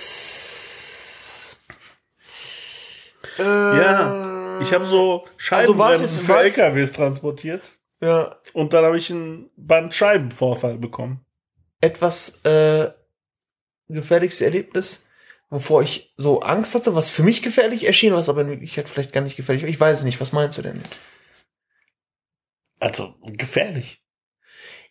Äh, 3.37 3.43
Ja, 3.43 4.59
Ich 4.61 4.73
habe 4.73 4.85
so 4.85 5.21
Also 5.23 5.31
Scheibenbremsen 5.37 6.25
für 6.25 6.33
was? 6.33 6.57
LKWs 6.57 6.91
transportiert 6.91 7.79
Ja, 8.01 8.35
und 8.53 8.73
dann 8.73 8.83
habe 8.85 8.97
ich 8.97 9.09
einen 9.11 9.49
Bandscheibenvorfall 9.55 10.77
bekommen. 10.77 11.25
etwas 11.81 12.43
äh, 12.45 12.89
gefährlichste 13.87 14.45
Erlebnis, 14.45 15.05
wovor 15.49 15.81
ich 15.81 16.13
so 16.17 16.41
Angst 16.41 16.75
hatte, 16.75 16.93
was 16.95 17.09
für 17.09 17.23
mich 17.23 17.41
gefährlich 17.41 17.85
erschien, 17.87 18.13
was 18.13 18.27
aber 18.29 18.41
in 18.41 18.49
Wirklichkeit 18.49 18.89
vielleicht 18.89 19.13
gar 19.13 19.21
nicht 19.21 19.37
gefährlich 19.37 19.63
war. 19.63 19.69
Ich 19.69 19.79
weiß 19.79 19.99
es 19.99 20.03
nicht. 20.03 20.19
Was 20.19 20.33
meinst 20.33 20.57
du 20.57 20.61
denn 20.61 20.75
jetzt? 20.83 20.99
Also 22.79 23.15
gefährlich. 23.23 24.03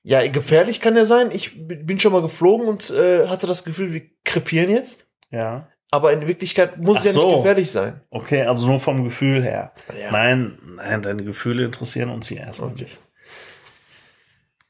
Ja, 0.03 0.27
gefährlich 0.27 0.81
kann 0.81 0.97
ja 0.97 1.05
sein. 1.05 1.31
Ich 1.33 1.67
bin 1.67 1.99
schon 2.01 2.13
mal 2.13 2.23
geflogen 2.23 2.69
und 2.69 2.91
äh, 2.91 3.27
hatte 3.29 3.47
das 3.47 3.65
Gefühl, 3.65 3.93
wir 3.93 4.03
krepieren 4.25 4.71
jetzt. 4.71 5.07
Ja. 5.31 5.69
Aber 5.91 6.13
in 6.13 6.27
Wirklichkeit 6.27 6.77
muss 6.79 6.99
Ach 6.99 7.01
es 7.01 7.07
ja 7.07 7.13
so. 7.13 7.27
nicht 7.27 7.37
gefährlich 7.39 7.71
sein. 7.71 8.01
Okay, 8.11 8.43
also 8.43 8.67
nur 8.67 8.81
vom 8.81 9.05
Gefühl 9.05 9.43
her. 9.43 9.73
Ja. 9.99 10.13
Nein, 10.13 10.59
nein, 10.77 11.03
deine 11.03 11.25
Gefühle 11.25 11.65
interessieren 11.65 12.11
uns 12.11 12.29
hier 12.29 12.41
erstmal 12.41 12.71
nicht. 12.73 12.99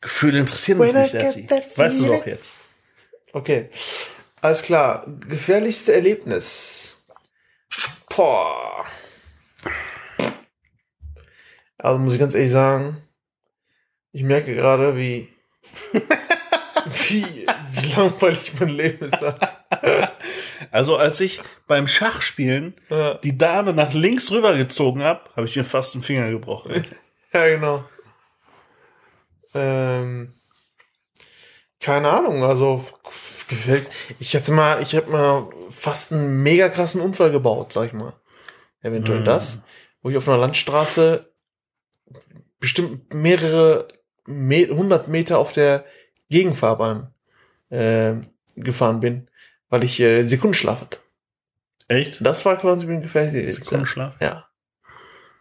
Gefühle 0.01 0.39
interessieren 0.39 0.79
mich 0.79 0.95
When 0.95 1.05
I 1.05 1.37
nicht, 1.37 1.49
that 1.49 1.77
Weißt 1.77 2.01
du 2.01 2.07
doch 2.07 2.25
jetzt. 2.25 2.57
Okay. 3.33 3.71
Alles 4.41 4.63
klar. 4.63 5.07
Gefährlichste 5.29 5.93
Erlebnis. 5.93 7.05
Boah. 8.15 8.85
Also 11.79 11.99
muss 11.99 12.13
ich 12.13 12.21
ganz 12.21 12.35
ehrlich 12.35 12.51
sagen, 12.51 12.97
ich 14.13 14.23
merke 14.23 14.55
gerade, 14.55 14.97
wie, 14.97 15.29
wie, 16.87 17.25
wie 17.73 17.93
langweilig 17.97 18.53
mein 18.59 18.69
Leben 18.71 19.05
ist. 19.07 19.25
Also 20.71 20.97
als 20.97 21.21
ich 21.21 21.41
beim 21.67 21.87
Schachspielen 21.87 22.75
Ja, 22.91 23.15
die 23.15 23.37
Dame 23.39 23.73
nach 23.73 23.93
links 23.93 24.31
rübergezogen 24.31 25.03
habe, 25.03 25.21
habe 25.37 25.47
ich 25.47 25.57
mir 25.57 25.65
fast 25.65 25.95
den 25.95 26.03
Finger 26.03 26.31
gebrochen. 26.31 26.85
ja, 27.33 27.47
genau. 27.49 27.85
Ähm, 29.55 30.35
keine 31.81 32.11
Ahnung, 32.11 32.45
also 32.45 32.85
gefällt's. 33.49 33.91
Ich 34.19 34.35
hatte 34.35 34.53
mal, 34.53 34.83
ich 34.83 34.95
habe 34.95 35.11
mal 35.11 35.49
fast 35.71 36.13
einen 36.13 36.43
mega 36.43 36.69
krassen 36.69 37.01
Unfall 37.01 37.31
gebaut, 37.31 37.73
sag 37.73 37.87
ich 37.87 37.93
mal. 37.93 38.15
Eventuell 38.83 39.21
Mhm. 39.21 39.25
das, 39.25 39.63
wo 40.03 40.11
ich 40.11 40.17
auf 40.17 40.29
einer 40.29 40.39
Landstraße 40.39 41.33
bestimmt 42.61 43.15
mehrere 43.15 43.89
Me 43.89 43.98
100 44.29 45.09
Meter 45.09 45.39
auf 45.39 45.53
der 45.53 45.85
Gegenfahrbahn 46.31 47.13
äh, 47.71 48.15
gefahren 48.57 49.01
bin, 49.01 49.29
weil 49.69 49.85
ich 49.85 49.99
äh, 50.01 50.25
Sekundenschlaf 50.25 50.81
hatte. 50.81 50.99
Echt? 51.89 52.25
Das 52.25 52.45
war 52.45 52.59
quasi 52.59 52.87
ein 52.87 53.01
gefährliches 53.01 53.57
Sekundenschlaf? 53.57 54.15
Ja. 54.21 54.47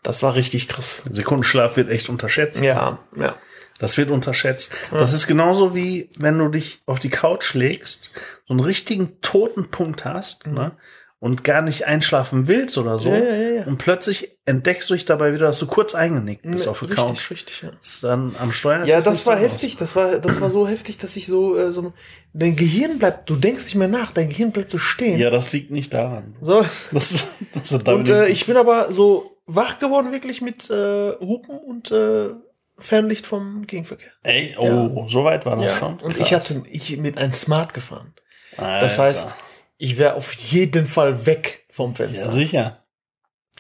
Das 0.04 0.24
war 0.24 0.36
richtig 0.36 0.70
krass. 0.70 1.04
Sekundenschlaf 1.10 1.76
wird 1.76 1.90
echt 1.90 2.08
unterschätzt. 2.08 2.62
Ja, 2.62 3.00
ja. 3.16 3.36
Das 3.80 3.98
wird 3.98 4.10
unterschätzt. 4.10 4.72
Das 4.90 5.14
ist 5.14 5.28
genauso 5.28 5.76
wie, 5.76 6.10
wenn 6.18 6.38
du 6.40 6.48
dich 6.48 6.82
auf 6.86 6.98
die 7.00 7.10
Couch 7.10 7.54
legst, 7.54 8.10
so 8.48 8.54
einen 8.54 8.62
richtigen 8.62 9.22
toten 9.22 9.70
Punkt 9.70 10.06
hast, 10.06 10.48
ne? 10.48 10.72
Und 11.20 11.44
gar 11.44 11.64
nicht 11.64 11.88
einschlafen 11.88 12.48
willst 12.48 12.78
oder 12.78 13.00
so. 13.00 13.10
Ja, 13.10 13.18
ja, 13.18 13.34
ja, 13.34 13.50
ja. 13.56 13.64
Und 13.66 13.80
plötzlich 13.80 14.38
entdeckst 14.46 14.88
du 14.88 14.94
dich 14.94 15.06
dabei 15.06 15.34
wieder, 15.34 15.48
dass 15.48 15.58
du 15.58 15.66
kurz 15.66 15.96
eingenickt 15.96 16.44
bist 16.44 16.68
auf 16.68 16.80
der 16.82 16.90
richtig, 16.90 17.06
Couch. 17.08 17.32
richtig, 17.32 17.62
ja. 17.64 17.72
Das 17.72 17.88
ist 17.88 18.04
Dann 18.04 18.36
am 18.40 18.52
Steuer 18.54 18.86
Ja, 18.86 19.02
das 19.02 19.26
war 19.26 19.36
heftig. 19.36 19.78
Das 19.78 19.96
war, 19.96 20.20
das 20.20 20.40
war 20.42 20.52
so 20.52 20.68
heftig, 20.68 21.00
dass 21.00 21.16
ich 21.16 21.26
so, 21.26 21.58
äh, 21.58 21.72
so, 21.72 21.92
dein 22.34 22.56
Gehirn 22.56 23.00
bleibt, 23.00 23.28
du 23.32 23.36
denkst 23.36 23.66
nicht 23.66 23.76
mehr 23.76 23.88
nach, 23.88 24.12
dein 24.12 24.30
Gehirn 24.30 24.52
bleibt 24.52 24.70
so 24.70 24.78
stehen. 24.78 25.18
Ja, 25.20 25.32
das 25.32 25.52
liegt 25.54 25.72
nicht 25.72 25.92
daran. 25.92 26.36
So. 26.40 26.60
Das, 26.92 26.92
das 26.92 27.72
ist 27.72 27.88
damit 27.88 28.08
Und 28.08 28.10
äh, 28.10 28.28
ich 28.28 28.46
bin 28.46 28.56
aber 28.56 28.92
so 28.92 29.40
wach 29.48 29.80
geworden, 29.80 30.12
wirklich 30.12 30.42
mit 30.42 30.70
äh, 30.70 31.14
Hupen 31.20 31.58
und 31.58 31.90
äh, 31.90 32.30
Fernlicht 32.78 33.26
vom 33.26 33.66
Gegenverkehr. 33.66 34.12
Ey, 34.22 34.56
oh, 34.60 35.08
so 35.10 35.24
weit 35.24 35.48
war 35.48 35.56
das 35.56 35.66
Ja. 35.66 35.78
schon. 35.80 35.94
Und 36.00 36.14
Krass. 36.14 36.28
ich 36.28 36.34
hatte, 36.36 36.64
ich 36.70 36.96
mit 36.98 37.18
einem 37.18 37.34
Smart 37.34 37.74
gefahren. 37.74 38.14
Das 38.56 39.00
Alter. 39.00 39.04
heißt, 39.04 39.36
ich 39.78 39.98
wäre 39.98 40.16
auf 40.16 40.34
jeden 40.34 40.88
Fall 40.88 41.26
weg 41.26 41.66
vom 41.70 41.96
Fenster. 41.96 42.26
ja, 42.26 42.30
sicher. 42.32 42.84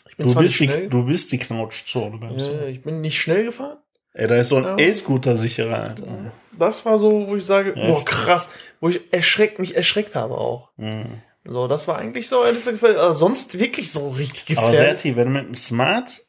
ich 0.09 0.17
bin 0.17 0.27
Du 0.27 0.35
bist, 0.35 0.59
nicht 0.59 0.59
die, 0.59 0.73
schnell. 0.75 0.89
du 0.89 1.05
bist 1.05 1.31
die 1.31 1.37
Knautschzone. 1.37 2.17
beim 2.17 2.37
Ja, 2.37 2.63
ich 2.65 2.81
bin 2.83 3.01
nicht 3.01 3.19
schnell 3.19 3.45
gefahren. 3.45 3.77
Ey, 4.13 4.27
da 4.27 4.35
ist 4.37 4.49
so 4.49 4.57
ein. 4.57 4.79
E-Scooter 4.79 5.35
sicherer, 5.37 5.79
Alter. 5.89 6.31
Das 6.57 6.83
war 6.87 6.97
so, 6.97 7.27
wo 7.27 7.35
ich 7.35 7.45
sage, 7.45 7.73
boah, 7.73 7.83
Heftig. 7.99 8.05
krass, 8.05 8.49
wo 8.79 8.89
ich 8.89 9.01
erschreckt, 9.13 9.59
mich 9.59 9.75
erschreckt 9.75 10.15
habe 10.15 10.35
auch. 10.39 10.71
Mhm. 10.77 11.21
So, 11.45 11.67
das 11.67 11.87
war 11.87 11.97
eigentlich 11.99 12.27
so, 12.27 12.43
das 12.43 12.65
gefällt, 12.65 12.97
also 12.97 13.13
sonst 13.13 13.59
wirklich 13.59 13.91
so 13.91 14.09
richtig 14.09 14.57
Aber 14.57 14.69
gefährlich. 14.71 15.01
Serti, 15.01 15.15
wenn 15.15 15.27
du 15.27 15.33
mit 15.33 15.45
einem 15.45 15.55
Smart 15.55 16.25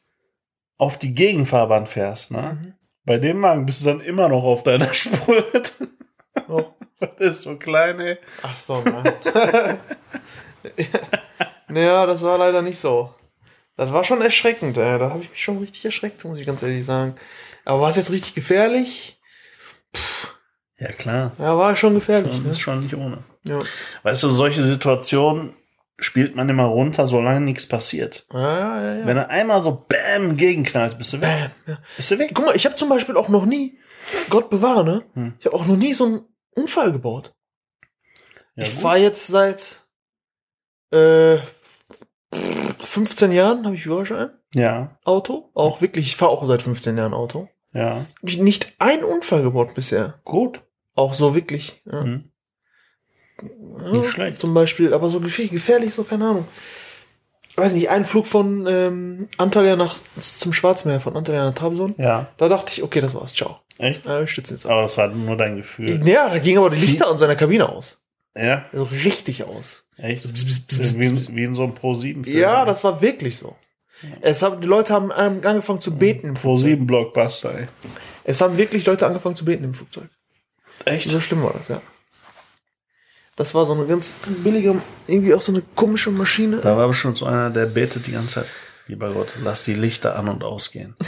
auf 0.77 0.97
die 0.99 1.13
Gegenfahrbahn 1.15 1.87
fährst, 1.87 2.29
ne? 2.31 2.59
Mhm. 2.61 2.73
Bei 3.05 3.17
dem 3.17 3.41
Wagen 3.41 3.65
bist 3.65 3.81
du 3.81 3.85
dann 3.87 4.01
immer 4.01 4.29
noch 4.29 4.43
auf 4.43 4.61
deiner 4.61 4.93
Spur. 4.93 5.43
Oh. 6.47 6.63
Das 6.99 7.37
ist 7.37 7.41
so 7.43 7.55
klein, 7.55 7.97
ey. 8.01 8.17
Ach 8.41 8.55
so, 8.57 8.81
Mann. 8.81 9.09
naja, 11.69 12.05
das 12.05 12.21
war 12.21 12.37
leider 12.37 12.61
nicht 12.61 12.77
so. 12.77 13.13
Das 13.77 13.93
war 13.93 14.03
schon 14.03 14.21
erschreckend, 14.21 14.77
ey. 14.77 14.99
Da 14.99 15.09
habe 15.09 15.23
ich 15.23 15.29
mich 15.29 15.41
schon 15.41 15.59
richtig 15.59 15.85
erschreckt, 15.85 16.25
muss 16.25 16.37
ich 16.37 16.45
ganz 16.45 16.61
ehrlich 16.61 16.83
sagen. 16.83 17.15
Aber 17.63 17.79
war 17.81 17.89
es 17.89 17.95
jetzt 17.95 18.11
richtig 18.11 18.35
gefährlich? 18.35 19.17
Ja, 20.77 20.91
klar. 20.91 21.31
Ja, 21.39 21.57
war 21.57 21.75
schon 21.77 21.93
gefährlich, 21.93 22.31
Das 22.31 22.41
ne? 22.41 22.51
ist 22.51 22.59
schon 22.59 22.81
nicht 22.81 22.95
ohne. 22.95 23.19
Ja. 23.43 23.59
Weißt 24.03 24.23
du, 24.23 24.29
solche 24.29 24.63
Situationen 24.63 25.53
spielt 25.99 26.35
man 26.35 26.47
immer 26.49 26.65
runter, 26.65 27.07
solange 27.07 27.41
nichts 27.41 27.67
passiert. 27.67 28.25
Ja, 28.33 28.39
ja, 28.59 28.95
ja. 28.99 29.05
Wenn 29.05 29.17
er 29.17 29.29
einmal 29.29 29.61
so 29.61 29.85
bäm 29.87 30.37
gegenknallt, 30.37 30.97
bist 30.97 31.13
du 31.13 31.21
weg. 31.21 31.29
Bam, 31.29 31.51
ja. 31.75 31.81
Bist 31.97 32.11
du 32.11 32.19
weg. 32.19 32.31
Guck 32.33 32.45
mal, 32.45 32.55
ich 32.55 32.65
habe 32.65 32.75
zum 32.75 32.89
Beispiel 32.89 33.17
auch 33.17 33.29
noch 33.29 33.45
nie, 33.45 33.77
Gott 34.29 34.49
bewahre, 34.49 34.83
ne? 34.85 35.03
Hm. 35.13 35.33
Ich 35.39 35.45
habe 35.45 35.55
auch 35.55 35.65
noch 35.65 35.75
nie 35.75 35.93
so 35.93 36.05
einen 36.05 36.21
Unfall 36.55 36.91
gebaut. 36.91 37.33
Ja, 38.55 38.63
ich 38.65 38.71
fahre 38.73 38.97
jetzt 38.97 39.27
seit 39.27 39.81
äh, 40.91 41.37
15 42.83 43.31
Jahren, 43.31 43.65
habe 43.65 43.75
ich 43.75 43.83
Führerschein, 43.83 44.31
Ja, 44.53 44.97
Auto. 45.03 45.49
Auch 45.53 45.81
wirklich, 45.81 46.07
ich 46.07 46.15
fahre 46.15 46.31
auch 46.31 46.45
seit 46.47 46.61
15 46.61 46.97
Jahren 46.97 47.13
Auto. 47.13 47.47
ja. 47.73 48.05
Nicht 48.21 48.73
einen 48.79 49.03
Unfall 49.03 49.43
gebaut 49.43 49.73
bisher. 49.73 50.19
Gut. 50.25 50.61
Auch 50.95 51.13
so 51.13 51.35
wirklich. 51.35 51.81
Ja. 51.85 52.01
Mhm. 52.03 52.31
Ja, 53.41 53.91
Nicht 53.91 54.09
schlecht. 54.09 54.39
Zum 54.39 54.53
Beispiel, 54.53 54.93
aber 54.93 55.09
so 55.09 55.19
gefährlich, 55.21 55.51
gefährlich, 55.51 55.93
so 55.93 56.03
keine 56.03 56.25
Ahnung. 56.27 56.47
Ich 57.49 57.57
weiß 57.57 57.71
nicht, 57.73 57.89
ein 57.89 58.03
Flug 58.05 58.25
von 58.27 58.65
ähm, 58.67 59.29
Antalya 59.37 59.75
nach 59.77 59.97
zum 60.19 60.51
Schwarzmeer, 60.53 60.99
von 60.99 61.15
Antalya 61.15 61.45
nach 61.45 61.53
Trabzon. 61.53 61.93
Ja, 61.97 62.27
Da 62.37 62.49
dachte 62.49 62.71
ich, 62.73 62.83
okay, 62.83 62.99
das 63.01 63.15
war's, 63.15 63.33
ciao. 63.33 63.59
Echt? 63.79 64.05
Ja, 64.05 64.19
wir 64.19 64.27
stützen 64.27 64.53
jetzt 64.55 64.65
ab. 64.65 64.71
Aber 64.73 64.81
das 64.83 64.97
war 64.97 65.07
nur 65.07 65.35
dein 65.35 65.55
Gefühl. 65.57 66.07
Ja, 66.07 66.29
da 66.29 66.37
ging 66.39 66.57
aber 66.57 66.69
die 66.69 66.79
Lichter 66.79 67.07
an 67.09 67.17
seiner 67.17 67.35
Kabine 67.35 67.67
aus. 67.67 67.97
Ja, 68.35 68.65
Also 68.71 68.83
richtig 68.85 69.43
aus. 69.43 69.85
echt? 69.97 70.31
Bzz, 70.31 70.45
bzz, 70.45 70.59
bzz, 70.67 70.93
Wie, 70.97 71.05
in- 71.07 71.35
wie 71.35 71.43
in 71.43 71.55
so 71.55 71.63
einem 71.63 71.73
Pro-7-Film. 71.73 72.37
Ja, 72.37 72.63
das 72.65 72.83
war 72.83 73.01
wirklich 73.01 73.37
so. 73.37 73.55
Es 74.21 74.41
haben, 74.43 74.61
die 74.61 74.67
Leute 74.67 74.93
haben 74.93 75.11
ähm, 75.17 75.41
angefangen 75.43 75.81
zu 75.81 75.97
beten 75.97 76.27
im 76.27 76.35
Flugzeug. 76.35 76.77
Pro-7-Blockbuster, 76.77 77.53
ey. 77.59 77.67
Es 78.23 78.39
haben 78.39 78.55
wirklich 78.57 78.85
Leute 78.85 79.05
angefangen 79.07 79.35
zu 79.35 79.43
beten 79.43 79.63
im 79.65 79.73
Flugzeug. 79.73 80.09
Echt? 80.85 81.09
So 81.09 81.19
schlimm 81.19 81.43
war 81.43 81.53
das, 81.57 81.67
ja. 81.67 81.81
Das 83.35 83.55
war 83.55 83.65
so 83.65 83.73
eine 83.73 83.85
ganz 83.85 84.19
billige, 84.43 84.81
irgendwie 85.07 85.33
auch 85.33 85.41
so 85.41 85.51
eine 85.53 85.61
komische 85.75 86.11
Maschine. 86.11 86.57
Da 86.57 86.75
war 86.77 86.87
bestimmt 86.87 87.17
so 87.17 87.25
einer, 87.25 87.49
der 87.49 87.65
betet 87.65 88.05
die 88.07 88.11
ganze 88.11 88.35
Zeit. 88.35 88.45
Lieber 88.89 89.13
Gott, 89.13 89.35
lass 89.43 89.65
die 89.65 89.75
Lichter 89.75 90.15
an 90.17 90.27
und 90.27 90.43
ausgehen. 90.43 90.95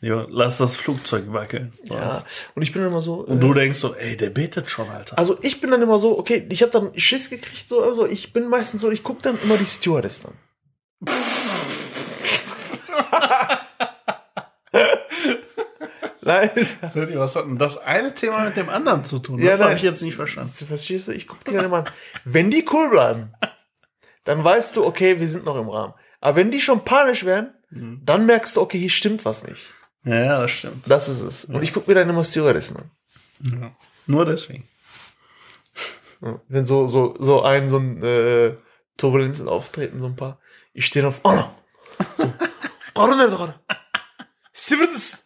Lass 0.00 0.56
das 0.56 0.76
Flugzeug 0.76 1.24
wackeln. 1.28 1.70
Ja, 1.84 2.24
und 2.54 2.62
ich 2.62 2.72
bin 2.72 2.80
dann 2.80 2.92
immer 2.92 3.02
so. 3.02 3.16
Und 3.16 3.36
äh, 3.36 3.40
du 3.40 3.52
denkst 3.52 3.78
so, 3.78 3.94
ey, 3.94 4.16
der 4.16 4.30
betet 4.30 4.70
schon, 4.70 4.88
Alter. 4.88 5.18
Also 5.18 5.36
ich 5.42 5.60
bin 5.60 5.70
dann 5.70 5.82
immer 5.82 5.98
so, 5.98 6.18
okay, 6.18 6.46
ich 6.50 6.62
habe 6.62 6.72
dann 6.72 6.98
Schiss 6.98 7.28
gekriegt, 7.28 7.68
so, 7.68 7.82
also 7.82 8.06
ich 8.06 8.32
bin 8.32 8.48
meistens 8.48 8.80
so, 8.80 8.90
ich 8.90 9.02
gucke 9.02 9.20
dann 9.20 9.38
immer 9.42 9.58
die 9.58 9.66
Stewardess 9.66 10.22
dann. 10.22 10.32
Nein, 16.22 16.50
Was 17.20 17.36
hat 17.36 17.44
denn 17.44 17.58
das 17.58 17.76
eine 17.76 18.14
Thema 18.14 18.46
mit 18.46 18.56
dem 18.56 18.70
anderen 18.70 19.04
zu 19.04 19.18
tun? 19.18 19.38
Ja, 19.40 19.50
Das 19.50 19.60
habe 19.60 19.74
ich 19.74 19.82
jetzt 19.82 20.00
nicht 20.00 20.16
verstanden. 20.16 20.54
verstehst 20.54 21.08
du? 21.08 21.12
Ich 21.12 21.26
gucke 21.26 21.44
die 21.46 21.52
dann 21.52 21.66
immer 21.66 21.80
an. 21.80 21.90
Wenn 22.24 22.50
die 22.50 22.64
cool 22.72 22.88
bleiben, 22.88 23.34
dann 24.24 24.42
weißt 24.42 24.74
du, 24.76 24.86
okay, 24.86 25.20
wir 25.20 25.28
sind 25.28 25.44
noch 25.44 25.56
im 25.56 25.68
Rahmen. 25.68 25.92
Aber 26.26 26.34
wenn 26.38 26.50
die 26.50 26.60
schon 26.60 26.84
panisch 26.84 27.24
werden, 27.24 27.54
Mhm. 27.70 28.00
dann 28.04 28.26
merkst 28.26 28.56
du, 28.56 28.60
okay, 28.60 28.78
hier 28.80 28.90
stimmt 28.90 29.24
was 29.24 29.44
nicht. 29.46 29.72
Ja, 30.02 30.24
ja, 30.24 30.40
das 30.40 30.50
stimmt. 30.50 30.90
Das 30.90 31.08
ist 31.08 31.20
es. 31.20 31.44
Und 31.44 31.62
ich 31.62 31.72
gucke 31.72 31.88
mir 31.88 31.94
dann 31.94 32.08
immer 32.10 32.24
Stewardessen 32.24 32.78
an. 32.78 32.90
Ja. 33.60 33.76
Nur 34.06 34.24
deswegen. 34.26 34.68
Ja, 36.20 36.40
Wenn 36.48 36.64
so, 36.64 36.88
so, 36.88 37.14
so 37.20 37.42
ein, 37.42 37.68
so 37.68 37.78
ein 37.78 38.02
äh, 38.02 38.56
Turbulenzen 38.96 39.48
auftreten, 39.48 40.00
so 40.00 40.06
ein 40.06 40.16
paar. 40.16 40.40
Ich 40.72 40.86
stehe 40.86 41.06
auf. 41.06 41.20
So. 41.22 41.30
Gerade 42.94 43.16
nicht 43.16 43.36
gerade. 43.36 43.60
Stewardess. 44.52 45.18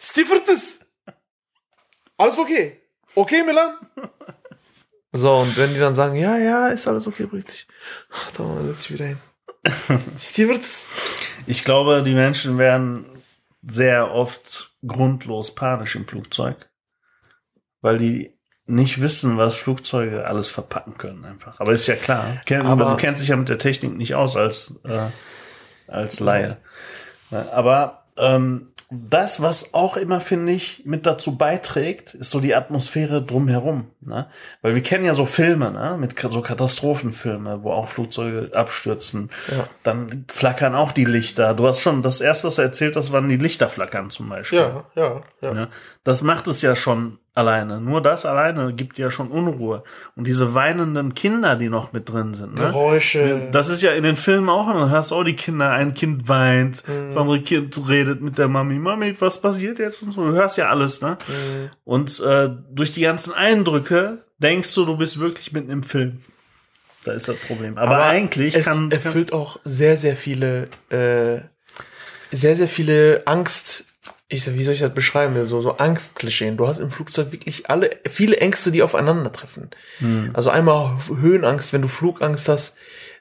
Stewardess. 0.00 0.80
Alles 2.16 2.36
okay. 2.38 2.80
Okay, 3.14 3.44
Milan? 3.44 3.76
So, 5.12 5.34
und 5.36 5.56
wenn 5.56 5.72
die 5.72 5.80
dann 5.80 5.94
sagen, 5.94 6.16
ja, 6.16 6.36
ja, 6.36 6.68
ist 6.68 6.86
alles 6.88 7.06
okay, 7.06 7.26
richtig. 7.32 7.66
Ach, 8.12 8.30
da 8.32 8.62
setze 8.66 8.80
ich 8.82 8.90
wieder 8.92 9.06
hin. 9.06 9.18
Stewardess. 10.18 10.86
Ich 11.46 11.64
glaube, 11.64 12.02
die 12.02 12.14
Menschen 12.14 12.58
werden 12.58 13.06
sehr 13.66 14.10
oft 14.12 14.72
grundlos 14.86 15.54
panisch 15.54 15.96
im 15.96 16.06
Flugzeug, 16.06 16.68
weil 17.80 17.98
die 17.98 18.32
nicht 18.66 19.00
wissen, 19.00 19.36
was 19.38 19.56
Flugzeuge 19.56 20.26
alles 20.26 20.50
verpacken 20.50 20.98
können 20.98 21.24
einfach. 21.24 21.60
Aber 21.60 21.72
ist 21.72 21.86
ja 21.86 21.94
klar. 21.96 22.42
Aber- 22.66 22.90
du 22.90 22.96
kennst 22.96 23.22
dich 23.22 23.28
ja 23.28 23.36
mit 23.36 23.48
der 23.48 23.58
Technik 23.58 23.96
nicht 23.96 24.14
aus 24.14 24.36
als, 24.36 24.80
äh, 24.84 25.06
als 25.86 26.18
Laie. 26.20 26.56
Ja, 27.30 27.50
Aber 27.52 28.04
ähm, 28.16 28.72
das, 28.88 29.42
was 29.42 29.74
auch 29.74 29.96
immer, 29.96 30.20
finde 30.20 30.52
ich, 30.52 30.82
mit 30.84 31.06
dazu 31.06 31.36
beiträgt, 31.36 32.14
ist 32.14 32.30
so 32.30 32.38
die 32.38 32.54
Atmosphäre 32.54 33.20
drumherum. 33.20 33.88
Ne? 34.00 34.28
Weil 34.62 34.76
wir 34.76 34.82
kennen 34.82 35.04
ja 35.04 35.14
so 35.14 35.26
Filme, 35.26 35.72
ne? 35.72 35.96
mit 35.98 36.14
so 36.30 36.40
Katastrophenfilme, 36.40 37.64
wo 37.64 37.72
auch 37.72 37.88
Flugzeuge 37.88 38.54
abstürzen. 38.54 39.30
Ja. 39.50 39.66
Dann 39.82 40.24
flackern 40.28 40.76
auch 40.76 40.92
die 40.92 41.04
Lichter. 41.04 41.54
Du 41.54 41.66
hast 41.66 41.80
schon, 41.80 42.02
das 42.02 42.20
erste, 42.20 42.46
was 42.46 42.56
du 42.56 42.62
erzählt 42.62 42.94
hast, 42.94 43.10
waren 43.10 43.28
die 43.28 43.36
Lichter 43.36 43.68
flackern 43.68 44.10
zum 44.10 44.28
Beispiel. 44.28 44.60
Ja, 44.60 44.84
ja, 44.94 45.22
ja. 45.42 45.54
Ja, 45.54 45.68
das 46.04 46.22
macht 46.22 46.46
es 46.46 46.62
ja 46.62 46.76
schon 46.76 47.18
alleine. 47.36 47.80
Nur 47.80 48.00
das 48.02 48.24
alleine 48.26 48.72
gibt 48.72 48.98
ja 48.98 49.10
schon 49.10 49.28
Unruhe. 49.28 49.82
Und 50.14 50.26
diese 50.26 50.54
weinenden 50.54 51.14
Kinder, 51.14 51.54
die 51.56 51.68
noch 51.68 51.92
mit 51.92 52.08
drin 52.08 52.34
sind. 52.34 52.54
Ne? 52.54 52.62
Geräusche. 52.62 53.48
Das 53.52 53.68
ist 53.68 53.82
ja 53.82 53.92
in 53.92 54.02
den 54.02 54.16
Filmen 54.16 54.48
auch 54.48 54.68
immer. 54.68 54.86
Du 54.86 54.90
hörst 54.90 55.12
auch 55.12 55.24
die 55.24 55.36
Kinder, 55.36 55.70
ein 55.70 55.94
Kind 55.94 56.28
weint, 56.28 56.82
Mhm. 56.88 57.06
das 57.08 57.16
andere 57.16 57.40
Kind 57.42 57.88
redet 57.88 58.20
mit 58.22 58.38
der 58.38 58.48
Mami. 58.48 58.78
Mami, 58.78 59.14
was 59.20 59.40
passiert 59.40 59.78
jetzt? 59.78 60.02
Und 60.02 60.12
so. 60.12 60.24
Du 60.24 60.32
hörst 60.32 60.56
ja 60.56 60.68
alles, 60.70 61.00
ne? 61.02 61.18
Mhm. 61.28 61.70
Und 61.84 62.20
äh, 62.20 62.48
durch 62.70 62.92
die 62.92 63.02
ganzen 63.02 63.32
Eindrücke 63.34 64.18
denkst 64.38 64.74
du, 64.74 64.84
du 64.84 64.96
bist 64.96 65.18
wirklich 65.18 65.52
mitten 65.52 65.70
im 65.70 65.82
Film. 65.82 66.22
Da 67.04 67.12
ist 67.12 67.28
das 67.28 67.36
Problem. 67.36 67.78
Aber, 67.78 68.04
eigentlich 68.04 68.56
es 68.56 68.64
kann, 68.64 68.90
kann 68.90 68.90
erfüllt 68.90 69.32
auch 69.32 69.60
sehr, 69.64 69.96
sehr 69.96 70.16
viele, 70.16 70.68
äh, 70.90 71.38
sehr, 72.32 72.56
sehr 72.56 72.68
viele 72.68 73.22
Angst. 73.26 73.86
Ich 74.28 74.42
sag, 74.42 74.54
wie 74.54 74.64
soll 74.64 74.74
ich 74.74 74.80
das 74.80 74.92
beschreiben? 74.92 75.46
So, 75.46 75.60
so 75.60 75.78
Angstklischeen. 75.78 76.56
Du 76.56 76.66
hast 76.66 76.80
im 76.80 76.90
Flugzeug 76.90 77.30
wirklich 77.30 77.70
alle, 77.70 77.90
viele 78.08 78.38
Ängste, 78.38 78.72
die 78.72 78.82
aufeinandertreffen. 78.82 79.70
Hm. 79.98 80.30
Also 80.34 80.50
einmal 80.50 80.96
Höhenangst, 81.08 81.72
wenn 81.72 81.82
du 81.82 81.88
Flugangst 81.88 82.48
hast, 82.48 82.74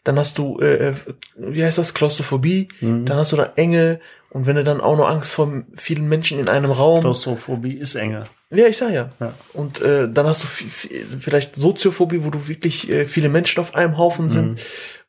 dann 0.03 0.18
hast 0.18 0.38
du, 0.39 0.60
äh, 0.60 0.89
äh, 0.89 0.93
wie 1.38 1.64
heißt 1.64 1.78
das, 1.78 1.93
Klaustrophobie, 1.93 2.70
Hm. 2.80 3.06
dann 3.06 3.18
hast 3.18 3.32
du 3.32 3.36
da 3.36 3.53
Enge 3.56 3.99
und 4.32 4.47
wenn 4.47 4.56
du 4.56 4.64
dann 4.64 4.82
auch 4.82 4.97
noch 4.97 5.08
Angst 5.08 5.30
vor 5.32 5.64
vielen 5.76 6.08
Menschen 6.10 6.39
in 6.39 6.49
einem 6.49 6.72
Raum. 6.72 7.01
Klaustrophobie 7.01 7.74
ist 7.74 7.93
enge. 7.95 8.26
Ja, 8.49 8.66
ich 8.68 8.78
sag 8.78 8.91
ja. 8.91 9.10
Ja. 9.20 9.34
Und 9.53 9.82
äh, 9.82 10.10
dann 10.10 10.26
hast 10.26 10.43
du 10.43 10.47
vi- 10.47 10.66
vi- 10.89 11.20
vielleicht 11.20 11.56
Soziophobie, 11.56 12.24
wo 12.24 12.32
du 12.32 12.47
wirklich 12.47 12.89
äh, 12.89 13.06
viele 13.06 13.30
Menschen 13.30 13.60
auf 13.62 13.76
einem 13.76 13.97
Haufen 13.97 14.30
sind. 14.30 14.51
Mhm. 14.53 14.58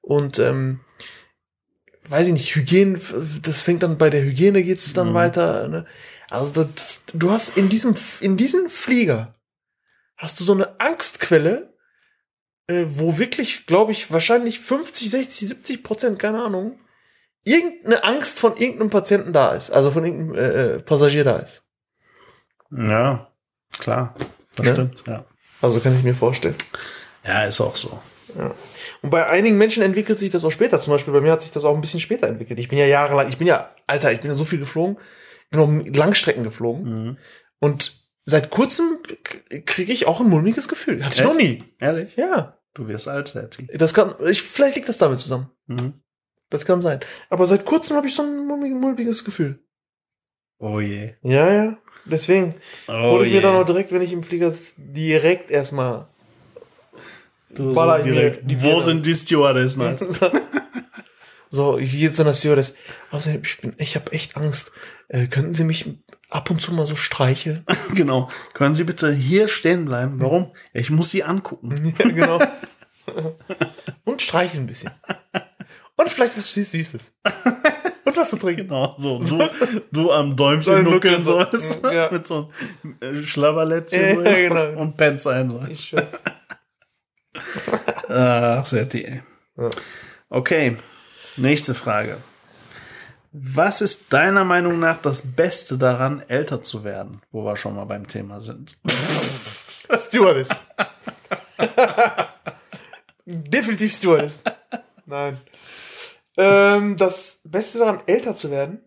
Und 0.02 0.38
ähm, 0.38 0.80
weiß 2.08 2.28
ich 2.28 2.32
nicht, 2.32 2.54
Hygiene, 2.54 2.98
das 3.42 3.62
fängt 3.62 3.82
dann 3.82 3.98
bei 3.98 4.10
der 4.10 4.22
Hygiene 4.22 4.62
geht's 4.62 4.92
dann 4.92 5.10
Mhm. 5.10 5.14
weiter. 5.14 5.68
Ne? 5.68 5.86
Also 6.30 6.64
das, 6.64 7.00
du 7.12 7.30
hast 7.30 7.56
in 7.56 7.68
diesem, 7.68 7.94
in 8.20 8.36
diesem 8.36 8.68
Flieger 8.68 9.34
hast 10.16 10.40
du 10.40 10.44
so 10.44 10.52
eine 10.52 10.80
Angstquelle, 10.80 11.74
äh, 12.68 12.84
wo 12.86 13.18
wirklich, 13.18 13.66
glaube 13.66 13.92
ich, 13.92 14.10
wahrscheinlich 14.10 14.58
50, 14.60 15.10
60, 15.10 15.48
70 15.48 15.82
Prozent, 15.84 16.18
keine 16.18 16.42
Ahnung, 16.42 16.78
irgendeine 17.44 18.02
Angst 18.02 18.40
von 18.40 18.56
irgendeinem 18.56 18.90
Patienten 18.90 19.32
da 19.32 19.50
ist, 19.50 19.70
also 19.70 19.90
von 19.92 20.04
irgendeinem 20.04 20.34
äh, 20.36 20.74
äh 20.76 20.78
Passagier 20.80 21.22
da 21.24 21.36
ist. 21.36 21.62
Ja, 22.70 23.30
klar. 23.78 24.14
Das 24.56 24.66
Ne? 24.66 24.72
stimmt, 24.72 25.04
ja. 25.06 25.24
Also 25.62 25.80
kann 25.80 25.96
ich 25.96 26.02
mir 26.02 26.14
vorstellen. 26.14 26.56
Ja, 27.24 27.44
ist 27.44 27.60
auch 27.60 27.76
so. 27.76 28.00
Ja. 28.36 28.54
Und 29.06 29.10
bei 29.10 29.24
einigen 29.28 29.56
Menschen 29.56 29.84
entwickelt 29.84 30.18
sich 30.18 30.30
das 30.32 30.42
auch 30.42 30.50
später. 30.50 30.80
Zum 30.80 30.92
Beispiel 30.92 31.12
bei 31.12 31.20
mir 31.20 31.30
hat 31.30 31.42
sich 31.42 31.52
das 31.52 31.64
auch 31.64 31.76
ein 31.76 31.80
bisschen 31.80 32.00
später 32.00 32.26
entwickelt. 32.26 32.58
Ich 32.58 32.68
bin 32.68 32.76
ja 32.76 32.86
jahrelang, 32.86 33.28
ich 33.28 33.38
bin 33.38 33.46
ja, 33.46 33.70
Alter, 33.86 34.10
ich 34.10 34.20
bin 34.20 34.30
ja 34.32 34.36
so 34.36 34.42
viel 34.42 34.58
geflogen, 34.58 34.98
bin 35.50 35.60
auch 35.60 35.96
Langstrecken 35.96 36.42
geflogen. 36.42 36.82
Mhm. 36.84 37.18
Und 37.60 38.00
seit 38.24 38.50
kurzem 38.50 38.98
kriege 39.64 39.92
ich 39.92 40.06
auch 40.08 40.20
ein 40.20 40.28
mulmiges 40.28 40.66
Gefühl. 40.66 41.04
Hatte 41.04 41.14
ich 41.14 41.20
Echt? 41.20 41.28
noch 41.28 41.36
nie. 41.36 41.62
Ehrlich? 41.78 42.16
Ja. 42.16 42.58
Du 42.74 42.88
wirst 42.88 43.06
alt, 43.06 43.28
Serti. 43.28 43.68
Das 43.74 43.94
kann, 43.94 44.16
ich, 44.28 44.42
vielleicht 44.42 44.74
liegt 44.74 44.88
das 44.88 44.98
damit 44.98 45.20
zusammen. 45.20 45.50
Mhm. 45.68 45.94
Das 46.50 46.66
kann 46.66 46.80
sein. 46.80 46.98
Aber 47.30 47.46
seit 47.46 47.64
kurzem 47.64 47.96
habe 47.96 48.08
ich 48.08 48.14
so 48.16 48.22
ein 48.24 48.46
mulmi- 48.48 48.74
mulmiges 48.74 49.24
Gefühl. 49.24 49.60
Oh 50.58 50.80
je. 50.80 51.14
Ja, 51.22 51.52
ja. 51.52 51.78
Deswegen 52.06 52.54
Oh 52.88 52.92
hole 53.12 53.26
ich 53.26 53.30
je. 53.32 53.36
mir 53.36 53.42
dann 53.42 53.56
auch 53.56 53.64
direkt, 53.66 53.92
wenn 53.92 54.02
ich 54.02 54.12
im 54.12 54.22
Flieger 54.24 54.50
sitze, 54.50 54.74
direkt 54.78 55.50
erstmal. 55.52 56.08
Du 57.56 57.72
baller 57.74 57.98
so 57.98 58.00
ich 58.00 58.06
mir 58.06 58.32
direkt, 58.32 58.62
Wo 58.62 58.80
sind 58.80 59.04
die 59.06 59.14
Stewardessen? 59.14 59.82
halt? 59.82 60.00
so, 61.50 61.78
ich 61.78 61.92
gehe 61.92 62.12
zu 62.12 62.22
einer 62.22 62.34
Stewardess. 62.34 62.74
Außerdem, 63.10 63.42
ich 63.44 63.58
bin, 63.60 63.74
ich 63.78 63.96
habe 63.96 64.12
echt 64.12 64.36
Angst. 64.36 64.72
Äh, 65.08 65.26
könnten 65.26 65.54
Sie 65.54 65.64
mich 65.64 65.88
ab 66.30 66.50
und 66.50 66.60
zu 66.60 66.72
mal 66.74 66.86
so 66.86 66.96
streicheln? 66.96 67.64
genau. 67.94 68.28
Können 68.54 68.74
Sie 68.74 68.84
bitte 68.84 69.12
hier 69.12 69.48
stehen 69.48 69.84
bleiben? 69.86 70.20
Warum? 70.20 70.52
Ja, 70.72 70.80
ich 70.80 70.90
muss 70.90 71.10
Sie 71.10 71.22
angucken. 71.24 71.94
ja, 71.98 72.08
genau. 72.10 72.40
und 74.04 74.20
streicheln 74.22 74.64
ein 74.64 74.66
bisschen. 74.66 74.90
Und 75.96 76.08
vielleicht 76.10 76.36
was 76.36 76.54
Süß- 76.54 76.70
Süßes. 76.72 77.14
Und 78.04 78.16
was 78.16 78.30
zu 78.30 78.36
trinken. 78.36 78.68
Genau, 78.68 78.94
so. 78.98 79.18
Du, 79.18 79.38
du 79.92 80.12
am 80.12 80.36
Däumchen 80.36 80.84
So 80.84 80.90
nuckeln, 80.90 81.24
so. 81.24 81.44
so. 81.52 81.80
du? 81.82 81.88
Ja. 81.94 82.10
Mit 82.10 82.26
so 82.26 82.50
einem 83.00 83.20
äh, 83.22 83.24
Schlabberlätzchen 83.24 84.24
Ja, 84.24 84.32
genau. 84.34 84.80
und 84.80 84.96
Pants 84.96 85.26
ein. 85.26 85.50
So. 85.50 85.62
Ich 85.70 85.80
schwör's. 85.80 86.08
Ach, 88.08 88.66
Serti, 88.66 89.04
ey. 89.04 89.22
Ja. 89.56 89.70
Okay, 90.28 90.76
nächste 91.36 91.74
Frage. 91.74 92.18
Was 93.32 93.80
ist 93.80 94.12
deiner 94.12 94.44
Meinung 94.44 94.78
nach 94.78 95.00
das 95.02 95.34
Beste 95.34 95.76
daran, 95.76 96.22
älter 96.28 96.62
zu 96.62 96.84
werden? 96.84 97.20
Wo 97.30 97.44
wir 97.44 97.56
schon 97.56 97.76
mal 97.76 97.84
beim 97.84 98.08
Thema 98.08 98.40
sind. 98.40 98.78
Stewardess. 99.94 100.48
Definitiv 103.26 103.92
Stewardess. 103.92 104.42
Nein. 105.04 105.38
Ähm, 106.36 106.96
das 106.96 107.42
Beste 107.44 107.78
daran, 107.78 108.02
älter 108.06 108.36
zu 108.36 108.50
werden, 108.50 108.80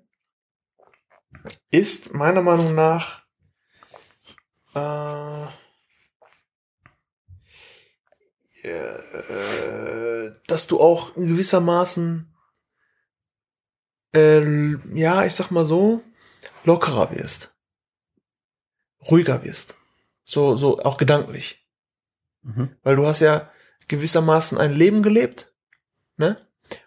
ist 1.72 2.14
meiner 2.14 2.42
Meinung 2.42 2.76
nach 2.76 3.22
äh, 4.74 5.48
äh, 8.64 10.32
dass 10.48 10.68
du 10.68 10.80
auch 10.80 11.16
in 11.16 11.28
gewissermaßen 11.28 12.34
äh, 14.16 14.76
ja, 14.96 15.26
ich 15.26 15.34
sag 15.36 15.52
mal 15.52 15.66
so, 15.66 16.02
lockerer 16.64 17.12
wirst. 17.16 17.54
Ruhiger 19.10 19.44
wirst. 19.44 19.76
So, 20.26 20.56
so 20.56 20.80
auch 20.80 20.98
gedanklich. 20.98 21.66
Mhm. 22.42 22.70
Weil 22.84 22.96
du 22.96 23.06
hast 23.08 23.20
ja 23.20 23.50
gewissermaßen 23.88 24.58
ein 24.58 24.74
Leben 24.74 25.04
gelebt, 25.04 25.54
ne? 26.18 26.38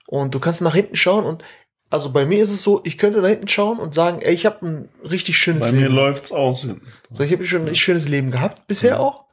Und 0.07 0.35
du 0.35 0.41
kannst 0.41 0.61
nach 0.61 0.75
hinten 0.75 0.95
schauen 0.97 1.25
und 1.25 1.43
also 1.91 2.11
bei 2.11 2.25
mir 2.25 2.43
ist 2.43 2.51
es 2.53 2.62
so, 2.62 2.81
ich 2.85 2.97
könnte 2.97 3.20
nach 3.20 3.29
hinten 3.29 3.49
schauen 3.49 3.79
und 3.79 3.93
sagen, 3.95 4.23
ey, 4.23 4.33
ich 4.33 4.47
habe 4.47 4.66
ein 4.66 4.89
richtig 5.05 5.37
schönes 5.37 5.61
Bei 5.62 5.73
mir 5.73 5.83
Leben. 5.83 5.95
läuft's 5.95 6.33
aus. 6.33 6.62
So, 7.11 7.23
ich 7.23 7.33
habe 7.33 7.47
schon 7.47 7.62
ein 7.62 7.68
richtig 7.68 7.85
schönes 7.85 8.09
Leben 8.09 8.31
gehabt 8.31 8.66
bisher 8.66 8.93
Ja. 8.93 8.99
auch. 9.01 9.25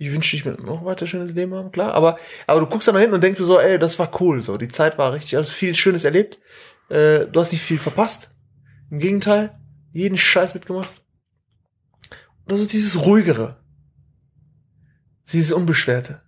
Ich 0.00 0.12
wünschte, 0.12 0.36
ich 0.36 0.44
würde 0.44 0.64
noch 0.64 0.84
weiter 0.84 1.06
schönes 1.08 1.34
Leben 1.34 1.54
haben, 1.54 1.72
klar. 1.72 1.92
Aber, 1.94 2.18
aber 2.46 2.60
du 2.60 2.66
guckst 2.66 2.86
dann 2.86 2.94
nach 2.94 3.00
hinten 3.00 3.14
und 3.16 3.22
denkst 3.24 3.38
dir 3.38 3.44
so, 3.44 3.58
ey, 3.58 3.78
das 3.80 3.98
war 3.98 4.10
cool. 4.20 4.42
So, 4.42 4.56
die 4.56 4.68
Zeit 4.68 4.96
war 4.96 5.12
richtig, 5.12 5.36
also 5.36 5.50
viel 5.52 5.74
Schönes 5.74 6.04
erlebt. 6.04 6.38
Äh, 6.88 7.26
du 7.26 7.40
hast 7.40 7.50
nicht 7.52 7.62
viel 7.62 7.78
verpasst. 7.78 8.30
Im 8.90 9.00
Gegenteil, 9.00 9.58
jeden 9.92 10.16
Scheiß 10.16 10.54
mitgemacht. 10.54 11.02
Und 12.10 12.52
das 12.52 12.60
ist 12.60 12.72
dieses 12.72 13.00
ruhigere, 13.04 13.56
dieses 15.32 15.52
unbeschwerte. 15.52 16.22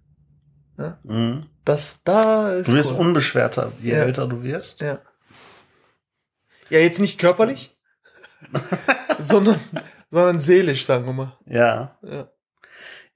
Mhm. 1.05 1.47
Das 1.65 2.01
da 2.05 2.53
ist 2.55 2.69
Du 2.69 2.73
wirst 2.73 2.93
cool. 2.93 2.99
unbeschwerter, 3.01 3.73
je 3.81 3.93
Ja. 3.93 3.99
älter 3.99 4.27
du 4.27 4.43
wirst. 4.43 4.81
Ja. 4.81 4.99
Ja, 6.71 6.79
jetzt 6.79 6.99
nicht 7.01 7.19
körperlich, 7.19 7.77
sondern, 9.19 9.61
sondern 10.11 10.41
seelisch, 10.41 10.85
sagen 10.87 11.05
wir 11.07 11.13
mal. 11.13 11.39
Ja. 11.47 11.99
Ja. 12.03 12.29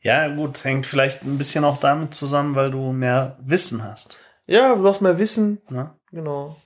Ja, 0.05 0.29
gut, 0.29 0.63
hängt 0.65 0.87
vielleicht 0.87 1.23
ein 1.23 1.39
bisschen 1.39 1.65
auch 1.65 1.81
damit 1.81 2.13
zusammen, 2.15 2.55
weil 2.55 2.71
du 2.71 2.93
mehr 2.93 3.39
Wissen 3.41 3.83
hast. 3.83 4.19
ja, 4.47 4.75
du 4.75 4.87
hast 4.87 5.01
mehr 5.01 5.19
Wissen, 5.19 5.63
Ne? 5.71 5.95
genau. 6.11 6.57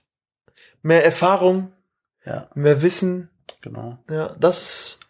Mehr 0.83 1.05
Erfahrung, 1.05 1.73
Ja, 2.25 2.49
mehr 2.55 2.83
Wissen. 2.83 3.31
genau. 3.63 3.99
Ja, 4.11 4.35
das 4.39 4.59
ist. 4.61 5.01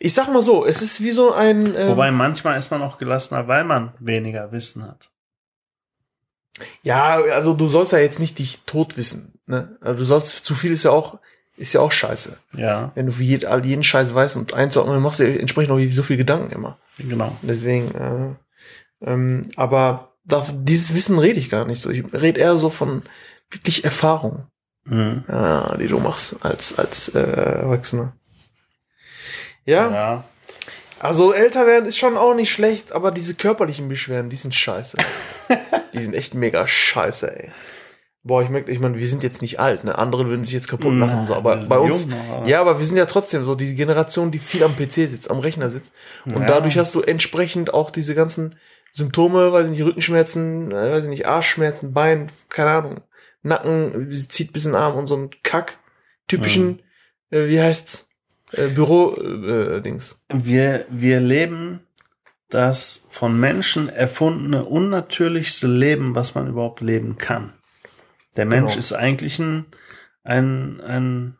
Ich 0.00 0.14
sag 0.14 0.28
mal 0.28 0.42
so, 0.42 0.64
es 0.66 0.80
ist 0.82 1.00
wie 1.02 1.10
so 1.10 1.32
ein. 1.32 1.74
Ähm, 1.74 1.88
Wobei 1.88 2.10
manchmal 2.10 2.58
ist 2.58 2.70
man 2.70 2.82
auch 2.82 2.98
gelassener, 2.98 3.48
weil 3.48 3.64
man 3.64 3.94
weniger 3.98 4.52
Wissen 4.52 4.84
hat. 4.86 5.10
ja, 6.82 7.16
also 7.32 7.54
du 7.54 7.68
sollst 7.68 7.92
ja 7.92 7.98
jetzt 7.98 8.18
nicht 8.18 8.38
dich 8.38 8.62
tot 8.64 8.96
wissen. 8.96 9.40
Ne? 9.46 9.76
Also 9.80 9.98
du 10.00 10.04
sollst, 10.04 10.44
zu 10.44 10.54
viel 10.54 10.72
ist 10.72 10.82
ja 10.84 10.90
auch, 10.90 11.18
ist 11.58 11.72
ja 11.72 11.80
auch 11.80 11.92
scheiße. 11.92 12.36
Ja, 12.56 12.92
Wenn 12.94 13.06
du 13.06 13.12
jeden, 13.12 13.46
all- 13.50 13.64
jeden 13.66 13.82
Scheiß 13.84 14.14
weißt 14.14 14.36
und 14.36 14.54
einzuordnen, 14.54 15.02
machst 15.02 15.20
du 15.20 15.24
entsprechend 15.38 15.72
auch 15.72 15.92
so 15.92 16.02
viel 16.02 16.16
Gedanken 16.16 16.50
immer. 16.52 16.78
genau. 16.98 17.36
Deswegen, 17.42 17.94
äh, 17.94 19.10
ähm, 19.10 19.42
aber 19.56 20.14
da, 20.24 20.46
dieses 20.52 20.94
Wissen 20.94 21.18
rede 21.18 21.38
ich 21.38 21.50
gar 21.50 21.64
nicht 21.64 21.80
so. 21.80 21.90
Ich 21.90 22.04
rede 22.12 22.40
eher 22.40 22.56
so 22.56 22.70
von 22.70 23.02
wirklich 23.50 23.84
Erfahrung, 23.84 24.46
Mhm. 24.84 25.24
ja, 25.28 25.76
die 25.76 25.88
du 25.88 25.98
machst 25.98 26.36
als, 26.44 26.78
als 26.78 27.08
äh, 27.14 27.20
Erwachsener. 27.20 28.12
Ja, 29.64 29.90
Ja. 29.90 30.24
also 30.98 31.32
älter 31.32 31.66
werden 31.66 31.86
ist 31.86 31.98
schon 31.98 32.16
auch 32.16 32.34
nicht 32.34 32.50
schlecht, 32.52 32.92
aber 32.92 33.10
diese 33.10 33.34
körperlichen 33.34 33.88
Beschwerden, 33.88 34.30
die 34.30 34.36
sind 34.36 34.54
scheiße. 34.54 34.96
die 35.92 36.02
sind 36.02 36.14
echt 36.14 36.34
mega 36.34 36.66
scheiße, 36.66 37.36
ey. 37.44 37.50
Boah, 38.24 38.42
ich 38.42 38.48
merke, 38.50 38.70
ich 38.70 38.80
meine, 38.80 38.98
wir 38.98 39.08
sind 39.08 39.22
jetzt 39.22 39.40
nicht 39.42 39.60
alt, 39.60 39.84
ne? 39.84 39.96
Andere 39.96 40.26
würden 40.26 40.44
sich 40.44 40.52
jetzt 40.52 40.68
kaputt 40.68 40.92
lachen, 40.94 41.26
so, 41.26 41.34
aber 41.34 41.56
bei 41.68 41.78
uns, 41.78 42.04
jung 42.04 42.14
aber- 42.30 42.46
ja, 42.48 42.60
aber 42.60 42.78
wir 42.78 42.84
sind 42.84 42.96
ja 42.96 43.06
trotzdem 43.06 43.44
so 43.44 43.54
die 43.54 43.74
Generation, 43.74 44.30
die 44.32 44.38
viel 44.40 44.62
am 44.64 44.74
PC 44.76 45.06
sitzt, 45.08 45.30
am 45.30 45.38
Rechner 45.38 45.70
sitzt. 45.70 45.92
Und 46.26 46.40
Ja. 46.42 46.46
dadurch 46.46 46.76
hast 46.76 46.94
du 46.94 47.00
entsprechend 47.00 47.72
auch 47.72 47.90
diese 47.90 48.14
ganzen 48.14 48.56
Symptome, 48.92 49.52
weiß 49.52 49.66
ich 49.66 49.70
nicht, 49.70 49.82
Rückenschmerzen, 49.82 50.72
äh, 50.72 50.90
weiß 50.90 51.04
ich 51.04 51.10
nicht, 51.10 51.26
Arschschmerzen, 51.26 51.92
Bein, 51.92 52.30
keine 52.48 52.70
Ahnung, 52.70 53.00
Nacken, 53.42 54.08
sie 54.12 54.28
zieht 54.28 54.52
bis 54.52 54.64
in 54.66 54.72
den 54.72 54.80
Arm 54.80 54.96
und 54.96 55.06
so 55.06 55.16
ein 55.16 55.30
Kack. 55.44 55.78
Typischen, 56.26 56.82
äh, 57.30 57.46
wie 57.48 57.60
heißt's? 57.60 58.10
Äh, 58.52 58.68
Büro-Dings. 58.68 59.76
Äh, 59.78 59.80
Dings. 59.82 60.24
Wir, 60.34 60.84
wir 60.90 61.20
leben 61.20 61.80
das 62.50 63.06
von 63.10 63.38
Menschen 63.38 63.88
erfundene, 63.88 64.64
unnatürlichste 64.64 65.66
Leben, 65.68 66.14
was 66.14 66.34
man 66.34 66.48
überhaupt 66.48 66.80
leben 66.80 67.16
kann. 67.18 67.52
Der 68.38 68.46
Mensch 68.46 68.70
Genau. 68.72 68.78
ist 68.78 68.92
eigentlich 68.94 69.38
ein, 69.38 69.66
ein, 70.24 70.80
ein, 70.80 71.36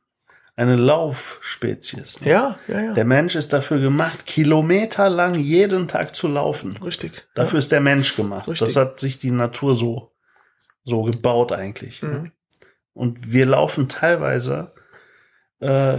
eine 0.56 0.76
Laufspezies. 0.76 2.20
ne? 2.20 2.28
ja, 2.30 2.58
ja, 2.68 2.80
ja. 2.80 2.94
Der 2.94 3.04
Mensch 3.04 3.36
ist 3.36 3.52
dafür 3.52 3.78
gemacht, 3.78 4.26
kilometerlang 4.26 5.34
jeden 5.34 5.88
Tag 5.88 6.14
zu 6.14 6.28
laufen. 6.28 6.76
Richtig. 6.78 7.26
Dafür 7.34 7.58
ist 7.60 7.72
der 7.72 7.80
Mensch 7.80 8.14
gemacht. 8.16 8.48
Richtig. 8.48 8.66
Das 8.68 8.76
hat 8.76 9.00
sich 9.00 9.18
die 9.18 9.30
Natur 9.30 9.74
so, 9.76 10.12
so 10.84 11.02
gebaut 11.04 11.52
eigentlich. 11.52 12.02
ne? 12.02 12.08
Mhm. 12.08 12.32
Und 12.92 13.32
wir 13.32 13.46
laufen 13.46 13.88
teilweise 13.88 14.72
äh, 15.60 15.98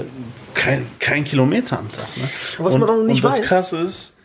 kein, 0.54 0.86
kein 1.00 1.24
Kilometer 1.24 1.80
am 1.80 1.92
Tag. 1.92 2.08
Ne? 2.18 2.30
Was 2.58 2.74
und, 2.76 2.82
man 2.82 2.90
auch 2.90 3.04
nicht 3.04 3.24
und 3.24 3.32
weiß. 3.32 3.42
Krasse 3.42 3.78
ist, 3.78 4.18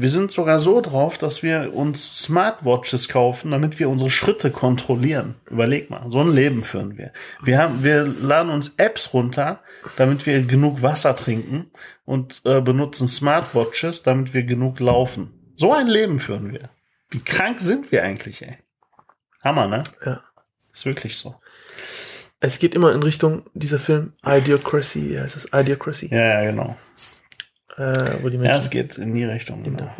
wir 0.00 0.10
sind 0.10 0.30
sogar 0.32 0.60
so 0.60 0.80
drauf, 0.80 1.18
dass 1.18 1.42
wir 1.42 1.74
uns 1.74 2.22
Smartwatches 2.22 3.08
kaufen, 3.08 3.50
damit 3.50 3.78
wir 3.78 3.88
unsere 3.88 4.10
Schritte 4.10 4.50
kontrollieren. 4.50 5.34
Überleg 5.50 5.90
mal, 5.90 6.08
so 6.08 6.20
ein 6.20 6.32
Leben 6.32 6.62
führen 6.62 6.96
wir. 6.96 7.12
Wir 7.42 7.58
haben, 7.58 7.82
wir 7.82 8.04
laden 8.04 8.50
uns 8.50 8.74
Apps 8.76 9.12
runter, 9.12 9.60
damit 9.96 10.24
wir 10.26 10.42
genug 10.42 10.82
Wasser 10.82 11.16
trinken 11.16 11.70
und 12.04 12.42
äh, 12.44 12.60
benutzen 12.60 13.08
Smartwatches, 13.08 14.02
damit 14.02 14.34
wir 14.34 14.44
genug 14.44 14.78
laufen. 14.80 15.52
So 15.56 15.72
ein 15.72 15.88
Leben 15.88 16.18
führen 16.18 16.52
wir. 16.52 16.70
Wie 17.10 17.18
krank 17.18 17.58
sind 17.60 17.90
wir 17.90 18.04
eigentlich, 18.04 18.42
ey? 18.42 18.58
Hammer, 19.42 19.66
ne? 19.66 19.82
Ja. 20.04 20.22
Ist 20.72 20.86
wirklich 20.86 21.16
so. 21.16 21.34
Es 22.40 22.60
geht 22.60 22.74
immer 22.76 22.92
in 22.92 23.02
Richtung 23.02 23.44
dieser 23.54 23.80
Film 23.80 24.12
Idiocracy, 24.24 25.16
heißt 25.20 25.34
das? 25.34 25.48
Idiocracy. 25.52 26.08
Ja, 26.12 26.42
ja, 26.42 26.50
genau. 26.50 26.76
Äh, 27.78 28.22
wo 28.22 28.28
die 28.28 28.36
Ja, 28.36 28.42
Menschen 28.42 28.58
es 28.58 28.70
geht 28.70 28.98
in 28.98 29.14
die 29.14 29.24
Richtung. 29.24 29.62
Genau. 29.62 29.90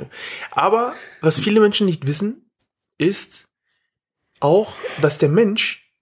Aber 0.53 0.95
was 1.21 1.39
viele 1.39 1.61
Menschen 1.61 1.87
nicht 1.87 2.07
wissen, 2.07 2.51
ist 2.99 3.47
auch, 4.41 4.73
dass 5.01 5.19
der 5.19 5.29
Mensch 5.29 5.93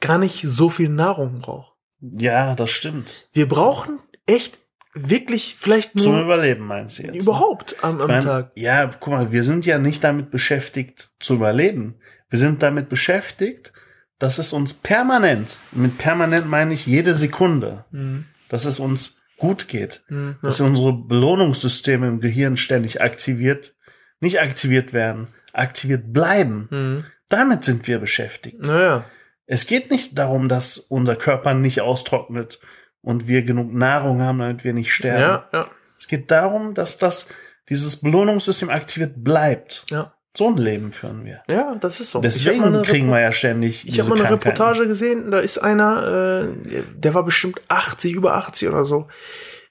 gar 0.00 0.18
nicht 0.18 0.42
so 0.46 0.68
viel 0.70 0.88
Nahrung 0.88 1.40
braucht. 1.40 1.72
Ja, 2.00 2.54
das 2.54 2.70
stimmt. 2.70 3.28
Wir 3.32 3.48
brauchen 3.48 3.98
echt 4.26 4.58
wirklich 4.92 5.56
vielleicht 5.58 5.98
Zum 5.98 6.12
nur 6.12 6.22
Überleben 6.22 6.66
meinst 6.66 6.98
du 6.98 7.02
jetzt? 7.04 7.14
überhaupt 7.16 7.76
am, 7.82 7.96
am 8.00 8.02
Ich 8.02 8.06
mein, 8.08 8.20
Tag. 8.22 8.52
Ja, 8.54 8.86
guck 8.86 9.12
mal, 9.12 9.32
wir 9.32 9.42
sind 9.42 9.66
ja 9.66 9.78
nicht 9.78 10.04
damit 10.04 10.30
beschäftigt 10.30 11.10
zu 11.20 11.34
überleben. 11.34 11.96
Wir 12.30 12.38
sind 12.38 12.62
damit 12.62 12.88
beschäftigt, 12.88 13.72
dass 14.18 14.38
es 14.38 14.52
uns 14.52 14.72
permanent, 14.74 15.58
mit 15.72 15.98
permanent 15.98 16.48
meine 16.48 16.72
ich 16.74 16.86
jede 16.86 17.14
Sekunde, 17.14 17.84
Mhm. 17.90 18.24
dass 18.48 18.64
es 18.64 18.78
uns 18.80 19.15
gut 19.38 19.68
geht, 19.68 20.02
Mhm, 20.08 20.36
dass 20.42 20.60
unsere 20.60 20.92
Belohnungssysteme 20.92 22.06
im 22.08 22.20
Gehirn 22.20 22.56
ständig 22.56 23.00
aktiviert, 23.00 23.74
nicht 24.20 24.40
aktiviert 24.40 24.92
werden, 24.92 25.28
aktiviert 25.52 26.12
bleiben. 26.12 26.68
Mhm. 26.70 27.04
Damit 27.28 27.64
sind 27.64 27.86
wir 27.86 27.98
beschäftigt. 27.98 28.60
Naja. 28.60 29.04
Es 29.46 29.66
geht 29.66 29.90
nicht 29.90 30.18
darum, 30.18 30.48
dass 30.48 30.78
unser 30.78 31.16
Körper 31.16 31.54
nicht 31.54 31.80
austrocknet 31.80 32.60
und 33.00 33.28
wir 33.28 33.42
genug 33.42 33.72
Nahrung 33.72 34.20
haben, 34.22 34.38
damit 34.40 34.64
wir 34.64 34.72
nicht 34.72 34.92
sterben. 34.92 35.20
Ja, 35.20 35.48
ja, 35.52 35.70
Es 35.98 36.08
geht 36.08 36.30
darum, 36.30 36.74
dass 36.74 36.98
das, 36.98 37.28
dieses 37.68 38.00
Belohnungssystem 38.00 38.70
aktiviert 38.70 39.22
bleibt. 39.22 39.84
ja. 39.90 40.12
So 40.36 40.48
ein 40.48 40.58
Leben 40.58 40.92
führen 40.92 41.24
wir. 41.24 41.42
Ja, 41.48 41.74
das 41.76 42.00
ist 42.00 42.10
so. 42.10 42.20
Deswegen 42.20 42.62
habe 42.62 42.82
kriegen 42.82 43.08
wir 43.08 43.20
ja 43.20 43.32
ständig. 43.32 43.86
ich 43.86 43.98
hab 43.98 44.06
diese 44.06 44.08
mal 44.10 44.26
eine. 44.26 44.34
Reportage 44.34 44.86
gesehen, 44.86 45.30
da 45.30 45.38
ist 45.38 45.56
einer, 45.56 46.44
äh, 46.44 46.82
der 46.94 47.14
war 47.14 47.24
bestimmt 47.24 47.62
80, 47.68 48.12
über 48.12 48.34
80 48.34 48.68
oder 48.68 48.84
so, 48.84 49.08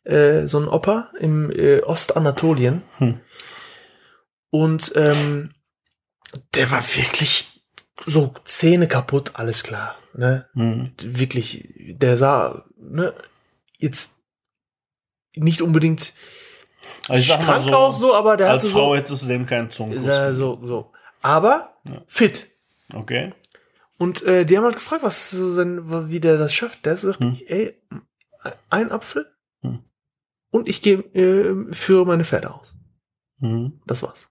äh, 0.05 0.47
so 0.47 0.59
ein 0.59 0.68
Opa 0.68 1.11
im 1.20 1.51
äh, 1.51 1.82
Ostanatolien. 1.82 2.82
Hm. 2.97 3.20
Und 4.49 4.91
ähm, 4.95 5.51
der 6.55 6.72
war 6.72 6.82
wirklich 6.82 7.61
so 8.05 8.34
Zähne 8.45 8.88
kaputt, 8.88 9.32
alles 9.36 9.61
klar. 9.61 9.95
Ne? 10.13 10.47
Hm. 10.53 10.93
Wirklich, 10.99 11.76
der 11.78 12.18
sah 12.18 12.66
ne, 12.78 13.13
jetzt 13.78 14.11
nicht 15.36 15.61
unbedingt 15.61 16.13
Also 17.07 17.19
ich 17.19 17.27
sag 17.27 17.39
mal 17.39 17.45
krank 17.45 17.73
aus, 17.73 17.99
so, 17.99 18.07
so, 18.07 18.15
aber 18.15 18.38
der 18.38 18.49
als 18.51 18.67
Frau 18.67 18.89
so, 18.91 18.95
hättest 18.95 19.23
du 19.23 19.27
dem 19.27 19.45
keinen 19.45 19.69
Zungenkuss. 19.69 20.07
äh, 20.07 20.33
so, 20.33 20.59
so. 20.63 20.91
Aber 21.21 21.73
Ja. 21.83 22.01
fit. 22.07 22.47
Okay. 22.93 23.33
Und 23.97 24.23
äh, 24.23 24.45
die 24.45 24.57
haben 24.57 24.63
halt 24.65 24.75
gefragt, 24.75 25.03
was 25.03 25.29
so 25.31 25.49
sein, 25.51 26.09
wie 26.09 26.19
der 26.19 26.38
das 26.38 26.53
schafft. 26.53 26.86
Der 26.86 26.93
hat 26.93 27.01
gesagt, 27.01 27.19
Hm. 27.23 27.38
ey, 27.47 27.75
ein 28.69 28.91
Apfel 28.91 29.25
Hm. 29.61 29.79
und 30.51 30.67
ich 30.67 30.81
gehe 30.81 30.97
äh, 31.13 31.73
führe 31.73 32.05
meine 32.05 32.23
Pferde 32.25 32.53
aus. 32.53 32.75
Mhm. 33.39 33.79
Das 33.88 34.03
war's. 34.03 34.29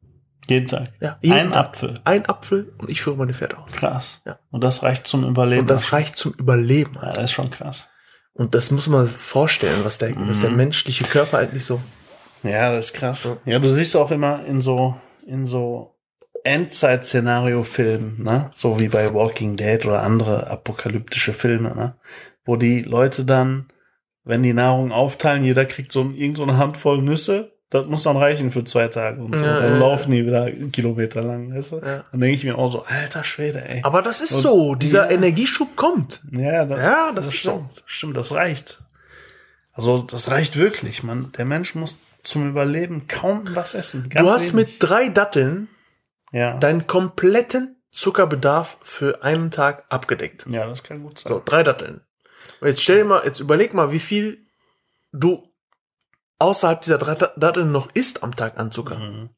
Jeden 0.49 0.67
Tag. 0.67 0.89
Ja, 1.01 1.19
jeden 1.23 1.37
Ein 1.39 1.53
Tag. 1.53 1.67
Apfel. 1.69 1.95
Ein 2.05 2.27
Apfel 2.27 2.73
und 2.79 2.91
ich 2.91 3.01
führe 3.03 3.17
meine 3.17 3.33
Pferde 3.35 3.59
aus. 3.59 3.73
Krass. 3.73 4.21
Ja. 4.27 4.39
Und 4.51 4.63
das 4.63 4.83
reicht 4.83 5.07
zum 5.07 5.25
Überleben. 5.27 5.63
Und 5.63 5.71
das 5.71 5.93
reicht 5.93 6.17
zum 6.17 6.33
Überleben. 6.35 6.93
Ja, 7.01 7.13
das 7.13 7.25
ist 7.25 7.33
schon 7.33 7.51
krass. 7.51 7.89
Und 8.35 8.55
das 8.55 8.71
muss 8.71 8.87
man 8.89 9.07
vorstellen, 9.07 9.85
was 9.85 9.97
der, 9.99 10.15
was 10.29 10.41
der 10.41 10.51
Mhm. 10.51 10.57
menschliche 10.57 11.05
Körper 11.05 11.39
eigentlich 11.39 11.65
so. 11.65 11.81
Ja, 12.45 12.73
das 12.73 12.87
ist 12.87 12.95
krass. 12.95 13.29
Ja. 13.45 13.59
Du 13.59 13.69
siehst 13.69 13.97
auch 13.97 14.11
immer 14.11 14.45
in 14.45 14.61
so, 14.61 14.95
in 15.27 15.47
so 15.47 15.95
Endzeit-Szenario-Filmen, 16.45 18.23
ne? 18.23 18.51
So 18.55 18.79
wie 18.79 18.89
bei 18.89 19.13
Walking 19.13 19.57
Dead 19.57 19.85
oder 19.87 20.03
andere 20.03 20.47
apokalyptische 20.49 21.33
Filme, 21.33 21.75
ne? 21.75 21.95
Wo 22.45 22.57
die 22.57 22.83
Leute 22.83 23.25
dann, 23.25 23.67
wenn 24.25 24.43
die 24.43 24.53
Nahrung 24.53 24.93
aufteilen, 24.93 25.45
jeder 25.45 25.65
kriegt 25.65 25.93
so 25.93 26.11
irgend 26.15 26.37
so 26.37 26.43
eine 26.43 26.59
Handvoll 26.59 27.01
Nüsse, 27.03 27.53
das 27.71 27.87
muss 27.87 28.03
dann 28.05 28.17
reichen 28.17 28.53
für 28.53 28.63
zwei 28.65 28.89
Tage 28.89 29.21
und 29.23 29.37
so. 29.39 29.45
Ja, 29.45 29.61
dann 29.61 29.73
ja, 29.73 29.79
laufen 29.79 30.13
die 30.13 30.25
wieder 30.25 30.51
Kilometer 30.51 31.23
lang, 31.23 31.53
weißt 31.55 31.73
du? 31.73 31.77
Ja. 31.77 32.05
Dann 32.11 32.21
denke 32.21 32.37
ich 32.37 32.45
mir 32.45 32.57
auch 32.57 32.71
so, 32.71 32.85
alter 32.85 33.25
Schwede, 33.25 33.67
ey. 33.67 33.81
Aber 33.83 34.03
das 34.03 34.21
ist 34.21 34.33
Und- 34.33 34.43
so. 34.43 34.75
Dieser. 34.77 35.11
Energieschub 35.11 35.75
kommt. 35.77 36.23
Ja, 36.31 36.65
das, 36.67 36.79
Ja, 36.79 37.13
das 37.15 37.27
das, 37.27 37.35
stimmt. 37.35 37.83
Stimmt, 37.87 38.17
das 38.17 38.33
reicht. 38.33 38.83
Also, 39.73 39.99
das 39.99 40.31
reicht 40.31 40.57
wirklich. 40.57 41.03
Man, 41.03 41.33
der 41.33 41.45
Mensch 41.47 41.75
muss 41.75 41.99
zum 42.25 42.49
Überleben 42.49 43.07
kaum 43.07 43.45
was 43.55 43.75
essen. 43.75 44.09
Ganz 44.09 44.27
du 44.27 44.33
hast 44.33 44.55
wenig. 44.55 44.73
mit 44.73 44.77
drei 44.81 45.09
Datteln 45.09 45.69
ja. 46.33 46.57
deinen 46.59 46.87
kompletten 46.87 47.77
Zuckerbedarf 47.93 48.79
für 48.83 49.23
einen 49.23 49.51
Tag 49.51 49.85
abgedeckt. 49.89 50.47
ja, 50.49 50.67
das 50.67 50.83
kann 50.83 51.03
gut 51.03 51.19
sein. 51.19 51.33
So, 51.33 51.43
drei 51.45 51.63
Datteln. 51.63 52.01
Und 52.61 52.69
jetzt 52.69 52.83
stell 52.83 52.99
dir 52.99 53.05
mal, 53.05 53.23
jetzt 53.25 53.41
überleg 53.41 53.73
mal, 53.75 53.93
wie 53.93 54.01
viel 54.01 54.39
du 55.13 55.49
außerhalb 56.39 56.83
dieser 56.83 56.99
drei 56.99 57.15
Dat- 57.15 57.35
Datteln 57.37 57.71
noch 57.71 57.89
isst 57.95 58.23
am 58.23 58.35
Tag 58.35 58.59
an 58.59 58.73
Zucker. 58.73 58.99
Mhm. 58.99 59.31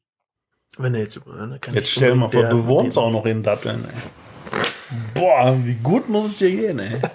Wenn 0.77 0.95
er 0.95 1.01
jetzt, 1.01 1.25
ne, 1.25 1.57
kann 1.61 1.73
Jetzt 1.73 1.91
stell 1.91 2.11
dir 2.11 2.15
mal 2.15 2.29
vor, 2.29 2.43
du 2.45 2.65
wohnst 2.65 2.97
auch 2.97 3.11
noch 3.11 3.25
in 3.25 3.43
Datteln, 3.43 3.85
ey. 3.85 4.91
Boah, 5.13 5.57
wie 5.63 5.75
gut 5.75 6.09
muss 6.09 6.27
es 6.27 6.37
dir 6.37 6.49
gehen, 6.51 6.79
ey. 6.79 7.01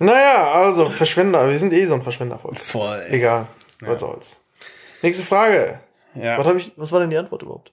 Naja, 0.00 0.52
also 0.52 0.88
Verschwender. 0.90 1.48
Wir 1.48 1.58
sind 1.58 1.72
eh 1.72 1.84
so 1.86 1.94
ein 1.94 2.02
Verschwender 2.02 2.38
voll. 2.38 2.54
Voll. 2.54 3.00
ey. 3.08 3.16
Egal. 3.16 3.48
Was 3.80 4.00
soll's. 4.00 4.40
Nächste 5.02 5.24
Frage. 5.24 5.80
Ja. 6.14 6.38
Was, 6.38 6.46
hab 6.46 6.56
ich, 6.56 6.72
was 6.76 6.90
war 6.92 7.00
denn 7.00 7.10
die 7.10 7.16
Antwort 7.16 7.42
überhaupt? 7.42 7.72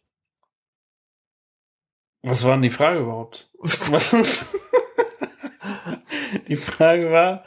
Was 2.22 2.43
war 2.43 2.53
denn 2.53 2.62
die 2.64 2.70
Frage 2.72 2.99
überhaupt? 2.99 3.49
Was? 3.60 4.12
die 6.47 6.56
Frage 6.56 7.12
war, 7.12 7.43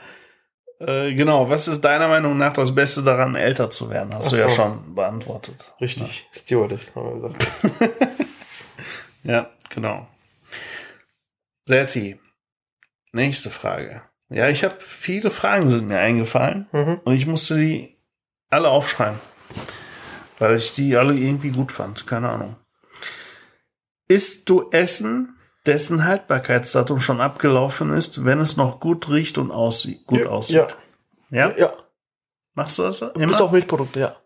äh, 0.81 1.15
genau, 1.15 1.49
was 1.49 1.67
ist 1.69 1.81
deiner 1.81 2.09
Meinung 2.09 2.37
nach 2.39 2.53
das 2.53 2.75
Beste 2.75 3.03
daran, 3.03 3.35
älter 3.35 3.71
zu 3.71 3.91
werden? 3.91 4.15
Hast 4.15 4.29
Ach 4.29 4.33
du 4.33 4.39
ja 4.39 4.49
so. 4.49 4.55
schon 4.57 4.95
beantwortet. 4.95 5.73
Richtig. 5.81 6.29
Stewardess, 6.33 6.95
haben 6.95 7.21
wir 7.23 7.31
gesagt. 7.31 7.47
Ja, 9.25 9.51
genau. 9.75 10.07
Serti, 11.67 12.19
nächste 13.13 13.51
Frage. 13.51 14.03
Ja, 14.31 14.49
ich 14.49 14.63
habe 14.65 14.77
viele 14.79 15.31
Fragen 15.31 15.69
sind 15.69 15.89
mir 15.89 15.99
eingefallen 15.99 16.67
Mhm. 16.73 17.01
und 17.05 17.13
ich 17.15 17.27
musste 17.27 17.57
die 17.57 17.98
alle 18.51 18.69
aufschreiben, 18.69 19.21
weil 20.39 20.57
ich 20.57 20.75
die 20.75 20.97
alle 20.97 21.15
irgendwie 21.15 21.51
gut 21.51 21.73
fand. 21.73 22.07
Keine 22.07 22.31
Ahnung. 22.31 22.57
Isst 24.09 24.49
du 24.49 24.71
Essen, 24.71 25.37
dessen 25.67 26.05
Haltbarkeitsdatum 26.05 26.99
schon 27.01 27.21
abgelaufen 27.21 27.93
ist, 27.93 28.25
wenn 28.25 28.41
es 28.41 28.57
noch 28.57 28.81
gut 28.81 29.09
riecht 29.11 29.37
und 29.39 29.51
aussieht, 29.51 30.07
gut 30.07 30.21
Ja, 30.21 30.29
aussieht? 30.29 30.77
Ja. 31.31 31.55
Ja. 31.57 31.73
Machst 32.55 32.79
du 32.79 32.83
das? 32.85 33.01
Bis 33.01 33.11
Immer? 33.15 33.41
auf 33.41 33.53
Milchprodukte, 33.53 34.01
ja. 34.01 34.17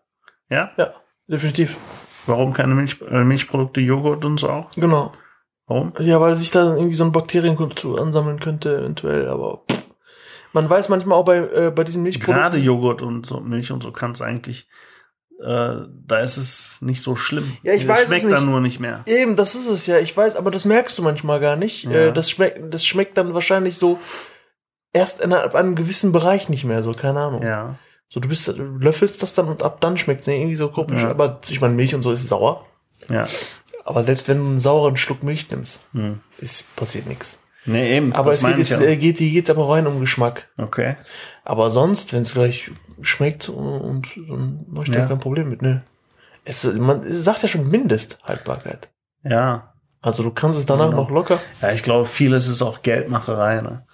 Ja. 0.49 0.71
Ja, 0.77 0.93
definitiv. 1.27 1.77
Warum 2.25 2.53
keine 2.53 2.73
Milch, 2.73 3.01
äh, 3.01 3.23
Milchprodukte, 3.23 3.81
Joghurt 3.81 4.23
und 4.23 4.39
so 4.39 4.49
auch? 4.49 4.71
Genau. 4.71 5.13
Warum? 5.67 5.93
Ja, 5.99 6.19
weil 6.21 6.35
sich 6.35 6.51
da 6.51 6.75
irgendwie 6.75 6.95
so 6.95 7.03
ein 7.03 7.11
Bakterienkultur 7.11 7.99
ansammeln 8.01 8.39
könnte, 8.39 8.77
eventuell, 8.77 9.27
aber 9.27 9.63
pff. 9.69 9.82
Man 10.53 10.69
weiß 10.69 10.89
manchmal 10.89 11.17
auch 11.17 11.25
bei, 11.25 11.37
äh, 11.37 11.71
bei 11.75 11.83
diesen 11.83 12.03
Milchprodukten. 12.03 12.41
Gerade 12.41 12.57
Joghurt 12.57 13.01
und 13.01 13.25
so 13.25 13.39
Milch 13.39 13.71
und 13.71 13.83
so 13.83 13.91
kannst 13.91 14.21
du 14.21 14.25
eigentlich, 14.25 14.67
äh, 15.41 15.75
da 16.05 16.19
ist 16.19 16.37
es 16.37 16.77
nicht 16.81 17.01
so 17.01 17.15
schlimm. 17.15 17.57
Ja, 17.63 17.73
ich 17.73 17.81
Es 17.83 17.87
weiß 17.87 17.99
es 18.01 18.05
schmeckt 18.07 18.23
nicht. 18.25 18.33
dann 18.35 18.45
nur 18.45 18.61
nicht 18.61 18.79
mehr. 18.79 19.01
Eben, 19.07 19.35
das 19.35 19.55
ist 19.55 19.67
es 19.67 19.85
ja. 19.87 19.97
Ich 19.99 20.15
weiß, 20.15 20.35
aber 20.35 20.51
das 20.51 20.63
merkst 20.65 20.97
du 20.97 21.01
manchmal 21.03 21.39
gar 21.39 21.55
nicht. 21.55 21.83
Ja. 21.83 21.91
Äh, 21.91 22.13
das, 22.13 22.29
schmeckt, 22.29 22.73
das 22.73 22.85
schmeckt 22.85 23.17
dann 23.17 23.33
wahrscheinlich 23.33 23.77
so 23.77 23.99
erst 24.93 25.21
in 25.21 25.33
einer, 25.33 25.43
ab 25.43 25.55
einem 25.55 25.75
gewissen 25.75 26.11
Bereich 26.11 26.49
nicht 26.49 26.63
mehr, 26.65 26.83
so, 26.83 26.91
keine 26.91 27.19
Ahnung. 27.19 27.41
Ja. 27.43 27.75
So, 28.09 28.19
du 28.19 28.29
bist, 28.29 28.47
du 28.47 28.53
löffelst 28.53 29.21
das 29.23 29.33
dann 29.33 29.47
und 29.47 29.63
ab 29.63 29.81
dann 29.81 29.97
schmeckt 29.97 30.21
es 30.21 30.27
irgendwie 30.27 30.55
so 30.55 30.69
komisch. 30.69 31.01
Ja. 31.01 31.09
Aber 31.09 31.39
ich 31.49 31.59
meine, 31.61 31.73
Milch 31.73 31.95
und 31.95 32.03
so 32.03 32.11
ist 32.11 32.27
sauer. 32.29 32.63
Ja. 33.09 33.27
Aber 33.85 34.03
selbst 34.03 34.27
wenn 34.27 34.37
du 34.37 34.43
einen 34.45 34.59
sauren 34.59 34.95
Schluck 34.97 35.23
Milch 35.23 35.49
nimmst, 35.49 35.81
Hm. 35.93 36.19
ist, 36.37 36.73
passiert 36.75 37.07
nichts. 37.07 37.39
Nee, 37.65 37.97
eben. 37.97 38.13
Aber 38.13 38.31
das 38.31 38.43
es 38.43 38.47
geht 38.47 38.57
jetzt, 38.57 38.71
ja. 38.71 38.81
äh, 38.81 38.97
geht, 38.97 39.17
geht's 39.17 39.49
aber 39.49 39.69
rein 39.69 39.87
um 39.87 39.99
Geschmack. 39.99 40.49
Okay. 40.57 40.97
Aber 41.45 41.71
sonst, 41.71 42.13
wenn 42.13 42.23
es 42.23 42.33
gleich 42.33 42.71
schmeckt 43.01 43.49
und, 43.49 43.57
und 43.81 44.15
dann 44.29 44.65
mach 44.69 44.83
ich 44.83 44.91
da 44.91 44.99
Ja. 44.99 45.05
kein 45.07 45.19
Problem 45.19 45.49
mit, 45.49 45.61
ne. 45.61 45.83
Es, 46.45 46.63
man 46.77 47.01
sagt 47.07 47.41
ja 47.41 47.47
schon 47.47 47.69
Mindesthaltbarkeit. 47.69 48.89
Ja. 49.23 49.73
Also 50.01 50.23
du 50.23 50.31
kannst 50.31 50.59
es 50.59 50.65
danach 50.65 50.89
Genau. 50.89 51.03
noch 51.03 51.09
locker. 51.09 51.39
Ja, 51.61 51.71
ich 51.71 51.83
glaube, 51.83 52.05
vieles 52.07 52.47
ist 52.47 52.61
auch 52.61 52.81
Geldmacherei, 52.81 53.61
ne? 53.61 53.85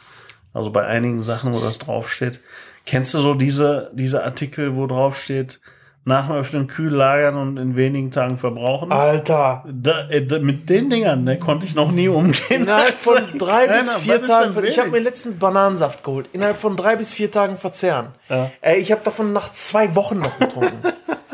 Also 0.54 0.72
bei 0.72 0.86
einigen 0.88 1.22
Sachen, 1.22 1.54
wo 1.54 1.60
das 1.60 1.78
draufsteht. 1.78 2.40
Kennst 2.88 3.14
du 3.14 3.20
so 3.20 3.36
diese, 3.36 3.92
diese 3.94 4.24
Artikel, 4.24 4.76
wo 4.76 4.88
draufsteht, 4.88 5.60
nach 6.06 6.28
dem 6.28 6.36
Öffnen 6.38 6.68
kühl 6.68 6.94
lagern 6.94 7.36
und 7.36 7.58
in 7.58 7.76
wenigen 7.76 8.12
Tagen 8.12 8.38
verbrauchen? 8.38 8.92
Alter. 8.92 9.66
Da, 9.72 10.08
äh, 10.10 10.26
da, 10.26 10.40
mit 10.40 10.70
den 10.70 10.90
Dingern, 10.90 11.24
ne, 11.24 11.38
konnte 11.38 11.66
ich 11.66 11.76
noch 11.76 11.92
nie 11.92 12.08
umgehen. 12.08 12.64
Innerhalb 12.64 13.00
von 13.00 13.38
drei 13.38 13.68
bis 13.68 13.88
Keiner, 13.88 14.00
vier 14.00 14.22
Tagen. 14.24 14.66
Ich 14.66 14.80
habe 14.80 14.90
mir 14.90 15.00
letztens 15.00 15.38
Bananensaft 15.38 16.04
geholt. 16.04 16.30
Innerhalb 16.34 16.58
von 16.58 16.76
drei 16.76 16.96
bis 16.96 17.12
vier 17.14 17.32
Tagen 17.32 17.58
verzehren. 17.58 18.08
Ja. 18.30 18.52
Ey, 18.62 18.80
ich 18.80 18.92
habe 18.92 19.04
davon 19.04 19.34
nach 19.34 19.54
zwei 19.54 19.96
Wochen 19.96 20.18
noch 20.18 20.40
getrunken. 20.40 20.82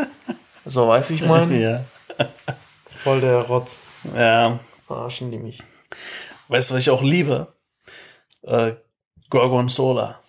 so, 0.65 0.87
weißt 0.87 1.09
du, 1.09 1.13
ich 1.13 1.25
meine? 1.25 1.57
Ja. 1.57 2.27
Voll 3.03 3.21
der 3.21 3.41
Rotz. 3.41 3.79
ja. 4.15 4.59
Verarschen 4.87 5.31
die 5.31 5.39
mich. 5.39 5.63
Weißt 6.47 6.69
du, 6.69 6.75
was 6.75 6.81
ich 6.81 6.91
auch 6.91 7.01
liebe? 7.01 7.47
äh, 8.45 8.73
Gorgonzola. 9.29 10.19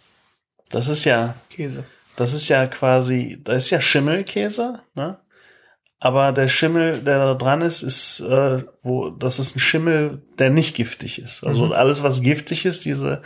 Das 0.70 0.88
ist 0.88 1.04
ja, 1.04 1.34
Käse. 1.50 1.84
Das 2.16 2.32
ist 2.32 2.48
ja 2.48 2.66
quasi, 2.66 3.40
das 3.44 3.64
ist 3.64 3.70
ja 3.70 3.80
Schimmelkäse, 3.80 4.80
ne? 4.94 5.18
Aber 5.98 6.32
der 6.32 6.48
Schimmel, 6.48 7.02
der 7.02 7.18
da 7.18 7.34
dran 7.34 7.62
ist, 7.62 7.82
ist, 7.82 8.20
äh, 8.20 8.64
wo, 8.82 9.08
das 9.08 9.38
ist 9.38 9.56
ein 9.56 9.60
Schimmel, 9.60 10.22
der 10.38 10.50
nicht 10.50 10.76
giftig 10.76 11.18
ist. 11.18 11.42
Also 11.42 11.66
Mhm. 11.66 11.72
alles, 11.72 12.02
was 12.02 12.20
giftig 12.20 12.66
ist, 12.66 12.84
diese, 12.84 13.22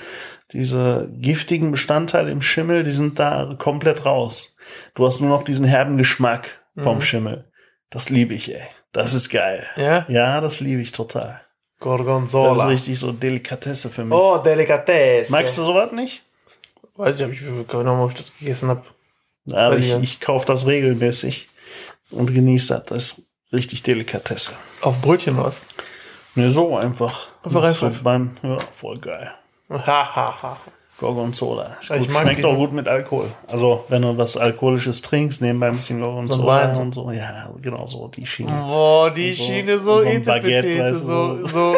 diese 0.52 1.10
giftigen 1.18 1.72
Bestandteile 1.72 2.30
im 2.30 2.42
Schimmel, 2.42 2.84
die 2.84 2.92
sind 2.92 3.18
da 3.18 3.56
komplett 3.58 4.06
raus. 4.06 4.56
Du 4.94 5.04
hast 5.04 5.20
nur 5.20 5.28
noch 5.30 5.42
diesen 5.42 5.64
herben 5.64 5.96
Geschmack 5.96 6.60
vom 6.78 6.98
Mhm. 6.98 7.02
Schimmel. 7.02 7.50
Das 7.90 8.08
liebe 8.08 8.34
ich, 8.34 8.54
ey. 8.54 8.62
Das 8.92 9.14
ist 9.14 9.30
geil. 9.30 9.66
Ja? 9.76 10.06
Ja, 10.08 10.40
das 10.40 10.60
liebe 10.60 10.80
ich 10.80 10.92
total. 10.92 11.40
Das 11.40 11.80
Gorgonzola. 11.80 12.64
ist 12.64 12.70
richtig 12.70 12.98
so 13.00 13.10
Delikatesse 13.10 13.88
für 13.88 14.04
mich. 14.04 14.16
Oh, 14.16 14.38
Delikatesse. 14.38 15.32
Magst 15.32 15.58
du 15.58 15.62
sowas 15.62 15.90
nicht? 15.90 16.22
Weiß 16.96 17.18
ich, 17.20 17.24
hab 17.26 17.32
ich 17.32 17.40
keine 17.68 17.90
Ahnung, 17.90 18.04
ob 18.04 18.10
ich 18.10 18.16
das 18.18 18.32
gegessen 18.38 18.68
habe. 18.68 18.82
Aber 19.50 19.76
ich, 19.78 19.92
ich 19.94 20.20
kaufe 20.20 20.46
das 20.46 20.66
regelmäßig 20.66 21.48
und 22.10 22.32
genieße 22.34 22.74
das. 22.74 22.84
Das 22.86 23.18
ist 23.18 23.24
richtig 23.52 23.82
Delikatesse. 23.82 24.52
Auf 24.82 25.00
Brötchen 25.00 25.36
was? 25.36 25.60
Ne, 26.34 26.50
so 26.50 26.76
einfach. 26.76 27.28
Einfach 27.42 27.50
so 27.52 27.58
reinpfeifen. 27.58 28.02
beim, 28.02 28.30
ja, 28.42 28.58
voll 28.72 28.98
geil. 28.98 29.32
Hahaha. 29.68 30.56
Gorgonzola. 30.98 31.78
Ist 31.80 31.88
gut. 31.88 32.12
mag 32.12 32.22
Schmeckt 32.24 32.44
auch 32.44 32.54
gut 32.56 32.72
mit 32.72 32.86
Alkohol. 32.86 33.30
Also, 33.46 33.84
wenn 33.88 34.02
du 34.02 34.16
was 34.18 34.36
Alkoholisches 34.36 35.00
trinkst, 35.00 35.40
nebenbei 35.40 35.68
ein 35.68 35.76
bisschen 35.76 35.98
Gorgonzola 36.00 36.46
Wein. 36.74 36.76
und 36.76 36.92
so. 36.94 37.10
Ja, 37.10 37.50
genau 37.62 37.86
so, 37.86 38.08
die 38.08 38.26
Schiene. 38.26 38.50
Boah, 38.52 39.10
die 39.10 39.32
so- 39.32 39.44
Schiene 39.44 39.78
so 39.78 40.02
so 40.02 40.06
ein 40.06 40.22
Baguette, 40.22 40.78
weißt 40.78 41.00
du, 41.00 41.06
so, 41.06 41.36
so- 41.36 41.46
so. 41.46 41.76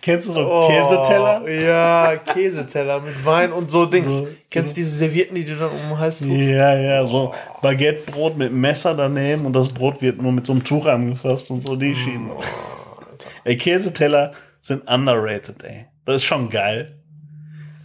Kennst 0.00 0.28
du 0.28 0.32
so 0.32 0.40
Oh, 0.46 0.68
Käseteller? 0.68 1.48
Ja, 1.48 2.16
Käseteller 2.18 3.00
mit 3.00 3.24
Wein 3.26 3.52
und 3.52 3.70
so 3.70 3.84
Dings. 3.86 4.18
So, 4.18 4.28
Kennst 4.50 4.72
du 4.72 4.74
diese 4.76 4.90
Servietten, 4.96 5.34
die 5.34 5.44
du 5.44 5.56
dann 5.56 5.70
um 5.70 5.76
den 5.90 5.98
Hals 5.98 6.18
tust? 6.20 6.30
Ja, 6.30 6.74
ja, 6.76 7.06
so 7.06 7.34
Baguettebrot 7.62 8.36
mit 8.36 8.52
Messer 8.52 8.94
daneben 8.94 9.44
und 9.46 9.52
das 9.54 9.68
Brot 9.68 10.00
wird 10.00 10.20
nur 10.22 10.32
mit 10.32 10.46
so 10.46 10.52
einem 10.52 10.64
Tuch 10.64 10.86
angefasst 10.86 11.50
und 11.50 11.60
so 11.66 11.74
Mm. 11.74 11.78
die 11.80 11.96
Schiene. 11.96 12.30
Ey, 13.44 13.56
Käseteller 13.56 14.32
sind 14.60 14.88
underrated, 14.88 15.62
ey. 15.64 15.86
Das 16.04 16.16
ist 16.16 16.24
schon 16.24 16.48
geil. 16.50 16.94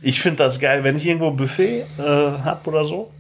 Ich 0.02 0.20
finde 0.22 0.44
das 0.44 0.60
geil, 0.60 0.84
wenn 0.84 0.96
ich 0.98 1.06
irgendwo 1.08 1.28
ein 1.30 1.38
Buffet 1.38 1.86
äh, 1.98 2.04
hab 2.04 2.68
oder 2.68 2.86
so 2.86 3.12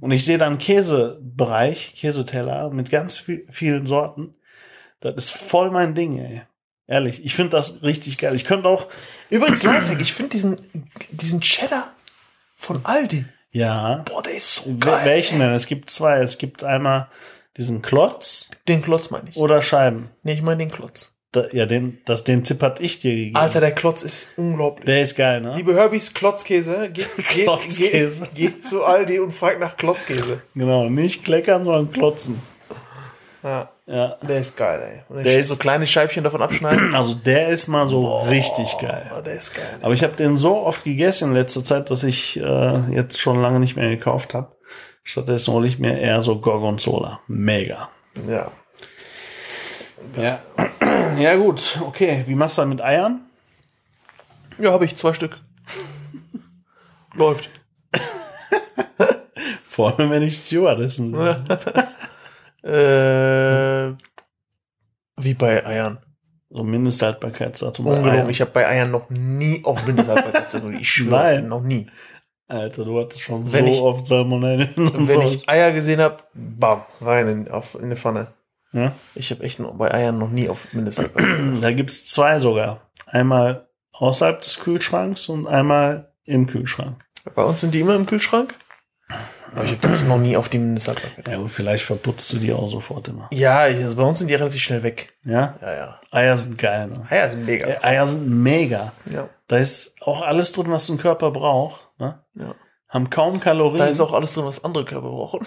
und 0.00 0.10
ich 0.10 0.24
sehe 0.24 0.38
dann 0.38 0.58
Käsebereich, 0.58 1.94
Käseteller 1.96 2.70
mit 2.70 2.90
ganz 2.90 3.16
viel, 3.18 3.44
vielen 3.50 3.86
Sorten. 3.86 4.34
Das 5.00 5.14
ist 5.16 5.30
voll 5.30 5.70
mein 5.70 5.94
Ding, 5.94 6.18
ey. 6.18 6.42
Ehrlich, 6.90 7.24
ich 7.24 7.34
finde 7.34 7.50
das 7.50 7.82
richtig 7.82 8.18
geil. 8.18 8.34
Ich 8.34 8.44
könnte 8.44 8.68
auch, 8.68 8.88
Übrigens, 9.30 9.62
Lifehack, 9.62 10.00
ich 10.02 10.12
finde 10.12 10.30
diesen, 10.30 10.56
diesen 11.10 11.40
Cheddar 11.40 11.92
von 12.56 12.80
Aldi. 12.84 13.24
ja, 13.52 14.02
Boah, 14.04 14.22
der 14.22 14.34
ist 14.34 14.56
so 14.56 14.76
geil. 14.78 15.04
welchen 15.04 15.38
denn? 15.38 15.50
Es 15.50 15.66
gibt 15.66 15.88
zwei. 15.88 16.18
Es 16.18 16.36
gibt 16.36 16.64
einmal 16.64 17.08
diesen 17.56 17.80
Klotz 17.80 18.48
Den 18.68 18.82
Klotz 18.82 19.10
meine 19.10 19.30
ich. 19.30 19.36
oder 19.36 19.62
Scheiben. 19.62 20.10
Nee, 20.24 20.32
ich 20.34 20.42
meine 20.42 20.58
den 20.58 20.70
Klotz. 20.70 21.14
Da, 21.32 21.44
ja, 21.52 21.64
den, 21.64 22.00
das, 22.06 22.24
den 22.24 22.42
Tipp 22.42 22.60
hat 22.60 22.80
ich 22.80 22.98
dir 22.98 23.14
gegeben. 23.14 23.36
Alter, 23.36 23.60
der 23.60 23.70
Klotz 23.72 24.02
ist 24.02 24.36
unglaublich. 24.36 24.84
der 24.86 25.02
ist 25.02 25.14
geil, 25.14 25.40
ne? 25.40 25.54
Liebe 25.56 25.74
Herbies, 25.76 26.12
Klotzkäse, 26.12 26.90
geht, 26.92 27.06
geht, 27.16 27.44
Klotzkäse. 27.44 28.22
Geht, 28.34 28.54
geht 28.54 28.66
zu 28.66 28.82
Aldi 28.84 29.20
und 29.20 29.30
fragt 29.32 29.60
nach 29.60 29.76
Klotzkäse. 29.76 30.42
Genau, 30.56 30.88
nicht 30.88 31.22
kleckern, 31.24 31.64
sondern 31.64 31.92
klotzen. 31.92 32.40
Ja, 33.42 33.70
Ja. 33.86 34.16
der 34.22 34.38
ist 34.40 34.56
geil, 34.56 34.80
ey. 35.08 35.16
Und 35.16 35.24
Der 35.24 35.38
ist- 35.38 35.48
so 35.48 35.56
kleine 35.56 35.86
Scheibchen 35.86 36.22
davon 36.24 36.42
abschneiden. 36.42 36.94
Also 36.94 37.14
der 37.14 37.48
ist 37.48 37.68
mal 37.68 37.86
so 37.88 38.18
richtig 38.20 38.76
geil. 38.78 39.10
Oh, 39.16 39.20
der 39.22 39.34
ist 39.34 39.54
geil. 39.54 39.78
Aber 39.80 39.94
ich 39.94 40.02
habe 40.02 40.14
den 40.16 40.36
so 40.36 40.58
oft 40.66 40.84
gegessen 40.84 41.28
in 41.30 41.34
letzter 41.34 41.64
Zeit, 41.64 41.90
dass 41.90 42.04
ich 42.04 42.36
äh, 42.38 42.80
jetzt 42.94 43.18
schon 43.20 43.40
lange 43.40 43.58
nicht 43.60 43.76
mehr 43.76 43.88
gekauft 43.88 44.34
habe. 44.34 44.52
Stattdessen 45.02 45.54
hole 45.54 45.66
ich 45.66 45.78
mir 45.78 45.98
eher 45.98 46.22
so 46.22 46.38
Gorgonzola. 46.40 47.20
Mega. 47.26 47.88
Ja. 48.28 48.50
Ja. 50.16 50.40
Ja 51.18 51.34
gut, 51.36 51.78
okay. 51.86 52.24
Wie 52.26 52.34
machst 52.34 52.56
du 52.58 52.62
das 52.62 52.68
mit 52.68 52.80
Eiern? 52.80 53.20
Ja, 54.58 54.72
habe 54.72 54.84
ich 54.84 54.96
zwei 54.96 55.12
Stück. 55.12 55.38
Läuft. 57.14 57.50
Vor 59.66 59.98
allem, 59.98 60.10
wenn 60.10 60.22
ich 60.22 60.36
Stewardessen 60.36 61.12
bin. 61.12 61.20
Äh, 62.62 63.92
wie 65.20 65.34
bei 65.34 65.64
Eiern. 65.66 65.98
So 66.50 66.64
Mindesthaltbarkeitsdatum. 66.64 67.86
Ungelogen, 67.86 68.28
ich 68.30 68.40
habe 68.40 68.50
bei 68.50 68.66
Eiern 68.66 68.90
noch 68.90 69.08
nie 69.10 69.62
auf 69.64 69.86
Mindesthaltbarkeitsdatum. 69.86 70.72
Ich 70.80 70.88
schwöre 70.90 71.34
es 71.36 71.42
noch 71.42 71.62
nie. 71.62 71.86
Alter, 72.48 72.84
du 72.84 72.98
hattest 73.00 73.20
schon 73.22 73.52
Wenn 73.52 73.66
so 73.66 73.72
ich- 73.72 73.80
oft 73.80 74.06
Salmonellen 74.06 74.74
und 74.74 75.08
Wenn 75.08 75.20
so. 75.20 75.22
ich 75.22 75.48
Eier 75.48 75.70
gesehen 75.72 76.00
habe, 76.00 76.16
bam, 76.34 76.82
rein 77.00 77.28
in, 77.28 77.48
auf, 77.48 77.76
in 77.76 77.84
eine 77.84 77.96
Pfanne. 77.96 78.26
ja? 78.72 78.92
Ich 79.14 79.30
habe 79.30 79.44
echt 79.44 79.60
noch 79.60 79.74
bei 79.76 79.92
Eiern 79.94 80.18
noch 80.18 80.30
nie 80.30 80.48
auf 80.48 80.72
Mindesthaltbarkeit. 80.72 81.38
Da 81.62 81.70
gibt's 81.72 82.06
zwei 82.06 82.40
sogar. 82.40 82.90
Einmal 83.06 83.68
außerhalb 83.92 84.40
des 84.42 84.58
Kühlschranks 84.58 85.28
und 85.28 85.46
einmal 85.46 86.12
im 86.24 86.48
Kühlschrank. 86.48 86.96
bei 87.36 87.44
uns 87.44 87.60
sind 87.60 87.72
die 87.74 87.80
immer 87.80 87.94
im 87.94 88.06
Kühlschrank. 88.06 88.54
Aber 89.52 89.64
ich 89.64 89.72
habe 89.72 89.88
das 89.88 90.02
noch 90.02 90.18
nie 90.18 90.36
auf 90.36 90.48
die 90.48 90.58
Mindesthaltbarkeit. 90.58 91.26
Ja, 91.26 91.38
gut, 91.38 91.50
vielleicht 91.50 91.84
verputzt 91.84 92.32
du 92.32 92.36
die 92.36 92.52
auch 92.52 92.68
sofort 92.68 93.08
immer. 93.08 93.28
Ja, 93.32 93.58
also 93.58 93.96
bei 93.96 94.04
uns 94.04 94.20
sind 94.20 94.28
die 94.28 94.34
relativ 94.34 94.62
schnell 94.62 94.82
weg. 94.82 95.12
Ja? 95.24 95.56
Ja, 95.60 95.74
ja. 95.74 96.00
Eier 96.12 96.36
sind 96.36 96.56
geil, 96.56 96.86
ne? 96.86 97.06
Eier 97.10 97.30
sind 97.30 97.44
mega. 97.44 97.66
Äh, 97.66 97.78
Eier 97.82 98.06
sind 98.06 98.28
mega. 98.28 98.92
Ja. 99.12 99.28
Da 99.48 99.58
ist 99.58 100.00
auch 100.02 100.22
alles 100.22 100.52
drin, 100.52 100.70
was 100.70 100.88
ein 100.88 100.98
Körper 100.98 101.30
braucht. 101.32 101.88
Ne? 101.98 102.22
ja. 102.34 102.54
Haben 102.88 103.10
kaum 103.10 103.40
Kalorien. 103.40 103.78
Da 103.78 103.86
ist 103.86 104.00
auch 104.00 104.12
alles 104.12 104.34
drin, 104.34 104.44
was 104.44 104.64
andere 104.64 104.84
Körper 104.84 105.08
brauchen. 105.10 105.46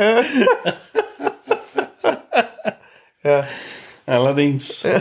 ja. 3.30 3.48
Allerdings. 4.06 4.84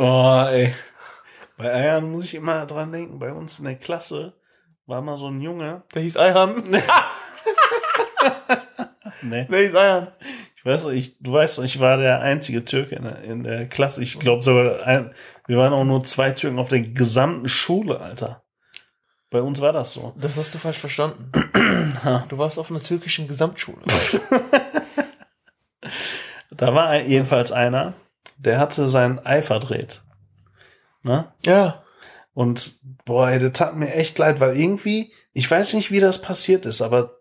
Oh, 0.00 0.44
ey. 0.48 0.74
Bei 1.56 1.74
Eiern 1.74 2.12
muss 2.12 2.26
ich 2.26 2.36
immer 2.36 2.66
dran 2.66 2.92
denken. 2.92 3.18
Bei 3.18 3.32
uns 3.32 3.58
in 3.58 3.64
der 3.64 3.74
Klasse 3.74 4.34
war 4.86 5.02
mal 5.02 5.18
so 5.18 5.26
ein 5.26 5.40
Junge. 5.40 5.82
Der 5.92 6.02
hieß 6.02 6.16
Eihan. 6.16 6.62
Ne? 9.22 9.48
Der 9.50 9.60
hieß 9.60 9.74
Eihan. 9.74 10.12
Ich 10.56 10.64
weiß, 10.64 10.86
ich, 10.86 11.18
du 11.18 11.32
weißt, 11.32 11.58
doch, 11.58 11.64
ich 11.64 11.80
war 11.80 11.96
der 11.96 12.20
einzige 12.20 12.64
Türke 12.64 12.94
in 12.94 13.02
der, 13.02 13.22
in 13.22 13.42
der 13.42 13.68
Klasse. 13.68 14.00
Ich 14.00 14.20
glaube 14.20 14.44
sogar, 14.44 14.86
ein, 14.86 15.12
wir 15.48 15.56
waren 15.56 15.72
auch 15.72 15.82
nur 15.82 16.04
zwei 16.04 16.30
Türken 16.30 16.60
auf 16.60 16.68
der 16.68 16.82
gesamten 16.82 17.48
Schule, 17.48 17.98
Alter. 17.98 18.44
Bei 19.30 19.42
uns 19.42 19.60
war 19.60 19.72
das 19.72 19.92
so. 19.92 20.14
Das 20.16 20.36
hast 20.38 20.54
du 20.54 20.58
falsch 20.58 20.78
verstanden. 20.78 21.32
Du 22.28 22.38
warst 22.38 22.58
auf 22.58 22.70
einer 22.70 22.82
türkischen 22.82 23.26
Gesamtschule. 23.26 23.78
Da 26.50 26.74
war 26.74 26.96
jedenfalls 27.00 27.52
einer, 27.52 27.94
der 28.38 28.58
hatte 28.58 28.88
sein 28.88 29.24
Ei 29.24 29.42
verdreht. 29.42 30.02
Ne? 31.02 31.32
ja. 31.44 31.82
Und 32.34 32.78
boah, 33.04 33.30
ey, 33.30 33.40
das 33.40 33.52
tat 33.52 33.74
mir 33.74 33.92
echt 33.92 34.16
leid, 34.18 34.38
weil 34.38 34.56
irgendwie, 34.56 35.12
ich 35.32 35.50
weiß 35.50 35.74
nicht, 35.74 35.90
wie 35.90 35.98
das 35.98 36.22
passiert 36.22 36.66
ist, 36.66 36.82
aber 36.82 37.18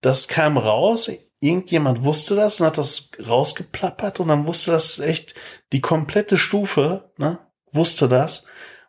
das 0.00 0.26
kam 0.26 0.58
raus, 0.58 1.08
irgendjemand 1.40 2.02
wusste 2.02 2.34
das 2.34 2.60
und 2.60 2.66
hat 2.66 2.78
das 2.78 3.10
rausgeplappert 3.24 4.18
und 4.18 4.28
dann 4.28 4.46
wusste 4.46 4.72
das 4.72 4.98
echt, 4.98 5.34
die 5.72 5.80
komplette 5.80 6.38
Stufe, 6.38 7.12
ne, 7.18 7.38
wusste 7.70 8.08
das 8.08 8.46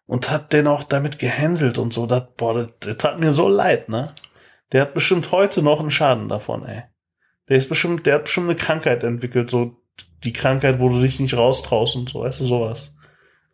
und 0.07 0.31
hat 0.31 0.53
den 0.53 0.65
auch 0.65 0.83
damit 0.83 1.19
gehänselt 1.19 1.77
und 1.77 1.93
so. 1.93 2.07
Das, 2.07 2.23
boah, 2.35 2.55
das, 2.55 2.69
das 2.79 2.97
tat 2.97 3.19
mir 3.19 3.31
so 3.31 3.47
leid, 3.47 3.89
ne? 3.89 4.07
Der 4.71 4.81
hat 4.81 4.93
bestimmt 4.95 5.31
heute 5.31 5.61
noch 5.61 5.79
einen 5.79 5.91
Schaden 5.91 6.29
davon, 6.29 6.65
ey. 6.65 6.83
Der 7.49 7.57
ist 7.57 7.67
bestimmt, 7.67 8.05
der 8.05 8.15
hat 8.15 8.23
bestimmt 8.25 8.47
eine 8.49 8.55
Krankheit 8.55 9.03
entwickelt, 9.03 9.49
so 9.49 9.75
die 10.23 10.33
Krankheit, 10.33 10.79
wo 10.79 10.89
du 10.89 11.01
dich 11.01 11.19
nicht 11.19 11.35
raustraust 11.35 11.95
und 11.95 12.09
so, 12.09 12.21
weißt 12.21 12.41
du, 12.41 12.45
sowas. 12.45 12.95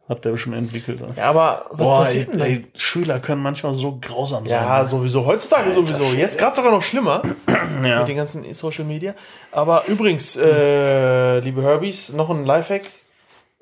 Hat 0.07 0.23
der 0.23 0.31
bestimmt 0.31 0.55
entwickelt. 0.55 1.01
Ja, 1.15 1.31
aber 1.31 1.65
was 1.71 1.77
Boah, 1.77 2.03
passiert 2.03 2.33
denn 2.33 2.39
ey, 2.39 2.67
Schüler 2.75 3.19
können 3.19 3.41
manchmal 3.41 3.73
so 3.73 3.97
grausam 3.99 4.47
sein. 4.47 4.61
Ja, 4.63 4.83
ne? 4.83 4.87
sowieso. 4.87 5.25
Heutzutage 5.25 5.73
sowieso. 5.73 6.13
Jetzt 6.13 6.37
gerade 6.37 6.55
sogar 6.55 6.71
noch 6.71 6.83
schlimmer 6.83 7.23
ja. 7.83 7.99
mit 7.99 8.09
den 8.09 8.17
ganzen 8.17 8.53
Social 8.53 8.85
Media. 8.85 9.15
Aber 9.51 9.83
übrigens, 9.87 10.35
äh, 10.35 11.39
liebe 11.39 11.63
Herbies, 11.63 12.13
noch 12.13 12.29
ein 12.29 12.45
Lifehack. 12.45 12.83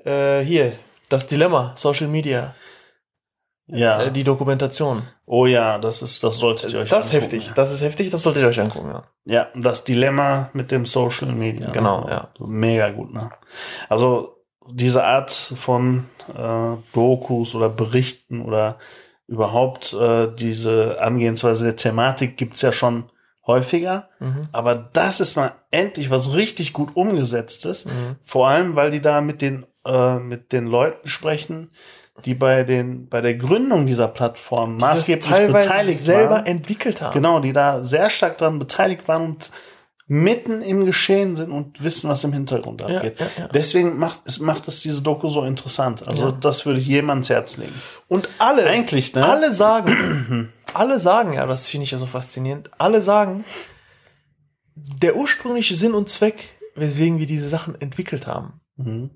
Äh, 0.04 0.42
hier, 0.42 0.74
das 1.08 1.28
Dilemma, 1.28 1.76
Social 1.78 2.10
Media, 2.10 2.54
ja. 3.74 4.04
äh, 4.04 4.12
die 4.12 4.24
Dokumentation. 4.24 5.04
oh 5.26 5.46
ja, 5.46 5.78
das 5.78 6.02
ist, 6.02 6.24
das 6.24 6.38
solltet 6.38 6.74
ihr 6.74 6.80
euch 6.80 6.90
Das 6.90 7.06
ist 7.06 7.14
angucken, 7.14 7.32
heftig. 7.32 7.52
Das 7.56 7.72
ist 7.72 7.82
heftig, 7.82 8.10
das 8.10 8.24
solltet 8.24 8.44
ihr 8.44 8.50
euch 8.50 8.60
angucken, 8.60 8.90
ja. 8.90 9.04
Ja, 9.26 9.48
das 9.56 9.84
Dilemma 9.84 10.50
mit 10.54 10.72
dem 10.72 10.86
Social 10.86 11.32
Media. 11.32 11.72
Genau, 11.72 12.08
ja. 12.10 12.30
Mega 12.40 12.90
gut, 12.90 13.14
ne? 13.14 13.32
Also 13.90 14.38
diese 14.70 15.04
Art 15.04 15.32
von 15.32 16.06
äh, 16.36 16.76
Dokus 16.94 17.56
oder 17.56 17.70
Berichten 17.70 18.42
oder 18.42 18.78
überhaupt 19.28 19.94
äh, 19.94 20.28
diese 20.34 21.02
Angehensweise 21.02 21.66
der 21.66 21.76
Thematik 21.76 22.38
gibt's 22.38 22.62
ja 22.62 22.72
schon 22.72 23.10
häufiger. 23.46 24.10
Mhm. 24.20 24.48
Aber 24.52 24.76
das 24.76 25.20
ist 25.20 25.36
mal 25.36 25.54
endlich 25.72 26.10
was 26.10 26.34
richtig 26.34 26.74
gut 26.74 26.96
umgesetztes. 26.96 27.86
Mhm. 27.86 28.18
Vor 28.22 28.48
allem, 28.48 28.76
weil 28.76 28.92
die 28.92 29.02
da 29.02 29.22
mit 29.22 29.42
den, 29.42 29.66
äh, 29.86 30.20
mit 30.20 30.52
den 30.52 30.68
Leuten 30.68 31.08
sprechen, 31.08 31.72
die 32.26 32.36
bei 32.36 32.64
den, 32.64 33.08
bei 33.10 33.22
der 33.22 33.34
Gründung 33.36 33.86
dieser 33.88 34.08
Plattform 34.08 34.78
maßgeblich 34.78 35.26
teilweise 35.26 35.68
beteiligt 35.68 36.00
selber 36.00 36.36
waren. 36.36 36.46
entwickelt 36.46 37.02
haben. 37.02 37.14
Genau, 37.14 37.40
die 37.40 37.54
da 37.54 37.84
sehr 37.84 38.10
stark 38.10 38.38
daran 38.38 38.60
beteiligt 38.60 39.08
waren 39.08 39.24
und 39.24 39.52
mitten 40.06 40.62
im 40.62 40.86
Geschehen 40.86 41.36
sind 41.36 41.50
und 41.52 41.82
wissen, 41.82 42.10
was 42.10 42.24
im 42.24 42.34
Hintergrund 42.34 42.82
Ja, 42.82 42.88
abgeht. 42.98 43.20
ja, 43.20 43.28
ja. 43.38 43.48
Deswegen 43.48 43.98
macht 43.98 44.22
es, 44.26 44.40
macht 44.40 44.68
es 44.68 44.82
diese 44.82 45.02
Doku 45.02 45.30
so 45.30 45.44
interessant. 45.44 46.06
Also, 46.08 46.30
das 46.30 46.66
würde 46.66 46.80
ich 46.80 46.88
jedem 46.88 47.10
ans 47.10 47.30
Herz 47.30 47.58
legen. 47.58 47.74
Und 48.10 48.30
alle, 48.38 48.66
Eigentlich, 48.68 49.14
ne? 49.16 49.26
alle 49.26 49.52
sagen, 49.54 50.52
alle 50.74 51.00
sagen, 51.00 51.34
ja, 51.34 51.48
das 51.48 51.68
finde 51.70 51.86
ich 51.86 51.92
ja 51.92 51.98
so 51.98 52.06
faszinierend, 52.06 52.70
alle 52.78 53.02
sagen, 53.02 53.44
der 54.76 55.16
ursprüngliche 55.16 55.76
Sinn 55.76 55.94
und 55.94 56.10
Zweck, 56.10 56.50
weswegen 56.76 57.20
wir 57.20 57.28
diese 57.28 57.48
Sachen 57.50 57.80
entwickelt 57.82 58.28
haben, 58.28 58.60
Mhm. 58.76 59.12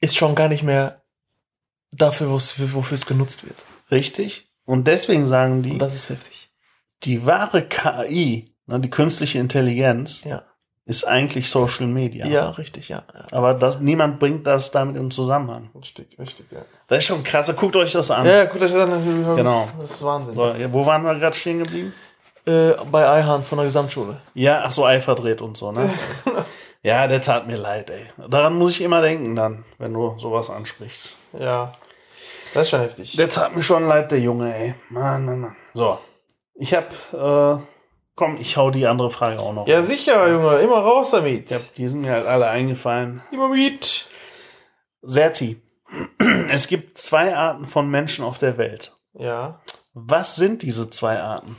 ist 0.00 0.16
schon 0.16 0.34
gar 0.34 0.48
nicht 0.48 0.62
mehr 0.62 1.02
dafür, 1.96 2.30
wofür 2.30 2.94
es 2.94 3.06
genutzt 3.06 3.46
wird. 3.46 3.56
Richtig. 3.90 4.46
Und 4.66 4.86
deswegen 4.86 5.26
sagen 5.26 5.62
die, 5.62 5.72
Und 5.72 5.78
das 5.78 5.94
ist 5.94 6.10
heftig. 6.10 6.50
die 7.04 7.26
wahre 7.26 7.62
KI, 7.62 8.54
ne, 8.66 8.80
die 8.80 8.90
künstliche 8.90 9.38
Intelligenz, 9.38 10.24
Ja. 10.24 10.42
ist 10.86 11.04
eigentlich 11.04 11.50
Social 11.50 11.86
Media. 11.86 12.26
Ja, 12.26 12.50
richtig, 12.50 12.88
ja. 12.88 13.02
ja. 13.12 13.26
Aber 13.32 13.54
das, 13.54 13.80
niemand 13.80 14.18
bringt 14.18 14.46
das 14.46 14.70
damit 14.70 14.96
im 14.96 15.10
Zusammenhang. 15.10 15.70
Richtig, 15.74 16.18
richtig, 16.18 16.46
ja. 16.50 16.60
Das 16.88 16.98
ist 16.98 17.04
schon 17.06 17.22
krass. 17.24 17.54
Guckt 17.56 17.76
euch 17.76 17.92
das 17.92 18.10
an. 18.10 18.26
Ja, 18.26 18.44
guckt 18.44 18.62
euch 18.62 18.72
das 18.72 18.90
an. 18.90 19.36
Genau. 19.36 19.68
Das 19.80 19.92
ist 19.92 20.02
Wahnsinn. 20.02 20.34
So, 20.34 20.54
wo 20.72 20.84
waren 20.86 21.02
wir 21.02 21.14
gerade 21.14 21.36
stehen 21.36 21.58
geblieben? 21.60 21.92
Äh, 22.46 22.72
bei 22.90 23.08
Eihahn 23.08 23.42
von 23.42 23.56
der 23.56 23.64
Gesamtschule. 23.66 24.18
Ja, 24.34 24.62
ach 24.66 24.72
so, 24.72 24.84
Ei 24.84 25.00
verdreht 25.00 25.40
und 25.40 25.56
so, 25.56 25.72
ne? 25.72 25.88
ja, 26.82 27.06
der 27.06 27.22
tat 27.22 27.46
mir 27.46 27.56
leid, 27.56 27.88
ey. 27.88 28.06
Daran 28.28 28.54
muss 28.58 28.72
ich 28.72 28.82
immer 28.82 29.00
denken 29.00 29.34
dann, 29.34 29.64
wenn 29.78 29.94
du 29.94 30.14
sowas 30.18 30.50
ansprichst. 30.50 31.16
Ja. 31.38 31.72
Das 32.54 32.62
ist 32.62 32.70
schon 32.70 32.80
heftig. 32.80 33.16
Der 33.16 33.28
tat 33.28 33.54
mir 33.54 33.62
schon 33.62 33.86
leid, 33.86 34.10
der 34.12 34.20
Junge, 34.20 34.54
ey. 34.54 34.74
Mann, 34.88 35.24
Mann, 35.24 35.40
Mann. 35.40 35.56
So. 35.74 35.98
Ich 36.54 36.72
hab, 36.72 36.92
äh, 37.12 37.60
komm, 38.14 38.36
ich 38.38 38.56
hau 38.56 38.70
die 38.70 38.86
andere 38.86 39.10
Frage 39.10 39.40
auch 39.40 39.52
noch. 39.52 39.66
Ja, 39.66 39.78
raus. 39.80 39.88
sicher, 39.88 40.28
Junge. 40.30 40.58
Immer 40.60 40.78
raus 40.78 41.10
damit. 41.10 41.50
Hab, 41.50 41.74
die 41.74 41.88
sind 41.88 42.02
mir 42.02 42.12
halt 42.12 42.26
alle 42.26 42.48
eingefallen. 42.48 43.22
Immer 43.32 43.48
mit. 43.48 44.06
Serti. 45.02 45.60
Es 46.48 46.68
gibt 46.68 46.98
zwei 46.98 47.34
Arten 47.34 47.66
von 47.66 47.88
Menschen 47.88 48.24
auf 48.24 48.38
der 48.38 48.58
Welt. 48.58 48.92
Ja. 49.14 49.60
Was 49.94 50.36
sind 50.36 50.62
diese 50.62 50.90
zwei 50.90 51.20
Arten? 51.20 51.56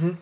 Mhm. 0.00 0.18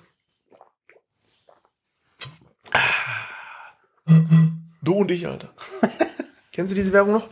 Du 4.82 4.94
und 4.94 5.10
ich, 5.10 5.26
Alter. 5.26 5.52
Kennst 6.52 6.70
du 6.72 6.76
diese 6.76 6.92
Werbung 6.92 7.14
noch? 7.14 7.28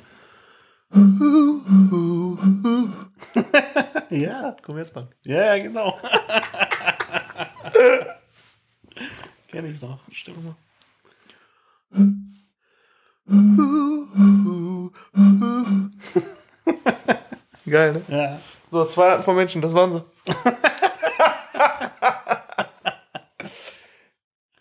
Ja, 4.10 4.54
Commerzbank. 4.62 5.08
ja, 5.22 5.56
ja, 5.56 5.62
genau. 5.62 5.92
Kenn 9.48 9.66
ich 9.66 9.80
noch. 9.82 9.98
Stell 10.12 10.34
mal. 10.36 10.54
Geil, 17.66 17.94
ne? 17.94 18.02
Ja. 18.08 18.38
So, 18.70 18.84
zwei 18.86 19.10
Arten 19.10 19.24
von 19.24 19.34
Menschen, 19.34 19.60
das 19.62 19.74
waren 19.74 19.92
sie. 19.94 20.04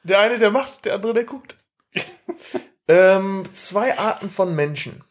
Der 0.04 0.20
eine, 0.20 0.39
der 0.39 0.51
macht, 0.51 0.86
der 0.86 0.95
andere, 0.95 1.14
der 1.14 1.24
guckt. 1.24 1.56
ähm, 2.88 3.43
zwei 3.54 3.97
Arten 3.97 4.30
von 4.30 4.56
Menschen. 4.56 5.04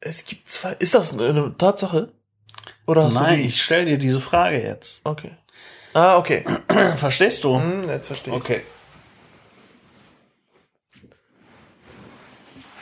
Es 0.00 0.24
gibt 0.24 0.48
zwei. 0.48 0.72
Ist 0.74 0.94
das 0.94 1.12
eine 1.12 1.54
Tatsache? 1.58 2.12
Oder 2.86 3.04
hast 3.04 3.14
Nein, 3.14 3.36
du 3.36 3.42
die? 3.42 3.48
ich 3.48 3.62
stell 3.62 3.84
dir 3.84 3.98
diese 3.98 4.20
Frage 4.20 4.62
jetzt. 4.62 5.04
Okay. 5.04 5.32
Ah, 5.92 6.16
okay. 6.16 6.44
Verstehst 6.96 7.44
du? 7.44 7.58
Hm, 7.58 7.82
jetzt 7.88 8.06
verstehe 8.06 8.34
ich. 8.34 8.40
Okay. 8.40 8.62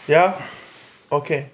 Ja, 0.07 0.39
okay. 1.11 1.51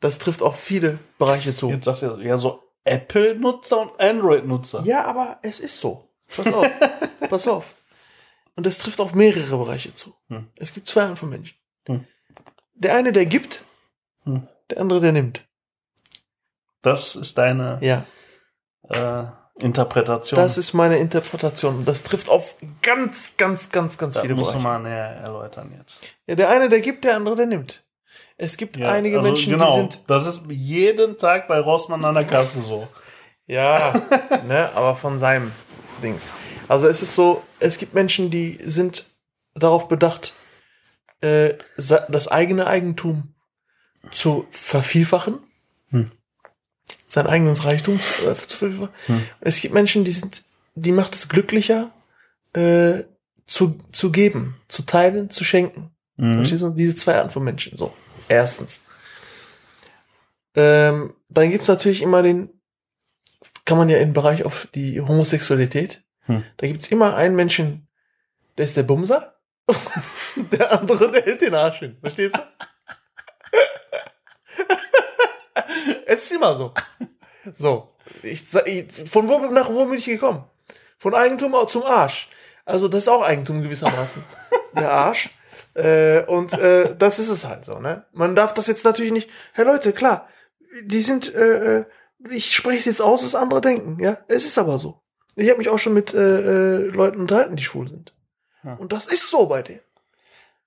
Das 0.00 0.18
trifft 0.18 0.42
auch 0.42 0.56
viele 0.56 0.98
Bereiche 1.18 1.54
zu. 1.54 1.70
Jetzt 1.70 1.84
sagt 1.84 2.02
er, 2.02 2.18
ja, 2.18 2.36
so 2.36 2.62
Apple-Nutzer 2.84 3.80
und 3.80 4.00
Android-Nutzer. 4.00 4.82
Ja, 4.84 5.04
aber 5.04 5.38
es 5.42 5.60
ist 5.60 5.78
so. 5.78 6.08
Pass 6.36 6.52
auf. 6.52 6.66
Pass 7.30 7.48
auf. 7.48 7.64
Und 8.56 8.66
das 8.66 8.78
trifft 8.78 9.00
auf 9.00 9.14
mehrere 9.14 9.56
Bereiche 9.56 9.94
zu. 9.94 10.14
Hm. 10.28 10.48
Es 10.56 10.74
gibt 10.74 10.86
zwei 10.88 11.02
Arten 11.02 11.16
von 11.16 11.30
Menschen. 11.30 11.56
Hm. 11.86 12.04
Der 12.74 12.94
eine, 12.94 13.12
der 13.12 13.26
gibt, 13.26 13.62
Hm. 14.24 14.46
der 14.70 14.80
andere, 14.80 15.00
der 15.00 15.12
nimmt. 15.12 15.46
Das 16.82 17.14
ist 17.16 17.38
deine 17.38 17.78
Ja, 17.80 18.04
äh, 18.88 19.24
Interpretation. 19.64 20.38
das 20.40 20.58
ist 20.58 20.72
meine 20.72 20.98
Interpretation. 20.98 21.78
Und 21.78 21.84
Das 21.88 22.02
trifft 22.02 22.28
auf 22.28 22.56
ganz, 22.82 23.36
ganz, 23.36 23.70
ganz, 23.70 23.96
ganz 23.98 24.14
das 24.14 24.22
viele 24.22 24.34
musst 24.34 24.54
du 24.54 24.58
Bereiche. 24.58 24.80
mal 24.80 24.88
näher 24.90 25.06
erläutern 25.22 25.72
jetzt. 25.78 25.98
Ja, 26.26 26.34
der 26.34 26.48
eine, 26.48 26.68
der 26.68 26.80
gibt, 26.80 27.04
der 27.04 27.16
andere, 27.16 27.36
der 27.36 27.46
nimmt. 27.46 27.84
Es 28.36 28.56
gibt 28.56 28.76
Ja, 28.76 28.90
einige 28.90 29.18
also 29.18 29.28
Menschen, 29.28 29.52
genau, 29.52 29.74
die 29.74 29.80
sind 29.80 30.00
Das 30.08 30.26
ist 30.26 30.44
jeden 30.50 31.18
Tag 31.18 31.46
bei 31.48 31.60
Rossmann 31.60 32.04
an 32.04 32.14
der 32.14 32.24
Kasse 32.26 32.60
so. 32.62 32.88
Ja, 33.46 33.94
ne, 34.46 34.70
aber 34.74 34.96
von 34.96 35.18
seinem 35.18 35.52
Dings. 36.02 36.32
Also 36.68 36.88
es 36.88 37.02
ist 37.02 37.14
so, 37.14 37.42
es 37.60 37.78
gibt 37.78 37.94
Menschen, 37.94 38.30
die 38.30 38.58
sind 38.62 39.06
darauf 39.54 39.88
bedacht, 39.88 40.34
äh, 41.20 41.54
das 41.76 42.28
eigene 42.28 42.66
Eigentum 42.66 43.34
zu 44.10 44.46
vervielfachen. 44.50 45.38
Hm. 45.90 46.10
Sein 47.06 47.26
eigenes 47.26 47.64
Reichtum 47.64 48.00
zu, 48.00 48.30
äh, 48.30 48.34
zu 48.34 48.56
vervielfachen. 48.56 48.94
Hm. 49.06 49.22
Es 49.40 49.60
gibt 49.60 49.74
Menschen, 49.74 50.04
die 50.04 50.12
sind, 50.12 50.42
die 50.74 50.92
macht 50.92 51.14
es 51.14 51.28
glücklicher, 51.28 51.90
äh, 52.54 53.04
zu, 53.46 53.78
zu 53.92 54.12
geben, 54.12 54.56
zu 54.68 54.82
teilen, 54.82 55.30
zu 55.30 55.44
schenken. 55.44 55.90
Mhm. 56.16 56.36
Verstehst 56.36 56.62
du? 56.62 56.70
Diese 56.70 56.96
zwei 56.96 57.16
Arten 57.16 57.30
von 57.30 57.44
Menschen. 57.44 57.76
So. 57.76 57.94
Erstens. 58.28 58.82
Ähm, 60.54 61.14
dann 61.28 61.50
gibt's 61.50 61.68
natürlich 61.68 62.02
immer 62.02 62.22
den, 62.22 62.50
kann 63.64 63.78
man 63.78 63.88
ja 63.88 63.98
im 63.98 64.12
Bereich 64.12 64.44
auf 64.44 64.68
die 64.74 65.00
Homosexualität, 65.00 66.02
Hm. 66.26 66.44
da 66.56 66.66
gibt's 66.66 66.88
immer 66.88 67.16
einen 67.16 67.34
Menschen, 67.34 67.88
der 68.56 68.64
ist 68.64 68.76
der 68.76 68.84
Bumser, 68.84 69.34
der 70.36 70.72
andere, 70.72 71.10
der 71.10 71.22
hält 71.22 71.40
den 71.40 71.54
Arsch 71.54 71.80
hin. 71.80 71.96
Verstehst 72.00 72.36
du? 72.36 72.40
es 76.06 76.24
ist 76.24 76.32
immer 76.32 76.54
so. 76.54 76.72
So. 77.56 77.88
Ich, 78.22 78.44
ich, 78.66 79.10
von 79.10 79.28
wo 79.28 79.38
nach 79.38 79.68
wo 79.68 79.86
bin 79.86 79.98
ich 79.98 80.04
gekommen? 80.04 80.44
Von 80.98 81.14
Eigentum 81.14 81.54
zum 81.68 81.84
Arsch. 81.84 82.28
Also 82.64 82.88
das 82.88 83.00
ist 83.00 83.08
auch 83.08 83.22
Eigentum 83.22 83.62
gewissermaßen. 83.62 84.22
Der 84.76 84.92
Arsch. 84.92 85.30
Äh, 85.74 86.22
und 86.24 86.52
äh, 86.52 86.94
das 86.96 87.18
ist 87.18 87.30
es 87.30 87.46
halt 87.46 87.64
so, 87.64 87.80
ne? 87.80 88.04
Man 88.12 88.36
darf 88.36 88.54
das 88.54 88.66
jetzt 88.66 88.84
natürlich 88.84 89.12
nicht. 89.12 89.30
Hey 89.54 89.64
Leute, 89.64 89.92
klar, 89.92 90.28
die 90.82 91.00
sind, 91.00 91.34
äh, 91.34 91.78
äh, 91.78 91.84
ich 92.30 92.54
spreche 92.54 92.78
es 92.78 92.84
jetzt 92.84 93.02
aus, 93.02 93.24
was 93.24 93.34
andere 93.34 93.60
denken, 93.60 93.98
ja? 94.02 94.18
Es 94.28 94.44
ist 94.44 94.58
aber 94.58 94.78
so. 94.78 95.00
Ich 95.34 95.48
habe 95.48 95.58
mich 95.58 95.68
auch 95.68 95.78
schon 95.78 95.94
mit 95.94 96.12
äh, 96.14 96.18
äh, 96.18 96.76
Leuten 96.88 97.20
unterhalten, 97.20 97.56
die 97.56 97.62
schwul 97.62 97.88
sind. 97.88 98.12
Ja. 98.64 98.74
Und 98.74 98.92
das 98.92 99.06
ist 99.06 99.28
so 99.30 99.46
bei 99.46 99.62
denen. 99.62 99.80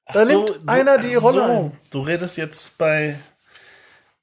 Ach 0.08 0.14
Da 0.16 0.26
nimmt 0.26 0.60
einer 0.68 0.98
die 0.98 1.16
Rolle 1.16 1.46
ein. 1.46 1.72
Du 1.92 2.02
redest 2.02 2.38
jetzt 2.38 2.78
bei, 2.78 3.18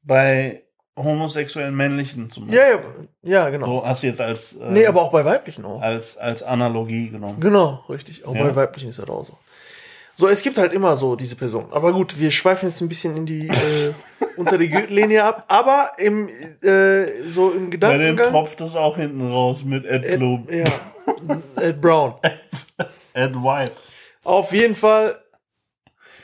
bei 0.03 0.63
homosexuellen 0.97 1.75
Männlichen 1.75 2.31
zum 2.31 2.49
Ja, 2.49 2.63
ja, 2.69 2.79
ja, 3.23 3.51
genau. 3.51 3.81
Du 3.81 3.87
hast 3.87 4.03
jetzt 4.03 4.21
als, 4.21 4.55
äh, 4.55 4.71
Nee, 4.71 4.87
aber 4.87 5.03
auch 5.03 5.11
bei 5.13 5.25
weiblichen 5.25 5.65
auch. 5.65 5.81
als, 5.81 6.17
als 6.19 6.43
Analogie 6.43 7.09
genommen. 7.09 7.41
Genau, 7.41 7.85
richtig. 7.89 8.25
Auch 8.25 8.35
Ja. 8.35 8.43
bei 8.45 8.57
weiblichen 8.57 8.91
ist 8.91 8.99
das 8.99 9.09
auch 9.09 9.25
so. 9.27 9.39
So, 10.15 10.29
es 10.29 10.43
gibt 10.43 10.59
halt 10.59 10.73
immer 10.75 10.97
so 10.99 11.17
diese 11.17 11.37
Person. 11.37 11.73
Aber 11.73 11.93
gut, 11.93 12.19
wir 12.19 12.31
schweifen 12.31 12.69
jetzt 12.69 12.81
ein 12.83 12.89
bisschen 12.89 13.17
in 13.17 13.27
die 13.27 13.49
äh, 13.49 13.95
unter 14.37 14.59
die 14.59 14.69
Gürtellinie 14.69 15.25
ab. 15.25 15.45
Aber 15.49 15.93
im 15.99 16.29
äh, 16.63 17.23
so 17.29 17.51
im 17.51 17.71
Bei 17.71 17.97
dem 17.99 18.17
Gedankengang. 18.17 18.31
tropft 18.31 18.61
es 18.61 18.77
auch 18.77 18.97
hinten 18.97 19.21
raus 19.31 19.65
mit 19.65 19.85
Ed 19.87 20.05
Ed, 20.05 20.19
Blum. 20.19 20.49
ja, 20.51 20.65
Ed 21.61 21.81
Brown. 21.81 22.15
Ed 23.15 23.35
White. 23.35 23.73
Auf 24.25 24.53
jeden 24.53 24.75
Fall 24.75 25.19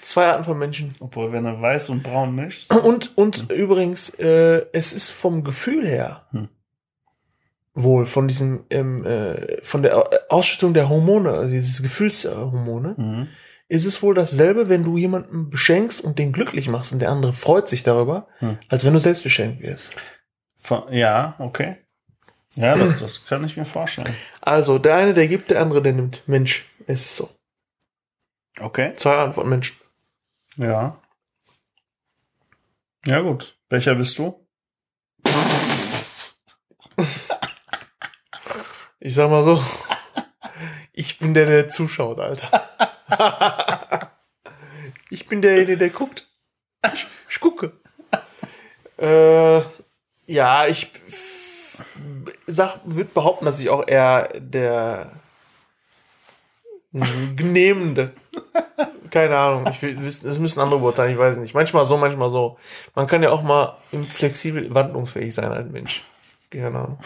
zwei 0.02 0.26
Arten 0.26 0.44
von 0.44 0.58
Menschen. 0.58 0.94
Obwohl, 1.00 1.32
wenn 1.32 1.44
er 1.44 1.60
weiß 1.60 1.90
und 1.90 2.02
braun 2.02 2.34
mischt. 2.34 2.72
Und 2.72 3.16
und 3.16 3.50
übrigens, 3.50 4.10
äh, 4.10 4.64
es 4.72 4.92
ist 4.92 5.10
vom 5.10 5.44
Gefühl 5.44 5.86
her 5.86 6.22
Hm. 6.30 6.48
wohl 7.74 8.06
von 8.06 8.26
diesem, 8.28 8.64
ähm, 8.70 9.04
äh, 9.04 9.60
von 9.62 9.82
der 9.82 10.08
Ausschüttung 10.30 10.74
der 10.74 10.88
Hormone, 10.88 11.30
also 11.32 11.50
dieses 11.52 11.82
Gefühlshormone, 11.82 12.94
Mhm. 12.96 13.28
Ist 13.68 13.84
es 13.84 14.02
wohl 14.02 14.14
dasselbe, 14.14 14.68
wenn 14.68 14.84
du 14.84 14.96
jemanden 14.96 15.50
beschenkst 15.50 16.00
und 16.00 16.18
den 16.18 16.32
glücklich 16.32 16.68
machst 16.68 16.92
und 16.92 17.00
der 17.00 17.10
andere 17.10 17.32
freut 17.32 17.68
sich 17.68 17.82
darüber, 17.82 18.26
Hm. 18.38 18.58
als 18.68 18.84
wenn 18.84 18.94
du 18.94 19.00
selbst 19.00 19.22
beschenkt 19.22 19.62
wirst. 19.62 19.94
Ja, 20.90 21.34
okay. 21.38 21.76
Ja, 22.54 22.76
das, 22.76 22.98
das 22.98 23.24
kann 23.26 23.44
ich 23.44 23.56
mir 23.56 23.64
vorstellen. 23.64 24.14
Also, 24.40 24.78
der 24.78 24.96
eine, 24.96 25.14
der 25.14 25.28
gibt, 25.28 25.50
der 25.50 25.60
andere, 25.62 25.80
der 25.80 25.92
nimmt. 25.92 26.22
Mensch, 26.26 26.66
es 26.86 27.04
ist 27.04 27.16
so. 27.16 27.30
Okay. 28.58 28.92
Zwei 28.94 29.14
Arten 29.14 29.32
von 29.34 29.48
Menschen. 29.48 29.76
Ja. 30.56 31.00
Ja, 33.06 33.20
gut. 33.20 33.56
Welcher 33.68 33.94
bist 33.94 34.18
du? 34.18 34.44
Ich 39.00 39.14
sag 39.14 39.30
mal 39.30 39.44
so, 39.44 39.62
ich 40.98 41.20
bin 41.20 41.32
der, 41.32 41.46
der 41.46 41.68
zuschaut, 41.68 42.18
Alter. 42.18 42.50
ich 45.10 45.26
bin 45.28 45.40
derjenige, 45.40 45.78
der 45.78 45.90
guckt. 45.90 46.26
Ich, 46.92 47.06
ich 47.30 47.38
gucke. 47.38 47.72
Äh, 48.98 49.62
ja, 50.26 50.66
ich 50.66 50.90
sag, 52.48 52.80
würde 52.84 53.10
behaupten, 53.14 53.44
dass 53.44 53.60
ich 53.60 53.70
auch 53.70 53.86
eher 53.86 54.28
der 54.40 55.12
Genehmende. 56.92 58.12
Keine 59.10 59.38
Ahnung. 59.38 59.68
Ich 59.68 59.80
will, 59.80 59.94
das 59.94 60.38
müssen 60.40 60.58
andere 60.58 60.80
beurteilen, 60.80 61.12
ich 61.12 61.18
weiß 61.18 61.36
nicht. 61.36 61.54
Manchmal 61.54 61.86
so, 61.86 61.96
manchmal 61.96 62.30
so. 62.30 62.58
Man 62.96 63.06
kann 63.06 63.22
ja 63.22 63.30
auch 63.30 63.42
mal 63.42 63.78
flexibel 64.10 64.74
wandlungsfähig 64.74 65.32
sein 65.32 65.52
als 65.52 65.68
Mensch. 65.68 66.02
Keine 66.50 66.76
Ahnung. 66.76 66.98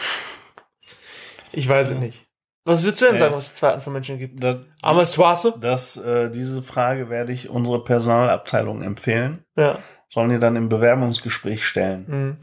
Ich 1.51 1.69
weiß 1.69 1.89
es 1.89 1.97
nicht. 1.97 2.22
Was 2.65 2.83
würdest 2.83 3.01
du 3.01 3.05
denn 3.05 3.15
Ja. 3.15 3.19
sagen, 3.19 3.35
was 3.35 3.47
es 3.47 3.53
zwei 3.55 3.69
Arten 3.69 3.81
von 3.81 3.93
Menschen 3.93 4.17
gibt? 4.17 4.41
Das, 4.43 4.57
Arme 4.81 5.05
Swasse? 5.05 5.53
das, 5.59 5.97
äh, 5.97 6.29
diese 6.31 6.63
Frage 6.63 7.09
werde 7.09 7.33
ich 7.33 7.49
unsere 7.49 7.83
Personalabteilung 7.83 8.81
empfehlen. 8.81 9.43
Ja. 9.57 9.77
Sollen 10.09 10.29
die 10.29 10.39
dann 10.39 10.55
im 10.55 10.69
Bewerbungsgespräch 10.69 11.65
stellen. 11.65 12.05
Mhm. 12.07 12.37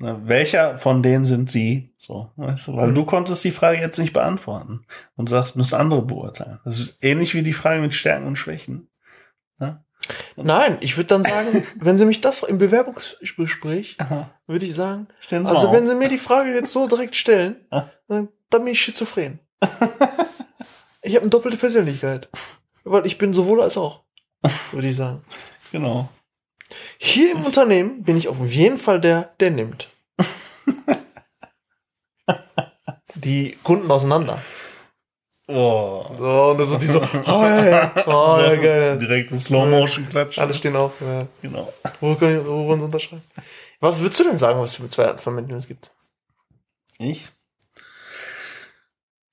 Ne, 0.00 0.20
Welcher 0.24 0.78
von 0.78 1.02
denen 1.02 1.24
sind 1.24 1.50
sie? 1.50 1.92
So, 1.98 2.30
weißt 2.36 2.68
du, 2.68 2.76
weil 2.76 2.88
Mhm. 2.88 2.94
du 2.94 3.04
konntest 3.04 3.42
die 3.42 3.50
Frage 3.50 3.78
jetzt 3.80 3.98
nicht 3.98 4.12
beantworten 4.12 4.84
und 5.16 5.28
sagst, 5.28 5.56
müssen 5.56 5.74
andere 5.74 6.02
beurteilen. 6.02 6.60
Das 6.64 6.78
ist 6.78 6.96
ähnlich 7.00 7.34
wie 7.34 7.42
die 7.42 7.52
Frage 7.52 7.80
mit 7.80 7.94
Stärken 7.94 8.26
und 8.28 8.36
Schwächen. 8.36 8.88
Ne? 9.58 9.82
Nein, 10.36 10.78
ich 10.82 10.96
würde 10.96 11.08
dann 11.08 11.24
sagen, 11.24 11.64
wenn 11.80 11.98
sie 11.98 12.04
mich 12.06 12.20
das 12.20 12.44
im 12.44 12.58
Bewerbungsgespräch, 12.58 13.96
würde 14.46 14.64
ich 14.66 14.74
sagen, 14.74 15.08
also 15.30 15.72
wenn 15.72 15.88
sie 15.88 15.96
mir 15.96 16.08
die 16.08 16.18
Frage 16.18 16.54
jetzt 16.54 16.70
so 16.70 16.86
direkt 16.86 17.16
stellen, 17.16 17.56
dann, 17.70 18.28
dann 18.50 18.64
bin 18.64 18.68
ich 18.74 18.80
schizophren. 18.80 19.40
ich 21.02 21.14
habe 21.14 21.22
eine 21.22 21.30
doppelte 21.30 21.56
Persönlichkeit. 21.56 22.28
Weil 22.84 23.06
ich 23.06 23.18
bin 23.18 23.34
sowohl 23.34 23.60
als 23.62 23.76
auch, 23.76 24.02
würde 24.72 24.88
ich 24.88 24.96
sagen. 24.96 25.22
Genau. 25.70 26.08
Hier 26.96 27.32
im 27.32 27.44
Unternehmen 27.44 28.02
bin 28.02 28.16
ich 28.16 28.26
auf 28.28 28.38
jeden 28.40 28.78
Fall 28.78 29.02
der, 29.02 29.34
der 29.38 29.50
nimmt. 29.50 29.90
Die 33.14 33.58
Kunden 33.62 33.90
auseinander. 33.90 34.40
Oh. 35.46 36.04
So, 36.18 36.50
und 36.50 36.58
das 36.58 36.68
sind 36.68 36.82
die 36.82 36.86
so, 36.86 37.00
oh 37.00 37.22
ja, 37.26 37.66
ja, 37.66 37.92
oh 38.06 38.38
ja, 38.38 38.56
geil. 38.56 38.98
Direkt 38.98 39.32
das 39.32 39.44
Slow-Motion-Klatsch. 39.44 40.38
Alle 40.38 40.52
stehen 40.52 40.76
auf. 40.76 41.00
Ja. 41.00 41.26
Genau. 41.40 41.72
Wo, 42.00 42.14
können, 42.14 42.46
wollen 42.46 42.80
sie 42.80 42.86
unterschreiben? 42.86 43.22
Was 43.80 44.00
würdest 44.00 44.20
du 44.20 44.24
denn 44.24 44.38
sagen, 44.38 44.60
was 44.60 44.70
es 44.70 44.76
für 44.76 44.88
zwei 44.90 45.06
Arten 45.06 45.18
von 45.18 45.34
Menschen 45.34 45.56
es 45.56 45.66
gibt? 45.66 45.94
Ich? 46.98 47.30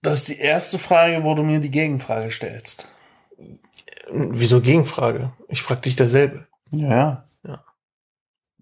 Das 0.06 0.16
ist 0.20 0.28
die 0.30 0.38
erste 0.40 0.80
Frage, 0.80 1.24
wo 1.24 1.34
du 1.36 1.44
mir 1.44 1.60
die 1.60 1.72
Gegenfrage 1.72 2.32
stellst. 2.32 2.88
Wieso 4.12 4.62
Gegenfrage? 4.62 5.34
Ich 5.50 5.62
frage 5.64 5.82
dich 5.82 5.96
dasselbe. 5.96 6.48
Ja. 6.72 7.26
Ja. 7.44 7.64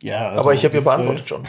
Ja. 0.02 0.30
also 0.30 0.40
Aber 0.42 0.54
ich 0.54 0.64
habe 0.66 0.76
ja 0.76 0.82
beantwortet 0.82 1.28
schon. 1.28 1.44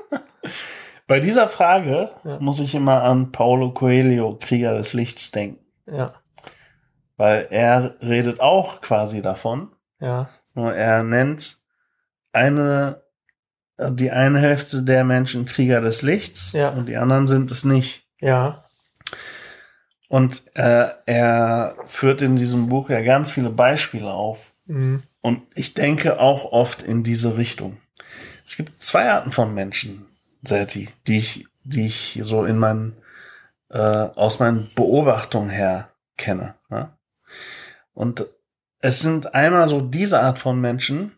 Bei 1.06 1.18
dieser 1.20 1.48
Frage 1.48 2.10
Ja. 2.24 2.38
muss 2.40 2.60
ich 2.60 2.74
immer 2.74 3.02
an 3.02 3.32
Paulo 3.32 3.72
Coelho, 3.72 4.36
Krieger 4.40 4.74
des 4.74 4.92
Lichts, 4.92 5.30
denken. 5.32 5.64
Ja, 5.90 6.14
Weil 7.16 7.48
er 7.50 7.96
redet 8.02 8.40
auch 8.40 8.80
quasi 8.80 9.22
davon. 9.22 9.72
ja, 10.00 10.28
Nur 10.54 10.74
er 10.74 11.02
nennt 11.02 11.56
eine, 12.32 13.02
die 13.90 14.10
eine 14.12 14.38
Hälfte 14.38 14.82
der 14.84 15.02
Menschen 15.04 15.46
Krieger 15.46 15.80
des 15.80 16.02
Lichts 16.02 16.52
Ja. 16.52 16.68
und 16.70 16.86
die 16.88 16.96
anderen 16.96 17.26
sind 17.26 17.50
es 17.50 17.64
nicht. 17.64 18.06
ja. 18.20 18.64
Und 20.10 20.42
äh, 20.56 20.88
er 21.06 21.76
führt 21.86 22.20
in 22.20 22.34
diesem 22.34 22.66
Buch 22.66 22.90
ja 22.90 23.00
ganz 23.00 23.30
viele 23.30 23.48
Beispiele 23.48 24.10
auf. 24.10 24.52
Mhm. 24.66 25.04
Und 25.20 25.42
ich 25.54 25.74
denke 25.74 26.18
auch 26.18 26.50
oft 26.50 26.82
in 26.82 27.04
diese 27.04 27.36
Richtung. 27.36 27.76
Es 28.44 28.56
gibt 28.56 28.82
zwei 28.82 29.08
Arten 29.08 29.30
von 29.30 29.54
Menschen, 29.54 30.06
Serti, 30.42 30.88
die 31.06 31.18
ich, 31.18 31.46
die 31.62 31.86
ich 31.86 32.18
so 32.24 32.44
in 32.44 32.58
meinen, 32.58 32.96
äh, 33.68 33.78
aus 33.78 34.40
meinen 34.40 34.68
Beobachtungen 34.74 35.48
her 35.48 35.90
kenne. 36.16 36.56
Ne? 36.70 36.90
Und 37.94 38.26
es 38.80 38.98
sind 38.98 39.32
einmal 39.32 39.68
so 39.68 39.80
diese 39.80 40.18
Art 40.18 40.40
von 40.40 40.60
Menschen, 40.60 41.12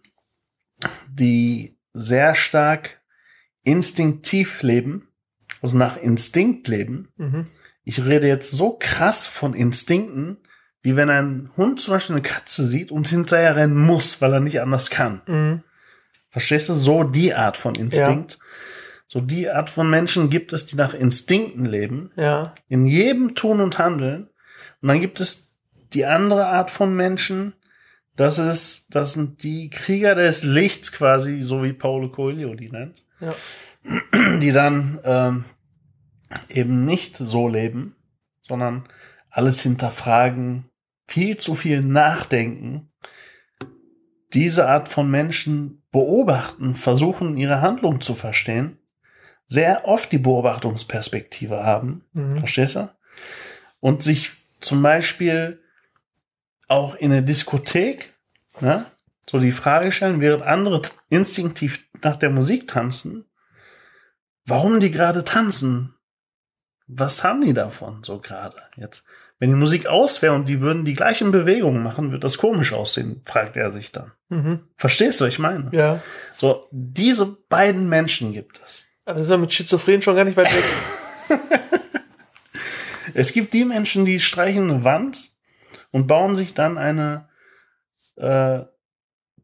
die 1.09 1.78
sehr 1.95 2.34
stark 2.34 3.01
instinktiv 3.62 4.61
leben, 4.61 5.09
also 5.62 5.78
nach 5.78 5.97
Instinkt 5.97 6.68
leben. 6.68 7.09
Mhm. 7.16 7.47
Ich 7.85 8.05
rede 8.05 8.28
jetzt 8.28 8.51
so 8.51 8.76
krass 8.78 9.26
von 9.26 9.55
Instinkten, 9.55 10.39
wie 10.83 10.97
wenn 10.97 11.11
ein 11.11 11.51
Hund 11.57 11.80
zum 11.80 11.95
Beispiel 11.95 12.16
eine 12.16 12.22
Katze 12.22 12.66
sieht 12.66 12.91
und 12.91 13.09
hinterher 13.09 13.57
rennen 13.57 13.76
muss, 13.76 14.20
weil 14.20 14.33
er 14.33 14.41
nicht 14.41 14.61
anders 14.61 14.91
kann. 14.91 15.22
Mhm. 15.26 15.62
Verstehst 16.30 16.68
du? 16.68 16.74
So 16.74 17.05
die 17.05 17.35
Art 17.35 17.57
von 17.57 17.74
Instinkt. 17.74 18.39
So 19.07 19.20
die 19.20 19.51
Art 19.51 19.68
von 19.68 19.91
Menschen 19.91 20.30
gibt 20.30 20.53
es, 20.53 20.64
die 20.64 20.76
nach 20.76 20.95
Instinkten 20.95 21.66
leben, 21.66 22.11
Ja, 22.16 22.55
in 22.68 22.87
jedem 22.87 23.35
Tun 23.35 23.61
und 23.61 23.78
Handeln. 23.78 24.28
Und 24.80 24.89
dann 24.89 25.01
gibt 25.01 25.20
es 25.20 25.59
die 25.93 26.07
andere 26.07 26.47
Art 26.47 26.70
von 26.70 26.97
Menschen, 26.97 27.53
das 28.16 28.39
ist, 28.39 28.95
das 28.95 29.14
sind 29.14 29.43
die 29.43 29.70
Krieger 29.70 30.14
des 30.14 30.43
Lichts 30.43 30.93
quasi, 30.93 31.43
so 31.43 31.62
wie 31.62 31.72
Paulo 31.72 32.11
Coelho 32.11 32.55
die 32.55 32.70
nennt, 32.70 33.05
ja. 33.20 33.35
die 34.39 34.53
dann 34.53 35.01
ähm, 35.05 35.45
eben 36.49 36.85
nicht 36.85 37.16
so 37.16 37.49
leben, 37.49 37.97
sondern 38.43 38.85
alles 39.30 39.62
hinterfragen, 39.62 40.68
viel 41.07 41.37
zu 41.37 41.55
viel 41.55 41.83
nachdenken, 41.83 42.91
diese 44.33 44.68
Art 44.68 44.89
von 44.89 45.11
Menschen 45.11 45.83
beobachten, 45.91 46.74
versuchen 46.74 47.37
ihre 47.37 47.61
Handlung 47.61 48.01
zu 48.01 48.14
verstehen, 48.14 48.78
sehr 49.47 49.87
oft 49.87 50.11
die 50.12 50.18
Beobachtungsperspektive 50.18 51.64
haben, 51.64 52.05
Mhm. 52.14 52.39
verstehst 52.39 52.76
du? 52.76 52.91
Und 53.80 54.03
sich 54.03 54.33
zum 54.61 54.83
Beispiel 54.83 55.61
auch 56.68 56.95
in 56.95 57.11
der 57.11 57.20
Diskothek, 57.20 58.14
ne, 58.61 58.87
so 59.28 59.39
die 59.39 59.53
Frage 59.53 59.93
stellen, 59.93 60.20
während 60.20 60.43
andere 60.45 60.83
instinktiv 61.11 61.85
nach 62.03 62.16
der 62.16 62.30
Musik 62.30 62.68
tanzen, 62.68 63.26
warum 64.47 64.80
die 64.80 64.91
gerade 64.91 65.24
tanzen? 65.24 65.95
Was 66.95 67.24
haben 67.24 67.43
die 67.43 67.55
davon 67.55 68.03
so 68.03 68.18
gerade 68.18 68.57
jetzt? 68.76 69.05
Wenn 69.38 69.51
die 69.51 69.57
Musik 69.57 69.86
aus 69.86 70.22
wäre 70.22 70.34
und 70.34 70.49
die 70.49 70.61
würden 70.61 70.84
die 70.84 70.95
gleichen 70.95 71.32
Bewegungen 71.32 71.82
machen, 71.82 72.12
wird 72.12 72.22
das 72.22 72.38
komisch 72.38 72.72
aussehen, 72.72 73.22
fragt 73.24 73.57
er 73.57 73.72
sich 73.72 73.90
dann. 73.90 74.12
Mhm. 74.28 74.61
Verstehst 74.76 75.20
du, 75.20 75.24
was 75.24 75.32
ich 75.32 75.38
meine? 75.40 75.68
Ja. 75.72 76.01
So, 76.38 76.66
diese 76.70 77.26
beiden 77.49 77.88
Menschen 77.88 78.32
gibt 78.32 78.61
es. 78.64 78.84
Das 79.05 79.20
ist 79.20 79.30
ja 79.30 79.36
mit 79.36 79.53
Schizophren 79.53 80.01
schon 80.01 80.14
gar 80.14 80.24
nicht 80.24 80.36
weit 80.36 80.55
weg. 80.55 80.64
Es 83.14 83.32
gibt 83.32 83.53
die 83.53 83.64
Menschen, 83.64 84.05
die 84.05 84.20
streichen 84.20 84.70
eine 84.70 84.84
Wand 84.84 85.30
und 85.90 86.07
bauen 86.07 86.34
sich 86.34 86.55
dann 86.55 86.78
eine 86.78 87.28
äh, 88.16 88.61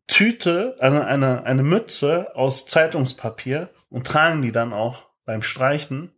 Tüte, 0.06 0.76
also 0.78 1.00
eine, 1.00 1.44
eine 1.44 1.62
Mütze 1.62 2.34
aus 2.34 2.66
Zeitungspapier 2.66 3.70
und 3.90 4.06
tragen 4.06 4.42
die 4.42 4.52
dann 4.52 4.72
auch 4.72 5.04
beim 5.24 5.42
Streichen, 5.42 6.12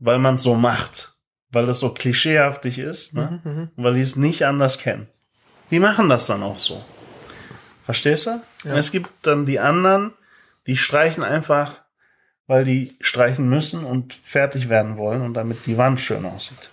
weil 0.00 0.18
man 0.18 0.34
es 0.36 0.42
so 0.42 0.54
macht. 0.54 1.14
Weil 1.52 1.66
das 1.66 1.80
so 1.80 1.92
klischeehaftig 1.92 2.78
ist, 2.78 3.14
ne? 3.14 3.40
Mhm, 3.44 3.52
mhm. 3.52 3.70
Weil 3.76 3.94
die 3.94 4.00
es 4.02 4.16
nicht 4.16 4.44
anders 4.46 4.78
kennen. 4.78 5.08
Die 5.70 5.80
machen 5.80 6.08
das 6.08 6.26
dann 6.26 6.42
auch 6.42 6.58
so. 6.60 6.84
Verstehst 7.84 8.26
du? 8.26 8.40
Ja. 8.64 8.72
Und 8.72 8.78
es 8.78 8.92
gibt 8.92 9.08
dann 9.22 9.46
die 9.46 9.58
anderen, 9.58 10.12
die 10.66 10.76
streichen 10.76 11.24
einfach, 11.24 11.82
weil 12.46 12.64
die 12.64 12.96
streichen 13.00 13.48
müssen 13.48 13.84
und 13.84 14.14
fertig 14.14 14.68
werden 14.68 14.96
wollen 14.96 15.22
und 15.22 15.34
damit 15.34 15.66
die 15.66 15.76
Wand 15.76 16.00
schön 16.00 16.24
aussieht. 16.24 16.70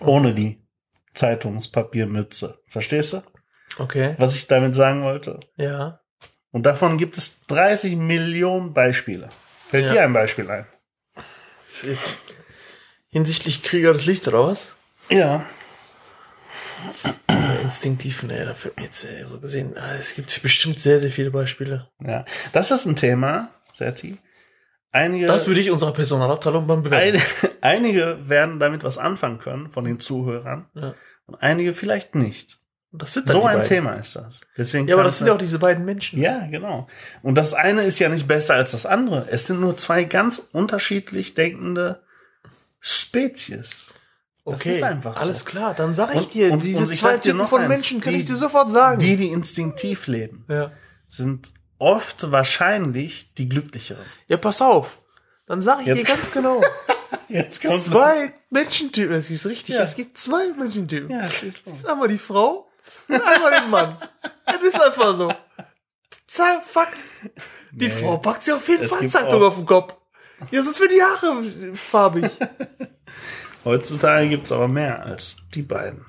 Ohne 0.00 0.34
die 0.34 0.62
Zeitungspapiermütze. 1.14 2.58
Verstehst 2.66 3.12
du, 3.14 3.22
Okay. 3.78 4.14
was 4.18 4.34
ich 4.36 4.46
damit 4.46 4.74
sagen 4.74 5.02
wollte? 5.02 5.40
Ja. 5.56 6.00
Und 6.50 6.66
davon 6.66 6.98
gibt 6.98 7.16
es 7.16 7.46
30 7.46 7.96
Millionen 7.96 8.72
Beispiele. 8.74 9.28
Fällt 9.68 9.86
Ja. 9.86 9.92
dir 9.92 10.02
ein 10.02 10.12
Beispiel 10.12 10.50
ein? 10.50 10.66
Hinsichtlich 13.10 13.62
Krieger 13.62 13.92
des 13.92 14.06
Lichts 14.06 14.28
oder 14.28 14.44
was? 14.46 14.74
Ja. 15.08 15.44
Instinktiv, 17.62 18.22
ne, 18.22 18.44
da 18.46 18.64
wird 18.64 18.76
mir 18.76 18.84
jetzt 18.84 19.04
äh, 19.04 19.24
so 19.26 19.38
gesehen, 19.38 19.76
ah, 19.76 19.94
es 19.98 20.14
gibt 20.14 20.40
bestimmt 20.42 20.80
sehr, 20.80 20.98
sehr 21.00 21.10
viele 21.10 21.30
Beispiele. 21.30 21.88
Ja. 22.00 22.24
Das 22.52 22.70
ist 22.70 22.86
ein 22.86 22.96
Thema, 22.96 23.50
Serti. 23.72 24.18
Einige, 24.92 25.26
Das 25.26 25.46
würde 25.46 25.60
ich 25.60 25.70
unserer 25.70 25.92
Personalabteilung 25.92 26.66
mal 26.66 26.78
bewerten. 26.78 27.20
ein, 27.42 27.50
einige 27.60 28.28
werden 28.28 28.58
damit 28.58 28.82
was 28.82 28.98
anfangen 28.98 29.38
können 29.38 29.70
von 29.70 29.84
den 29.84 30.00
Zuhörern 30.00 30.68
Ja. 30.74 30.94
und 31.26 31.36
einige 31.42 31.74
vielleicht 31.74 32.14
nicht. 32.14 32.59
Das 32.92 33.12
sind 33.14 33.28
So 33.28 33.44
ein 33.44 33.58
beiden. 33.58 33.62
Thema 33.68 33.92
ist 33.92 34.16
das. 34.16 34.40
Deswegen 34.56 34.88
Ja, 34.88 34.96
aber 34.96 35.04
das 35.04 35.14
es 35.14 35.18
sind 35.18 35.28
ja 35.28 35.34
auch 35.34 35.38
diese 35.38 35.60
beiden 35.60 35.84
Menschen. 35.84 36.20
Ja, 36.20 36.46
genau. 36.46 36.88
Und 37.22 37.36
das 37.36 37.54
eine 37.54 37.84
ist 37.84 37.98
ja 38.00 38.08
nicht 38.08 38.26
besser 38.26 38.54
als 38.54 38.72
das 38.72 38.84
andere. 38.84 39.28
Es 39.30 39.46
sind 39.46 39.60
nur 39.60 39.76
zwei 39.76 40.02
ganz 40.04 40.38
unterschiedlich 40.52 41.34
denkende 41.34 42.02
Spezies. 42.80 43.86
Das 44.44 44.66
ist 44.66 44.82
einfach 44.82 45.14
so. 45.14 45.20
Alles 45.20 45.44
klar, 45.44 45.74
dann 45.74 45.92
sag 45.92 46.14
ich 46.16 46.28
dir, 46.28 46.50
und- 46.52 46.64
diese 46.64 46.82
und 46.82 46.90
ich 46.90 46.98
zwei 46.98 47.18
Typen 47.18 47.44
von 47.46 47.60
eins, 47.60 47.68
Menschen 47.68 48.00
kann 48.00 48.12
die- 48.14 48.20
ich 48.20 48.26
dir 48.26 48.34
sofort 48.36 48.70
sagen. 48.70 48.98
Die, 48.98 49.16
die 49.16 49.28
instinktiv 49.28 50.06
leben, 50.08 50.44
ja. 50.48 50.72
sind 51.06 51.52
oft 51.78 52.30
wahrscheinlich 52.32 53.32
die 53.34 53.48
glücklicheren. 53.48 54.02
ja, 54.26 54.36
pass 54.36 54.60
auf. 54.62 55.00
Dann 55.46 55.60
sag 55.60 55.80
ich 55.82 55.86
Jetzt- 55.86 56.02
dir 56.08 56.14
ganz 56.14 56.30
genau. 56.32 56.60
Jetzt 57.28 57.62
kommt 57.62 57.78
zwei 57.80 58.32
Menschentypen, 58.50 59.14
das 59.14 59.30
ist 59.30 59.46
richtig, 59.46 59.76
Ja. 59.76 59.82
es 59.82 59.94
gibt 59.94 60.18
zwei 60.18 60.48
Menschentypen. 60.58 61.10
Ja, 61.10 61.28
schieß 61.28 61.62
los. 61.66 61.84
Einmal 61.84 62.08
die 62.08 62.18
Frau 62.18 62.68
einmal 63.08 63.60
den 63.60 63.70
Mann. 63.70 63.96
Das 64.46 64.62
ist 64.62 64.80
einfach 64.80 65.16
so. 65.16 65.32
Fakt. 66.66 66.96
Die 67.72 67.86
Nee. 67.86 67.90
Frau 67.90 68.16
packt 68.18 68.44
sich 68.44 68.54
auf 68.54 68.68
jeden 68.68 68.84
Es 68.84 68.94
Fall 68.94 69.08
Zeitung 69.08 69.42
auf 69.42 69.56
den 69.56 69.66
Kopf. 69.66 69.94
Ja, 70.50 70.62
sonst 70.62 70.80
werden 70.80 70.92
die 70.94 71.02
Haare 71.02 71.74
farbig. 71.76 72.30
Heutzutage 73.64 74.28
gibt 74.28 74.46
es 74.46 74.52
aber 74.52 74.68
mehr 74.68 75.02
als 75.02 75.48
die 75.54 75.62
beiden. 75.62 76.04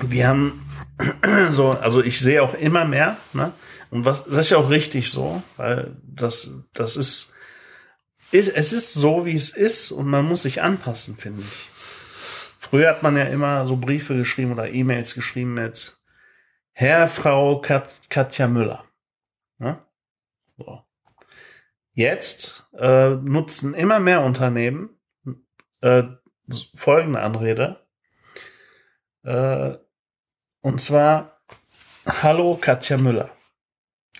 Wir 0.00 0.28
haben 0.28 0.66
so, 1.50 1.72
also 1.72 2.02
ich 2.02 2.20
sehe 2.20 2.42
auch 2.42 2.54
immer 2.54 2.84
mehr, 2.84 3.16
ne? 3.32 3.52
Und 3.90 4.06
was, 4.06 4.24
das 4.24 4.46
ist 4.46 4.50
ja 4.50 4.56
auch 4.56 4.70
richtig 4.70 5.10
so, 5.10 5.42
weil 5.58 5.94
das, 6.02 6.50
das 6.72 6.96
ist, 6.96 7.34
ist, 8.30 8.48
es 8.48 8.72
ist 8.72 8.94
so, 8.94 9.26
wie 9.26 9.36
es 9.36 9.50
ist 9.50 9.92
und 9.92 10.06
man 10.06 10.24
muss 10.24 10.42
sich 10.42 10.62
anpassen, 10.62 11.18
finde 11.18 11.42
ich. 11.42 11.71
Früher 12.72 12.88
hat 12.88 13.02
man 13.02 13.18
ja 13.18 13.24
immer 13.24 13.66
so 13.66 13.76
Briefe 13.76 14.16
geschrieben 14.16 14.52
oder 14.52 14.70
E-Mails 14.70 15.14
geschrieben 15.14 15.52
mit 15.52 15.98
Herr, 16.72 17.06
Frau 17.06 17.60
Kat, 17.60 18.00
Katja 18.08 18.48
Müller. 18.48 18.82
Ne? 19.58 19.78
So. 20.56 20.82
Jetzt 21.92 22.66
äh, 22.78 23.10
nutzen 23.10 23.74
immer 23.74 24.00
mehr 24.00 24.22
Unternehmen 24.22 24.88
äh, 25.82 26.04
folgende 26.74 27.20
Anrede. 27.20 27.84
Äh, 29.22 29.76
und 30.62 30.80
zwar 30.80 31.42
Hallo 32.22 32.56
Katja 32.58 32.96
Müller. 32.96 33.28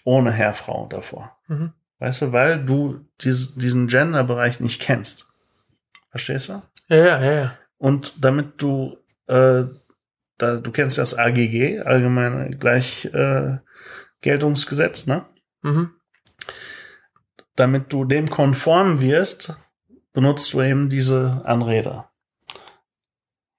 Ohne 0.04 0.30
Herr, 0.30 0.52
Frau 0.52 0.88
davor. 0.88 1.38
Mhm. 1.46 1.72
Weißt 2.00 2.20
du, 2.20 2.32
weil 2.32 2.62
du 2.62 3.08
dies, 3.22 3.54
diesen 3.54 3.88
Gender-Bereich 3.88 4.60
nicht 4.60 4.82
kennst. 4.82 5.26
Verstehst 6.10 6.50
du? 6.50 6.62
Ja, 6.88 6.96
ja, 6.96 7.22
ja, 7.22 7.32
ja. 7.32 7.58
Und 7.82 8.24
damit 8.24 8.62
du, 8.62 8.96
äh, 9.26 9.64
da, 10.38 10.60
du 10.60 10.70
kennst 10.70 10.98
das 10.98 11.18
AGG, 11.18 11.80
Allgemeine 11.80 12.50
Gleichgeltungsgesetz, 12.50 13.58
äh, 13.58 13.58
Geltungsgesetz, 14.20 15.06
ne? 15.06 15.26
Mhm. 15.62 15.90
damit 17.56 17.92
du 17.92 18.04
dem 18.04 18.30
konform 18.30 19.00
wirst, 19.00 19.56
benutzt 20.12 20.52
du 20.52 20.60
eben 20.62 20.90
diese 20.90 21.42
Anrede. 21.44 22.04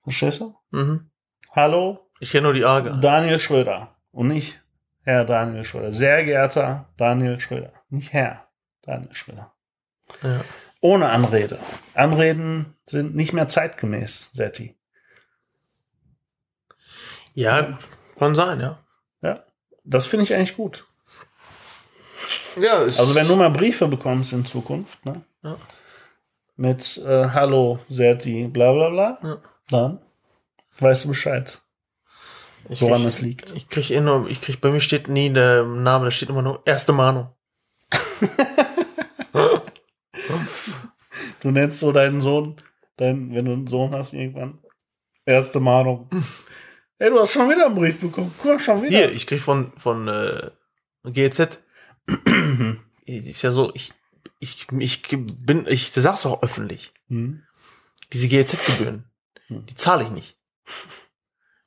Verstehst 0.03 0.39
du? 0.39 0.55
Mhm. 0.71 1.11
Hallo, 1.51 2.09
Ich 2.21 2.31
kenne 2.31 2.43
nur 2.43 2.53
die 2.53 2.63
Arge. 2.63 2.97
Daniel 3.01 3.41
Schröder 3.41 3.97
und 4.11 4.29
nicht 4.29 4.61
Herr 5.01 5.25
Daniel 5.25 5.65
Schröder. 5.65 5.91
Sehr 5.91 6.23
geehrter 6.23 6.87
Daniel 6.95 7.41
Schröder, 7.41 7.73
nicht 7.89 8.13
Herr 8.13 8.47
Daniel 8.83 9.13
Schröder. 9.13 9.53
Ja. 10.21 10.39
Ohne 10.83 11.07
Anrede. 11.09 11.59
Anreden 11.93 12.75
sind 12.85 13.15
nicht 13.15 13.31
mehr 13.31 13.47
zeitgemäß, 13.47 14.31
Setti. 14.33 14.75
ja. 17.35 17.77
Kann 18.19 18.35
sein, 18.35 18.59
ja. 18.59 18.79
Ja, 19.21 19.43
das 19.85 20.05
finde 20.07 20.23
ich 20.25 20.35
eigentlich 20.35 20.55
gut. 20.57 20.85
Ja, 22.61 22.83
ist, 22.83 22.99
Also 22.99 23.15
wenn 23.15 23.27
du 23.29 23.35
mal 23.37 23.49
Briefe 23.49 23.87
bekommst 23.87 24.33
in 24.33 24.45
Zukunft, 24.45 25.03
ne? 25.05 25.21
Ja. 25.41 25.55
Mit 26.57 26.97
äh, 26.97 27.29
Hallo, 27.29 27.79
Serti, 27.89 28.47
bla 28.49 28.71
bla 28.73 28.89
bla, 28.89 29.19
Ja. 29.23 29.37
dann 29.69 29.99
weißt 30.79 31.05
du 31.05 31.09
Bescheid, 31.09 31.61
ich 32.69 32.81
woran 32.81 32.99
krieg, 32.99 33.07
es 33.07 33.21
liegt. 33.21 33.51
Ich 33.55 33.67
krieg 33.69 33.89
eh 33.89 34.01
nur, 34.01 34.29
ich 34.29 34.41
krieg, 34.41 34.59
bei 34.61 34.69
mir 34.69 34.81
steht 34.81 35.07
nie 35.07 35.31
der 35.31 35.63
Name, 35.63 36.05
da 36.05 36.11
steht 36.11 36.29
immer 36.29 36.41
nur 36.43 36.61
erste 36.65 36.91
Mahnung. 36.93 37.29
Du 41.41 41.51
nennst 41.51 41.79
so 41.79 41.91
deinen 41.91 42.21
Sohn, 42.21 42.55
dein, 42.97 43.33
wenn 43.35 43.45
du 43.45 43.53
einen 43.53 43.67
Sohn 43.67 43.93
hast 43.93 44.13
irgendwann, 44.13 44.59
erste 45.25 45.59
Mahnung. 45.59 46.09
Hey, 46.99 47.09
du 47.09 47.19
hast 47.19 47.33
schon 47.33 47.49
wieder 47.49 47.65
einen 47.65 47.75
Brief 47.75 47.99
bekommen. 47.99 48.33
Guck 48.37 48.45
mal, 48.51 48.59
schon 48.59 48.81
wieder. 48.81 48.95
Hier, 48.97 49.11
ich 49.11 49.27
krieg 49.27 49.41
von, 49.41 49.73
von 49.77 50.07
äh, 50.07 50.51
GZ. 51.03 51.59
ist 53.05 53.41
ja 53.41 53.51
so, 53.51 53.71
ich, 53.73 53.91
ich, 54.39 54.67
ich 54.79 55.01
bin, 55.09 55.65
ich 55.67 55.91
sag's 55.91 56.25
auch 56.25 56.41
öffentlich. 56.43 56.93
Hm. 57.09 57.43
Diese 58.13 58.29
GZ-Gebühren, 58.29 59.05
Hm. 59.47 59.65
die 59.65 59.75
zahle 59.75 60.03
ich 60.03 60.11
nicht. 60.11 60.37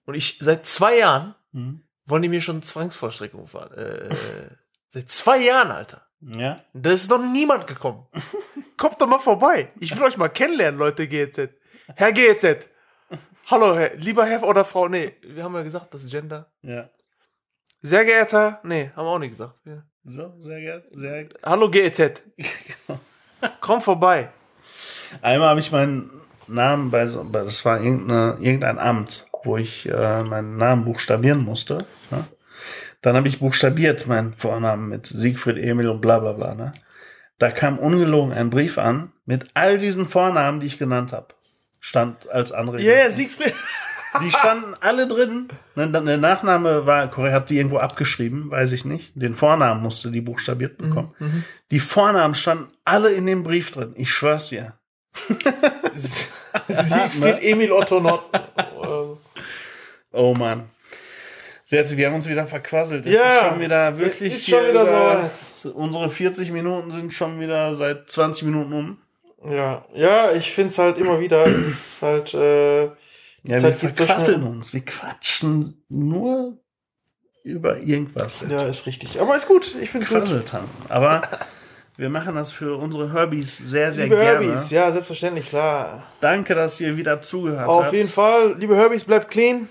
Und 0.07 0.15
ich, 0.15 0.39
seit 0.41 0.65
zwei 0.65 0.97
Jahren 0.99 1.35
Hm. 1.53 1.87
wollen 2.07 2.23
die 2.23 2.29
mir 2.31 2.41
schon 2.41 2.63
Zwangsvollstreckung 2.63 3.47
fahren. 3.47 3.73
Äh, 3.75 4.15
seit 4.91 5.11
zwei 5.11 5.39
Jahren, 5.43 5.71
Alter. 5.71 6.06
Ja. 6.21 6.61
Da 6.73 6.91
ist 6.91 7.11
noch 7.11 7.19
niemand 7.19 7.67
gekommen. 7.67 8.07
Kommt 8.77 9.01
doch 9.01 9.07
mal 9.07 9.19
vorbei. 9.19 9.71
Ich 9.81 9.97
will 9.97 10.05
euch 10.05 10.17
mal 10.17 10.29
kennenlernen, 10.29 10.79
Leute 10.79 11.07
GZ. 11.07 11.51
Herr 11.95 12.13
GZ. 12.13 12.69
Hallo, 13.47 13.77
Herr, 13.77 13.95
lieber 13.97 14.27
Herr 14.27 14.43
oder 14.43 14.65
Frau. 14.65 14.89
Nee, 14.89 15.15
wir 15.23 15.45
haben 15.45 15.55
ja 15.55 15.63
gesagt, 15.63 15.95
das 15.95 16.05
ist 16.05 16.11
Gender. 16.11 16.51
Ja. 16.63 16.91
Sehr 17.83 18.05
geehrter. 18.05 18.61
Nee, 18.65 18.91
haben 18.97 19.05
wir 19.05 19.11
auch 19.11 19.19
nicht 19.19 19.31
gesagt. 19.31 19.55
Ja. 19.65 19.85
So, 20.05 20.35
sehr 20.39 20.61
gerne. 20.61 20.85
Sehr 20.93 21.29
Hallo 21.45 21.71
GZ. 21.71 22.23
Komm 23.61 23.81
vorbei. 23.81 24.31
Einmal 25.23 25.51
habe 25.51 25.61
ich 25.61 25.71
meinen 25.71 26.11
Namen 26.49 26.91
bei 26.91 27.07
so, 27.07 27.23
das 27.25 27.65
war 27.65 27.81
irgendein 27.81 28.79
Amt, 28.79 29.27
wo 29.45 29.57
ich 29.57 29.89
äh, 29.89 30.23
meinen 30.23 30.57
Namen 30.57 30.85
buchstabieren 30.85 31.45
musste. 31.45 31.79
Ne? 32.11 32.25
Dann 33.03 33.17
habe 33.17 33.29
ich 33.29 33.39
buchstabiert 33.39 34.07
meinen 34.07 34.35
Vornamen 34.35 34.89
mit 34.89 35.07
Siegfried, 35.07 35.59
Emil 35.59 35.89
und 35.89 36.01
bla 36.01 36.19
bla 36.19 36.33
bla. 36.33 36.55
Ne? 36.55 36.73
Da 37.39 37.51
kam 37.51 37.79
ungelogen 37.79 38.33
ein 38.33 38.51
Brief 38.51 38.79
an 38.79 39.13
mit 39.27 39.47
all 39.55 39.79
diesen 39.79 40.07
Vornamen, 40.07 40.61
die 40.61 40.67
ich 40.67 40.79
genannt 40.79 41.13
habe. 41.13 41.29
Stand 41.81 42.29
als 42.31 42.53
andere. 42.53 42.81
Ja, 42.81 42.93
yeah, 42.93 43.11
Siegfried. 43.11 43.55
Die 44.23 44.31
standen 44.31 44.75
alle 44.81 45.07
drin. 45.07 45.49
Ne, 45.75 45.91
Der 45.91 46.17
Nachname 46.17 46.87
war, 46.87 47.09
Korea 47.09 47.33
hat 47.33 47.51
die 47.51 47.59
irgendwo 47.59 47.79
abgeschrieben, 47.79 48.51
weiß 48.51 48.73
ich 48.73 48.87
nicht. 48.87 49.13
Den 49.15 49.35
Vornamen 49.35 49.83
musste 49.83 50.11
die 50.11 50.23
buchstabiert 50.23 50.79
bekommen. 50.79 51.15
Die 51.71 51.81
Vornamen 51.81 52.35
standen 52.35 52.69
alle 52.85 53.13
in 53.13 53.27
dem 53.27 53.43
Brief 53.43 53.71
drin. 53.73 53.93
Ich 53.97 54.11
schwör's 54.11 54.49
dir. 54.49 54.75
Siegfried 55.95 57.39
Emil 57.43 57.73
Otto 57.73 58.01
Nord. 58.01 58.25
Oh 60.13 60.35
Mann. 60.35 60.71
Sehr, 61.69 61.91
wir 61.97 62.07
haben 62.07 62.15
uns 62.15 62.29
wieder 62.29 62.47
verquasselt. 62.47 63.07
Es 63.07 63.13
Ja, 63.15 63.21
ist 63.35 63.41
schon 63.51 63.61
wieder 63.61 63.99
wirklich. 63.99 64.35
ist 64.35 64.49
schon 64.49 64.69
wieder 64.69 64.83
über- 64.83 65.31
Unsere 65.75 66.09
40 66.09 66.53
Minuten 66.53 66.93
sind 66.93 67.13
schon 67.13 67.41
wieder 67.41 67.75
seit 67.75 68.09
20 68.09 68.45
Minuten 68.45 68.73
um. 68.73 68.99
Ja, 69.45 69.85
ja, 69.93 70.31
ich 70.33 70.53
find's 70.53 70.79
halt 70.79 70.97
immer 70.99 71.19
wieder, 71.21 71.45
es 71.47 71.67
ist 71.67 72.03
halt, 72.03 72.33
äh, 72.35 72.85
Ja, 72.85 72.91
wir 73.43 73.59
Zeit 73.59 73.75
so 73.81 73.87
verquasseln 73.89 74.41
schnell. 74.41 74.51
uns. 74.53 74.73
Wir 74.73 74.85
quatschen 74.85 75.83
nur 75.89 76.57
über 77.43 77.79
irgendwas. 77.79 78.45
ja, 78.49 78.63
ist 78.67 78.87
richtig. 78.87 79.21
Aber 79.21 79.37
ist 79.37 79.47
gut, 79.49 79.75
ich 79.81 79.91
find's 79.91 80.09
gut. 80.09 80.19
Quasselt 80.19 80.53
haben. 80.53 80.69
Aber 80.89 81.23
wir 81.97 82.11
machen 82.11 82.35
das 82.37 82.51
für 82.53 82.77
unsere 82.77 83.13
Herbys 83.13 83.59
sehr, 83.59 83.93
sehr 83.93 84.05
Liebe 84.05 84.17
gerne. 84.17 84.47
Herbys, 84.47 84.71
ja, 84.71 84.91
selbstverständlich, 84.93 85.49
klar. 85.49 86.05
Danke, 86.21 86.55
dass 86.55 86.81
ihr 86.81 86.97
wieder 86.97 87.21
zugehört 87.23 87.69
Auf 87.69 87.85
habt. 87.85 87.93
jeden 87.93 88.09
Fall, 88.09 88.55
liebe 88.59 88.77
Herbys, 88.77 89.03
bleibt 89.05 89.31
clean. 89.31 89.69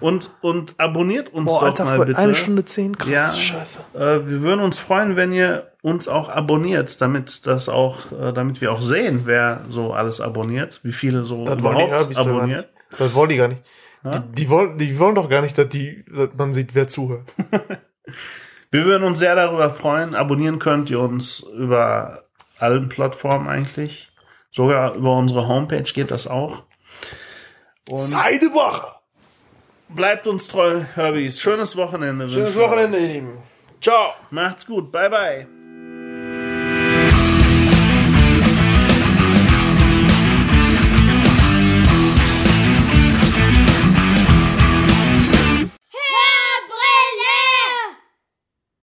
Und, 0.00 0.30
und 0.40 0.74
abonniert 0.78 1.32
uns 1.32 1.46
Boah, 1.46 1.60
doch 1.60 1.66
Alter, 1.68 1.84
mal 1.84 1.98
bitte. 2.04 2.18
eine 2.18 2.34
Stunde 2.34 2.64
zehn, 2.64 2.96
krass, 2.96 3.10
Ja. 3.10 3.32
scheiße. 3.32 3.78
Äh, 3.94 3.98
wir 4.28 4.42
würden 4.42 4.60
uns 4.60 4.78
freuen, 4.78 5.16
wenn 5.16 5.32
ihr 5.32 5.72
uns 5.82 6.08
auch 6.08 6.28
abonniert, 6.28 7.00
damit 7.00 7.46
das 7.46 7.68
auch, 7.68 8.10
äh, 8.12 8.32
damit 8.32 8.60
wir 8.60 8.72
auch 8.72 8.82
sehen, 8.82 9.22
wer 9.24 9.62
so 9.68 9.92
alles 9.92 10.20
abonniert, 10.20 10.80
wie 10.84 10.92
viele 10.92 11.24
so 11.24 11.44
Das 11.44 11.62
wollen 11.62 11.78
die 11.78 11.84
überhaupt 11.84 12.14
gar 12.14 12.26
abonniert. 12.26 12.68
nicht. 12.90 13.00
Das 13.00 13.14
wollen 13.14 13.28
die 13.28 13.36
gar 13.36 13.48
nicht. 13.48 13.62
Die, 14.02 14.32
die, 14.32 14.48
wollen, 14.48 14.78
die 14.78 14.98
wollen 14.98 15.14
doch 15.14 15.28
gar 15.28 15.42
nicht, 15.42 15.58
dass, 15.58 15.68
die, 15.68 16.02
dass 16.10 16.34
man 16.36 16.54
sieht, 16.54 16.74
wer 16.74 16.88
zuhört. 16.88 17.28
Wir 18.70 18.84
würden 18.86 19.02
uns 19.04 19.18
sehr 19.18 19.34
darüber 19.34 19.68
freuen. 19.70 20.14
Abonnieren 20.14 20.58
könnt 20.58 20.88
ihr 20.90 21.00
uns 21.00 21.40
über 21.40 22.22
allen 22.58 22.88
Plattformen 22.88 23.48
eigentlich. 23.48 24.08
Sogar 24.50 24.94
über 24.94 25.16
unsere 25.16 25.48
Homepage 25.48 25.82
geht 25.82 26.10
das 26.10 26.26
auch. 26.28 26.62
Und 27.88 27.98
Seidebacher! 27.98 28.99
Bleibt 29.94 30.26
uns 30.26 30.48
treu, 30.48 30.80
Herbies. 30.94 31.40
Schönes 31.40 31.76
Wochenende. 31.76 32.28
Schönes 32.28 32.56
Wochenende, 32.56 32.98
ihr 32.98 33.14
Lieben. 33.14 33.38
Ciao! 33.80 34.14
Macht's 34.30 34.66
gut. 34.66 34.92
Bye, 34.92 35.10
bye. 35.10 35.59